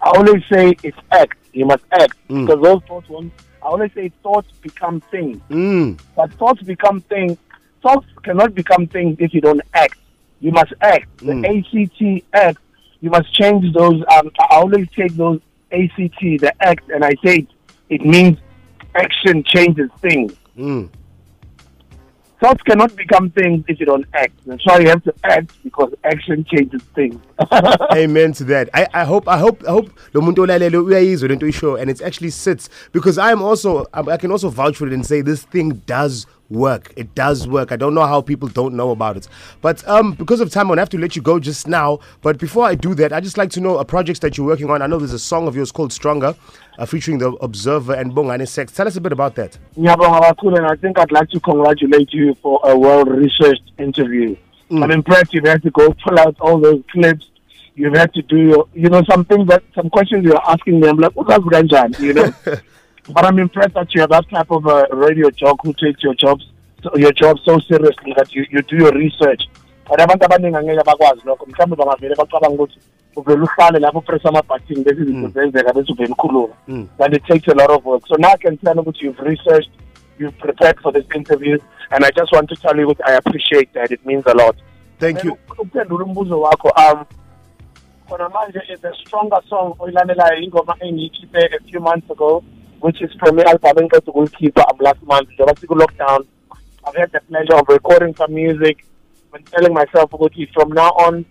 I 0.00 0.10
always 0.10 0.42
say 0.52 0.76
it's 0.84 0.96
act. 1.10 1.36
You 1.52 1.66
must 1.66 1.82
act 1.92 2.14
Mm. 2.28 2.46
because 2.46 2.62
those 2.62 2.82
thoughts 2.86 3.08
won't. 3.08 3.32
I 3.62 3.66
always 3.66 3.92
say 3.92 4.12
thoughts 4.22 4.48
become 4.62 5.00
things, 5.10 5.38
Mm. 5.50 5.98
but 6.14 6.32
thoughts 6.34 6.62
become 6.62 7.00
things. 7.00 7.36
Thoughts 7.82 8.06
cannot 8.22 8.54
become 8.54 8.86
things 8.86 9.16
if 9.18 9.32
you 9.34 9.40
don't 9.40 9.60
act. 9.74 9.98
You 10.40 10.52
must 10.52 10.72
act. 10.80 11.18
The 11.18 11.32
Mm. 11.32 11.44
ACT 11.48 12.24
act. 12.32 12.58
You 13.00 13.10
must 13.10 13.32
change 13.32 13.72
those. 13.74 14.02
Um, 14.14 14.30
I 14.40 14.46
always 14.56 14.88
take 14.90 15.12
those 15.14 15.40
ACT, 15.72 16.20
the 16.40 16.52
act, 16.60 16.88
and 16.90 17.04
I 17.04 17.12
say 17.24 17.46
it, 17.88 18.04
means 18.04 18.38
action 18.94 19.42
changes 19.44 19.90
things. 20.00 20.32
Mm. 20.58 20.88
Thoughts 22.40 22.62
cannot 22.62 22.94
become 22.94 23.30
things 23.30 23.64
if 23.66 23.80
you 23.80 23.86
don't 23.86 24.06
act. 24.14 24.32
That's 24.46 24.64
why 24.64 24.78
you 24.78 24.88
have 24.88 25.02
to 25.04 25.14
act 25.24 25.50
because 25.64 25.92
action 26.04 26.44
changes 26.48 26.80
things. 26.94 27.20
Amen 27.96 28.32
to 28.34 28.44
that. 28.44 28.70
I, 28.72 28.86
I 28.94 29.04
hope 29.04 29.26
I 29.26 29.38
hope 29.38 29.64
I 29.66 29.72
hope 29.72 29.90
lo 30.14 30.20
muntu 30.20 30.42
olalele 30.46 30.76
uyayizwa 30.78 31.28
lento 31.28 31.46
isho 31.46 31.80
and 31.80 31.90
it 31.90 32.00
actually 32.00 32.30
sits 32.30 32.68
because 32.92 33.18
I 33.18 33.32
am 33.32 33.42
also 33.42 33.86
I 33.92 34.16
can 34.18 34.30
also 34.30 34.50
vouch 34.50 34.76
for 34.76 34.86
it 34.86 34.92
and 34.92 35.04
say 35.04 35.20
this 35.20 35.42
thing 35.42 35.82
does 35.86 36.26
work. 36.50 36.92
It 36.96 37.14
does 37.14 37.46
work. 37.46 37.72
I 37.72 37.76
don't 37.76 37.94
know 37.94 38.06
how 38.06 38.20
people 38.20 38.48
don't 38.48 38.74
know 38.74 38.90
about 38.90 39.16
it. 39.16 39.28
But 39.60 39.86
um 39.88 40.12
because 40.12 40.40
of 40.40 40.50
time 40.50 40.62
I'm 40.62 40.68
gonna 40.68 40.80
have 40.80 40.88
to 40.90 40.98
let 40.98 41.16
you 41.16 41.22
go 41.22 41.38
just 41.38 41.66
now. 41.68 42.00
But 42.22 42.38
before 42.38 42.64
I 42.64 42.74
do 42.74 42.94
that, 42.96 43.12
I'd 43.12 43.24
just 43.24 43.38
like 43.38 43.50
to 43.50 43.60
know 43.60 43.78
a 43.78 43.84
project 43.84 44.20
that 44.22 44.36
you're 44.36 44.46
working 44.46 44.70
on. 44.70 44.82
I 44.82 44.86
know 44.86 44.98
there's 44.98 45.12
a 45.12 45.18
song 45.18 45.46
of 45.46 45.56
yours 45.56 45.70
called 45.72 45.92
Stronger, 45.92 46.34
uh, 46.78 46.86
featuring 46.86 47.18
the 47.18 47.32
Observer 47.32 47.94
and 47.94 48.12
Bongane 48.12 48.46
Sex. 48.48 48.72
Tell 48.72 48.86
us 48.86 48.96
a 48.96 49.00
bit 49.00 49.12
about 49.12 49.34
that. 49.36 49.58
Kakhulu 49.76 50.56
and 50.56 50.66
I 50.66 50.76
think 50.76 50.98
I'd 50.98 51.12
like 51.12 51.30
to 51.30 51.40
congratulate 51.40 52.12
you 52.12 52.34
for 52.36 52.60
a 52.64 52.76
well-researched 52.76 53.72
interview. 53.78 54.36
I'm 54.70 54.90
impressed 54.90 55.32
you've 55.32 55.46
had 55.46 55.62
to 55.62 55.70
go 55.70 55.94
pull 56.04 56.18
out 56.18 56.36
all 56.40 56.58
those 56.60 56.82
clips. 56.90 57.26
You've 57.74 57.94
had 57.94 58.12
to 58.14 58.22
do 58.22 58.36
your, 58.36 58.68
you 58.74 58.88
know, 58.90 59.02
some 59.08 59.24
things 59.24 59.48
that, 59.48 59.62
some 59.74 59.88
questions 59.88 60.24
you're 60.24 60.42
asking 60.46 60.80
me. 60.80 60.88
I'm 60.88 60.96
like, 60.96 61.12
what 61.12 61.28
ganjan, 61.28 61.98
you 62.00 62.12
know? 62.12 62.32
but 63.12 63.24
I'm 63.24 63.38
impressed 63.38 63.74
that 63.74 63.94
you're 63.94 64.06
that 64.06 64.28
type 64.30 64.50
of 64.50 64.66
a 64.66 64.86
radio 64.92 65.30
jock 65.30 65.58
who 65.62 65.72
takes 65.72 66.02
your 66.02 66.14
jobs, 66.14 66.44
your 66.94 67.12
job 67.12 67.38
so 67.44 67.58
seriously 67.60 68.12
that 68.16 68.34
you, 68.34 68.46
you 68.50 68.62
do 68.62 68.76
your 68.76 68.92
research. 68.92 69.42
But 69.88 70.00
abantu 70.00 70.24
abaningi 70.26 70.56
angeke 70.56 70.84
bakwazi 70.84 71.22
lokho 71.24 71.46
mhlawumbe 71.46 71.76
bangavele 71.76 72.14
bacabanga 72.14 72.54
ukuthi 72.54 72.78
uvele 73.16 73.42
uhlale 73.42 73.78
lapho 73.78 73.98
upressa 73.98 74.28
ama-button 74.28 74.84
bese 74.84 75.00
izinto 75.02 75.28
zenzeka 75.28 75.72
bese 75.72 75.92
uvele 75.92 76.12
ukhuluma 76.12 76.54
Mm. 76.68 76.88
and 77.00 77.14
it 77.14 77.24
takes 77.24 77.48
a 77.48 77.54
lot 77.54 77.70
of 77.70 77.84
work. 77.84 78.02
So 78.06 78.14
now 78.18 78.28
I 78.32 78.36
can 78.36 78.56
tell 78.58 78.76
you 78.76 78.82
what 78.82 79.00
you've 79.02 79.18
researched, 79.20 79.70
you've 80.18 80.36
prepared 80.38 80.78
for 80.80 80.92
this 80.92 81.06
interview, 81.14 81.58
and 81.90 82.04
I 82.04 82.10
just 82.10 82.30
want 82.32 82.48
to 82.50 82.56
tell 82.56 82.76
you 82.76 82.86
what 82.86 83.00
I 83.08 83.14
appreciate 83.14 83.72
that. 83.72 83.90
It 83.90 84.04
means 84.04 84.24
a 84.26 84.34
lot. 84.34 84.56
Thank 85.00 85.24
you. 85.24 85.38
Ukuphendula 85.50 86.04
umbuzo 86.04 86.40
wakho, 86.40 86.68
um, 86.76 87.06
khona 88.08 88.28
manje 88.28 88.60
is 88.72 88.84
a 88.84 88.92
stronger 89.00 89.40
song 89.48 89.74
oyilandelayo 89.78 90.42
ingoma 90.42 90.74
engiyikhiphe 90.80 91.56
a 91.56 91.60
few 91.70 91.80
months 91.80 92.10
ago, 92.10 92.44
which 92.80 93.00
is 93.02 93.10
i-album 93.22 93.76
engiqeda 93.84 94.10
ukuyikhipha 94.12 94.62
um, 94.70 94.78
last 94.80 95.02
month 95.02 95.28
njengoba 95.30 95.60
siku-lockdown. 95.60 96.24
I've 96.86 96.96
had 96.96 97.12
the 97.12 97.20
pleasure 97.20 97.54
of 97.60 97.68
recording 97.68 98.14
some 98.16 98.32
music 98.34 98.84
and 99.32 99.44
telling 99.46 99.74
myself 99.74 100.14
okay, 100.14 100.46
from 100.54 100.72
now 100.72 100.90
on, 101.06 101.24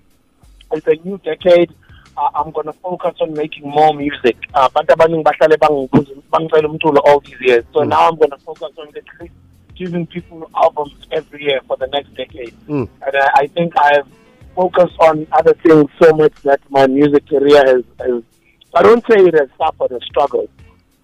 it's 0.71 0.87
a 0.87 0.95
new 1.07 1.17
decade. 1.23 1.71
Uh, 2.17 2.29
I'm 2.35 2.51
going 2.51 2.65
to 2.65 2.73
focus 2.73 3.15
on 3.21 3.33
making 3.33 3.69
more 3.69 3.93
music. 3.93 4.37
Uh, 4.53 4.67
Abantu 4.69 4.93
abaningi 4.95 5.23
bahlale 5.23 5.57
bangibuza- 5.57 6.21
bangicela 6.31 6.67
umculo 6.67 6.99
all 7.05 7.19
these 7.21 7.41
years. 7.41 7.65
So 7.73 7.79
Mm. 7.81 7.89
now 7.89 8.09
I'm 8.09 8.15
going 8.15 8.31
to 8.31 8.37
focus 8.39 8.71
on 8.77 8.87
least 9.21 9.33
giving 9.75 10.05
people 10.07 10.49
albums 10.55 10.95
every 11.11 11.43
year 11.43 11.61
for 11.67 11.77
the 11.77 11.87
next 11.87 12.13
decade. 12.15 12.53
Mm. 12.67 12.89
And 13.05 13.15
I, 13.15 13.29
I 13.43 13.47
think 13.47 13.73
I've 13.77 14.07
focused 14.55 14.97
on 14.99 15.27
other 15.31 15.53
things 15.53 15.89
so 16.01 16.11
much 16.13 16.33
that 16.43 16.59
my 16.69 16.87
music 16.87 17.27
career 17.29 17.63
has, 17.65 17.83
has 17.99 18.23
I 18.73 18.81
don't 18.81 19.05
say 19.09 19.17
it 19.29 19.35
has 19.35 19.49
suffered 19.57 19.91
a 19.91 20.01
struggle, 20.05 20.49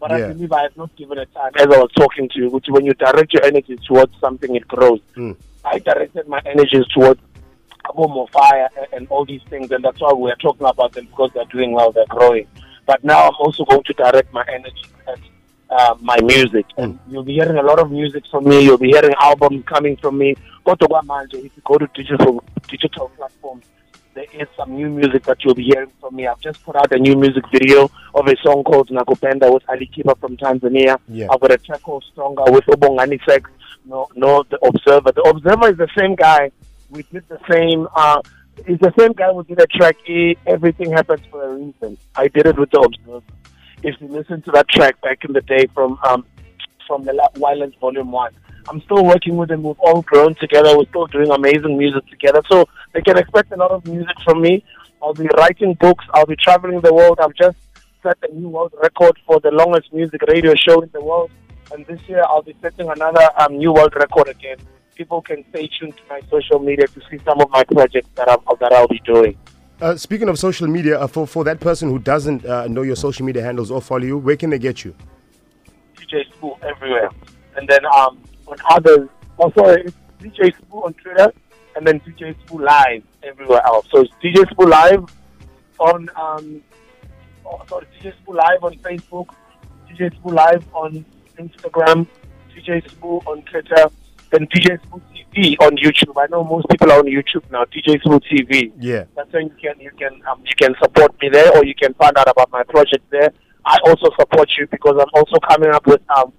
but 0.03 0.11
Yeah. 0.11 0.25
I 0.25 0.33
believe 0.33 0.51
I 0.51 0.63
have 0.63 0.75
not 0.75 0.93
given 0.97 1.17
it 1.17 1.29
time. 1.33 1.53
As 1.55 1.67
I 1.67 1.79
was 1.79 1.89
talking 1.95 2.27
to 2.27 2.39
you, 2.39 2.49
which 2.49 2.65
when 2.67 2.83
you 2.85 2.93
direct 2.93 3.31
your 3.33 3.45
energy 3.45 3.77
towards 3.87 4.13
something, 4.19 4.53
it 4.53 4.67
grows. 4.67 4.99
Mm. 5.15 5.37
I 5.63 5.79
directed 5.79 6.27
my 6.27 6.41
energies 6.45 6.85
towards 6.93 7.21
aboMoFaya 7.85 8.67
and, 8.91 9.07
all 9.07 9.23
these 9.23 9.43
things, 9.49 9.71
and 9.71 9.81
that's 9.81 10.01
why 10.01 10.11
we're 10.11 10.35
talking 10.35 10.67
about 10.67 10.91
them 10.91 11.05
because 11.05 11.31
they're 11.33 11.51
doing 11.57 11.71
well, 11.71 11.93
they're 11.93 12.13
growing. 12.17 12.47
But 12.85 13.01
now 13.05 13.29
I'm 13.29 13.35
also 13.39 13.63
going 13.63 13.83
to 13.83 13.93
direct 13.93 14.33
my 14.33 14.43
energy 14.49 14.87
at 15.07 15.19
uh, 15.69 15.95
my 16.01 16.19
music, 16.21 16.65
and 16.77 16.99
you'll 17.07 17.23
be 17.23 17.35
hearing 17.35 17.57
a 17.57 17.63
lot 17.63 17.79
of 17.79 17.89
music 17.89 18.25
from 18.29 18.43
me. 18.43 18.59
You'll 18.65 18.77
be 18.77 18.89
hearing 18.89 19.15
albums 19.21 19.63
coming 19.65 19.95
from 19.95 20.17
me. 20.17 20.35
Kodwa 20.65 20.87
kwamanje, 20.89 21.35
If 21.45 21.55
you 21.55 21.63
go 21.63 21.77
to 21.77 21.87
digital 21.93 22.43
digital 22.67 23.07
platforms, 23.15 23.65
there 24.13 24.26
is 24.34 24.47
some 24.56 24.76
new 24.76 24.89
music 24.89 25.23
that 25.23 25.43
you'll 25.43 25.56
be 25.56 25.63
hearing 25.63 25.91
from 25.99 26.15
me. 26.15 26.28
I've 26.28 26.39
just 26.39 26.63
put 26.63 26.76
out 26.76 26.91
a 26.91 26.99
new 26.99 27.15
music 27.15 27.43
video 27.52 27.89
of 28.13 28.28
a 28.28 28.36
song 28.43 28.63
called 28.63 28.89
Nakupenda 28.89 29.52
with 29.54 29.63
Ali 29.69 29.88
Kiba 29.88 30.17
from 30.19 30.38
Tanzania. 30.38 30.99
Yeah. 31.08 31.28
I've 31.32 31.39
got 31.39 31.52
a 31.52 31.58
track 31.58 31.82
called 31.82 32.04
Stronger 32.12 32.43
with 32.47 32.65
Obongani 32.65 33.19
Sex. 33.26 33.49
No, 33.86 34.08
no, 34.15 34.43
the 34.49 34.58
Observer. 34.65 35.12
The 35.12 35.21
Observer 35.23 35.71
is 35.71 35.78
the 35.78 35.89
same 35.97 36.15
guy. 36.15 36.52
We 36.89 37.04
did 37.04 37.28
the 37.28 37.39
same. 37.49 37.88
Uh, 37.95 38.21
it's 38.67 38.82
the 38.82 38.93
same 38.97 39.13
guy 39.13 39.32
who 39.34 39.43
did 39.43 39.60
a 39.60 39.67
track. 39.67 39.97
E, 40.08 40.38
Everything 40.45 40.91
happens 40.91 41.21
for 41.30 41.43
a 41.43 41.56
reason. 41.56 41.97
I 42.15 42.28
did 42.28 42.45
it 42.45 42.58
with 42.58 42.71
the 42.71 42.80
Observer. 42.80 43.21
If 43.82 43.99
you 43.99 44.08
listen 44.08 44.41
to 44.43 44.52
that 44.52 44.69
track 44.69 45.02
back 45.02 45.26
in 45.26 45.34
the 45.34 45.41
day 45.41 45.65
from 45.73 45.99
um, 46.08 46.26
from 46.88 47.04
the 47.04 47.12
Wildlands 47.36 47.78
Volume 47.80 48.12
One, 48.12 48.32
I'm 48.69 48.82
still 48.82 49.04
working 49.04 49.38
with 49.38 49.49
them. 49.49 49.63
We've 49.63 49.80
all 49.80 50.02
grown 50.02 50.36
together. 50.36 50.78
We're 50.78 50.88
still 50.88 51.08
doing 51.08 51.32
amazing 51.32 51.78
music 51.78 52.08
together. 52.08 52.41
So 52.49 52.65
they 52.93 53.02
can 53.02 53.17
expect 53.17 53.52
a 53.52 53.58
lot 53.58 53.71
of 53.71 53.86
music 53.86 54.15
from 54.23 54.41
me. 54.41 54.63
I'll 55.02 55.13
be 55.13 55.28
writing 55.38 55.73
books. 55.76 56.06
I'll 56.13 56.26
be 56.26 56.36
traveling 56.38 56.80
the 56.82 56.93
world. 56.93 57.19
I've 57.21 57.36
just 57.36 57.58
set 58.02 58.17
a 58.23 58.34
new 58.34 58.49
world 58.49 58.73
record 58.82 59.17
for 59.26 59.39
the 59.39 59.52
longest 59.52 59.91
music 59.93 60.21
radio 60.28 60.54
show 60.56 60.82
in 60.82 60.89
the 60.93 61.02
world. 61.02 61.32
And 61.71 61.86
this 61.88 61.99
year 62.08 62.23
I'll 62.28 62.41
be 62.41 62.56
setting 62.62 62.89
another 62.89 63.28
um, 63.38 63.58
new 63.58 63.73
world 63.73 63.93
record 63.95 64.30
again. 64.30 64.58
People 64.95 65.21
can 65.21 65.43
stay 65.49 65.67
tuned 65.67 65.97
to 65.97 66.04
my 66.10 66.21
social 66.30 66.60
media 66.60 66.88
to 66.88 67.02
see 67.10 67.17
some 67.26 67.41
of 67.41 67.49
my 67.49 67.63
projects 67.63 68.10
that, 68.15 68.30
I'm, 68.30 68.39
that 68.60 68.71
I'll 68.71 68.88
be 68.88 69.02
doing. 69.04 69.38
Uh, 69.82 69.97
speaking 69.97 70.30
of 70.30 70.38
social 70.38 70.67
media, 70.67 70.99
uh, 70.99 71.08
for, 71.08 71.26
for 71.26 71.43
that 71.43 71.60
person 71.60 71.89
who 71.89 71.99
doesn't 71.99 72.45
uh, 72.45 72.67
know 72.67 72.84
your 72.84 72.95
social 72.95 73.26
media 73.26 73.41
handles 73.41 73.71
or 73.71 73.82
follow 73.82 74.04
you, 74.04 74.17
where 74.17 74.38
can 74.38 74.49
they 74.49 74.60
get 74.60 74.86
you? 74.86 74.95
DJ 75.95 76.30
School 76.32 76.60
everywhere. 76.62 77.10
And 77.56 77.67
then 77.67 77.86
um, 77.88 78.21
on 78.47 78.58
others, 78.69 79.10
oh 79.39 79.51
sorry, 79.58 79.84
it's 79.84 79.95
DJ 80.21 80.53
Sbu 80.53 80.86
on 80.86 80.93
Twitter, 80.93 81.32
and 81.75 81.86
then 81.86 81.99
DJ 82.01 82.36
Sbu 82.45 82.62
Live 82.62 83.03
everywhere 83.23 83.65
else. 83.65 83.88
So 83.91 84.01
it's 84.01 84.13
DJ 84.23 84.43
Sbu 84.51 84.69
Live 84.69 85.06
on 85.79 86.10
um, 86.15 86.62
oh, 87.45 87.62
sorry, 87.67 87.88
DJ 87.99 88.13
Sbu 88.25 88.36
Live 88.36 88.63
on 88.63 88.75
Facebook, 88.77 89.29
DJ 89.89 90.12
Sbu 90.19 90.33
Live 90.33 90.65
on 90.73 91.06
Instagram, 91.37 92.08
DJ 92.56 92.83
Sbu 92.87 93.25
on 93.27 93.41
Twitter, 93.44 93.87
and 94.33 94.50
DJ 94.50 94.79
Sbu 94.81 95.02
TV 95.13 95.56
on 95.62 95.77
YouTube. 95.77 96.13
I 96.17 96.27
know 96.29 96.44
most 96.44 96.67
people 96.69 96.91
are 96.91 97.00
on 97.00 97.06
YouTube 97.06 97.50
now. 97.52 97.65
DJ 97.65 98.02
Sbu 98.02 98.21
TV. 98.29 98.71
Yeah. 98.79 99.06
That's 99.15 99.31
when 99.31 99.48
you 99.48 99.56
can 99.62 99.79
you 99.79 99.91
can 99.98 100.21
um, 100.29 100.41
you 100.46 100.56
can 100.58 100.75
support 100.81 101.19
me 101.21 101.29
there, 101.29 101.56
or 101.56 101.65
you 101.65 101.75
can 101.75 101.94
find 101.96 102.17
out 102.17 102.29
about 102.29 102.52
my 102.52 102.63
project 102.63 103.10
there. 103.10 103.31
I 103.65 103.77
also 103.85 104.10
support 104.19 104.50
you 104.58 104.67
because 104.67 104.96
I'm 105.00 105.10
also 105.13 105.37
coming 105.50 105.69
up 105.69 105.87
with 105.87 106.02
um, 106.15 106.33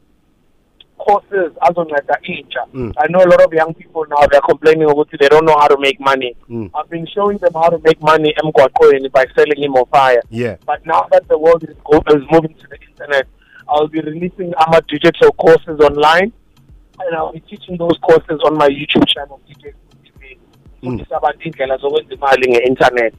courses 0.98 1.52
as 1.62 1.76
on 1.76 1.88
like 1.88 2.06
the 2.06 2.18
inja. 2.28 2.64
Mm. 2.72 2.92
I 2.98 3.06
know 3.08 3.18
a 3.18 3.28
lot 3.28 3.42
of 3.44 3.52
young 3.52 3.74
people 3.74 4.04
now 4.08 4.26
they're 4.30 4.40
complaining 4.40 4.88
about 4.90 5.08
it, 5.12 5.20
they 5.20 5.28
don't 5.28 5.44
know 5.44 5.56
how 5.58 5.68
to 5.68 5.76
make 5.80 6.00
money. 6.00 6.34
Mm. 6.48 6.70
I've 6.74 6.88
been 6.90 7.06
showing 7.06 7.38
them 7.38 7.52
how 7.54 7.68
to 7.68 7.78
make 7.84 8.00
money 8.02 8.34
Mkwakweni 8.42 9.10
by 9.12 9.26
selling 9.36 9.62
him 9.62 9.74
on 9.74 9.86
fire. 9.86 10.22
Yeah. 10.30 10.56
But 10.66 10.84
now 10.86 11.06
that 11.12 11.28
the 11.28 11.38
world 11.38 11.62
is, 11.64 11.76
go- 11.84 12.02
is 12.16 12.22
moving 12.30 12.54
to 12.54 12.66
the 12.68 12.78
internet, 12.90 13.26
I'll 13.68 13.88
be 13.88 14.00
releasing 14.00 14.54
our 14.54 14.80
digital 14.82 15.32
courses 15.32 15.80
online, 15.80 16.32
and 17.00 17.16
I'll 17.16 17.32
be 17.32 17.40
teaching 17.40 17.76
those 17.78 17.98
courses 18.02 18.40
on 18.44 18.56
my 18.56 18.68
YouTube 18.68 19.06
channel, 19.06 19.40
DJ 19.48 19.72
TV. 20.04 20.38
ufundisa 20.82 21.16
abantu 21.16 21.48
indlela 21.48 21.76
zokwenza 21.76 22.14
imali 22.14 22.50
nge-internet 22.50 23.14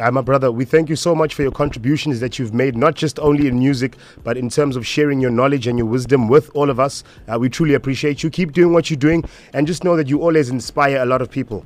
Uh, 0.00 0.10
my 0.10 0.20
brother, 0.20 0.50
we 0.50 0.64
thank 0.64 0.88
you 0.88 0.96
so 0.96 1.14
much 1.14 1.34
for 1.34 1.42
your 1.42 1.52
contributions 1.52 2.18
that 2.18 2.36
you've 2.36 2.52
made, 2.52 2.76
not 2.76 2.96
just 2.96 3.20
only 3.20 3.46
in 3.46 3.56
music, 3.56 3.96
but 4.24 4.36
in 4.36 4.48
terms 4.48 4.74
of 4.74 4.84
sharing 4.84 5.20
your 5.20 5.30
knowledge 5.30 5.68
and 5.68 5.78
your 5.78 5.86
wisdom 5.86 6.26
with 6.26 6.50
all 6.52 6.68
of 6.68 6.80
us. 6.80 7.04
Uh, 7.32 7.38
we 7.38 7.48
truly 7.48 7.74
appreciate 7.74 8.20
you. 8.20 8.28
Keep 8.28 8.52
doing 8.52 8.72
what 8.72 8.90
you're 8.90 8.96
doing, 8.96 9.22
and 9.52 9.68
just 9.68 9.84
know 9.84 9.96
that 9.96 10.08
you 10.08 10.20
always 10.20 10.50
inspire 10.50 10.96
a 10.96 11.06
lot 11.06 11.22
of 11.22 11.30
people. 11.30 11.64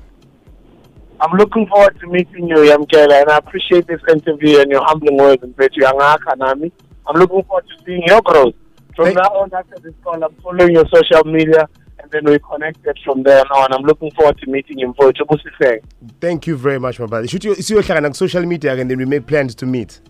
I'm 1.23 1.39
looking 1.39 1.67
forward 1.69 1.99
to 2.01 2.07
meeting 2.07 2.49
you, 2.49 2.57
Yamkela, 2.57 3.23
and 3.23 3.31
I 3.31 3.39
appreciate 3.39 3.87
this 3.87 4.01
interview 4.11 4.61
and 4.61 4.71
your 4.71 4.85
humbling 4.85 5.17
words 5.17 5.43
and 5.43 5.57
Angaka 5.57 6.71
I'm 7.07 7.17
looking 7.17 7.43
forward 7.45 7.65
to 7.67 7.85
seeing 7.87 8.03
your 8.07 8.21
growth. 8.21 8.55
From 8.95 9.15
now 9.15 9.23
on, 9.23 9.51
after 9.55 9.77
this 9.83 9.95
call, 10.05 10.23
I'm 10.23 10.35
following 10.43 10.75
your 10.75 10.85
social 10.93 11.25
media, 11.25 11.67
and 12.01 12.11
then 12.11 12.25
we 12.25 12.39
connected 12.39 12.99
from 13.05 13.23
there 13.23 13.45
on. 13.53 13.73
I'm 13.73 13.83
looking 13.83 14.11
forward 14.13 14.39
to 14.39 14.51
meeting 14.51 14.79
you. 14.79 14.95
For 14.97 15.13
Chobusifeng. 15.13 15.83
Thank 16.21 16.47
you 16.47 16.57
very 16.57 16.79
much, 16.79 16.99
my 16.99 17.07
brother. 17.07 17.27
Should 17.29 17.45
you 17.45 17.55
see 17.57 17.75
your 17.75 17.83
channel 17.83 18.07
on 18.07 18.15
social 18.15 18.45
media 18.45 18.75
and 18.75 18.91
then 18.91 18.99
we 18.99 19.05
make 19.05 19.27
plans 19.27 19.55
to 19.57 19.67
meet. 19.67 20.01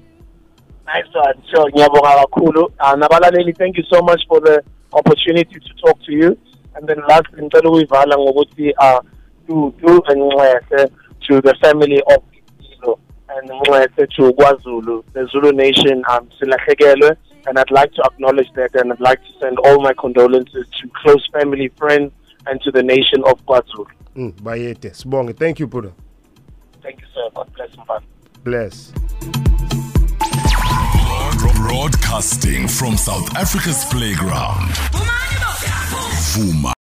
Nice 0.86 1.04
one. 1.12 1.42
Sure. 1.54 1.70
Ngiyabonga 1.70 2.24
kakhulu. 2.24 2.72
Uh, 2.80 2.96
nabalaleli, 2.96 3.56
thank 3.56 3.76
you 3.76 3.84
so 3.92 4.00
much 4.02 4.22
for 4.28 4.40
the 4.40 4.62
opportunity 4.92 5.58
to 5.60 5.74
talk 5.84 6.00
to 6.04 6.12
you. 6.12 6.38
And 6.74 6.88
then 6.88 6.98
last, 7.08 7.26
ngicela 7.36 7.68
ukuyivala 7.70 8.16
ngokuthi 8.16 8.72
uh, 8.78 9.00
do 9.46 9.74
do 9.82 10.00
Nxese 10.00 10.90
to 11.28 11.40
the 11.40 11.54
family 11.62 12.00
of 12.14 12.22
Ilo 12.82 12.98
and 13.28 13.50
Nxese 13.50 14.08
to 14.16 14.32
KwaZulu, 14.32 15.04
the 15.12 15.26
Zulu 15.32 15.52
nation. 15.52 16.02
Um, 16.08 16.28
silahlekelwe, 16.40 17.16
and 17.46 17.58
I'd 17.58 17.70
like 17.70 17.92
to 17.92 18.02
acknowledge 18.04 18.48
that, 18.54 18.74
and 18.74 18.92
I'd 18.92 19.00
like 19.00 19.20
to 19.22 19.32
send 19.40 19.58
all 19.58 19.80
my 19.80 19.92
condolences 19.94 20.66
to 20.80 20.88
close 21.02 21.26
family, 21.32 21.68
friends, 21.76 22.12
and 22.46 22.60
to 22.62 22.70
the 22.70 22.82
nation 22.82 23.22
of 23.24 23.44
KwaZulu. 23.46 23.86
Mm, 24.16 24.32
bayete. 24.32 24.90
Sibonge. 24.94 25.36
Thank 25.36 25.60
you, 25.60 25.66
Buddha. 25.66 25.92
Thank 26.82 27.00
you, 27.00 27.06
sir. 27.14 27.28
God 27.34 27.52
bless 27.54 27.76
you. 27.76 27.82
Bless. 28.44 28.92
Broadcasting 31.54 32.66
from 32.66 32.96
South 32.96 33.36
Africa's 33.36 33.84
playground. 33.86 34.70
Vuma 36.32 36.72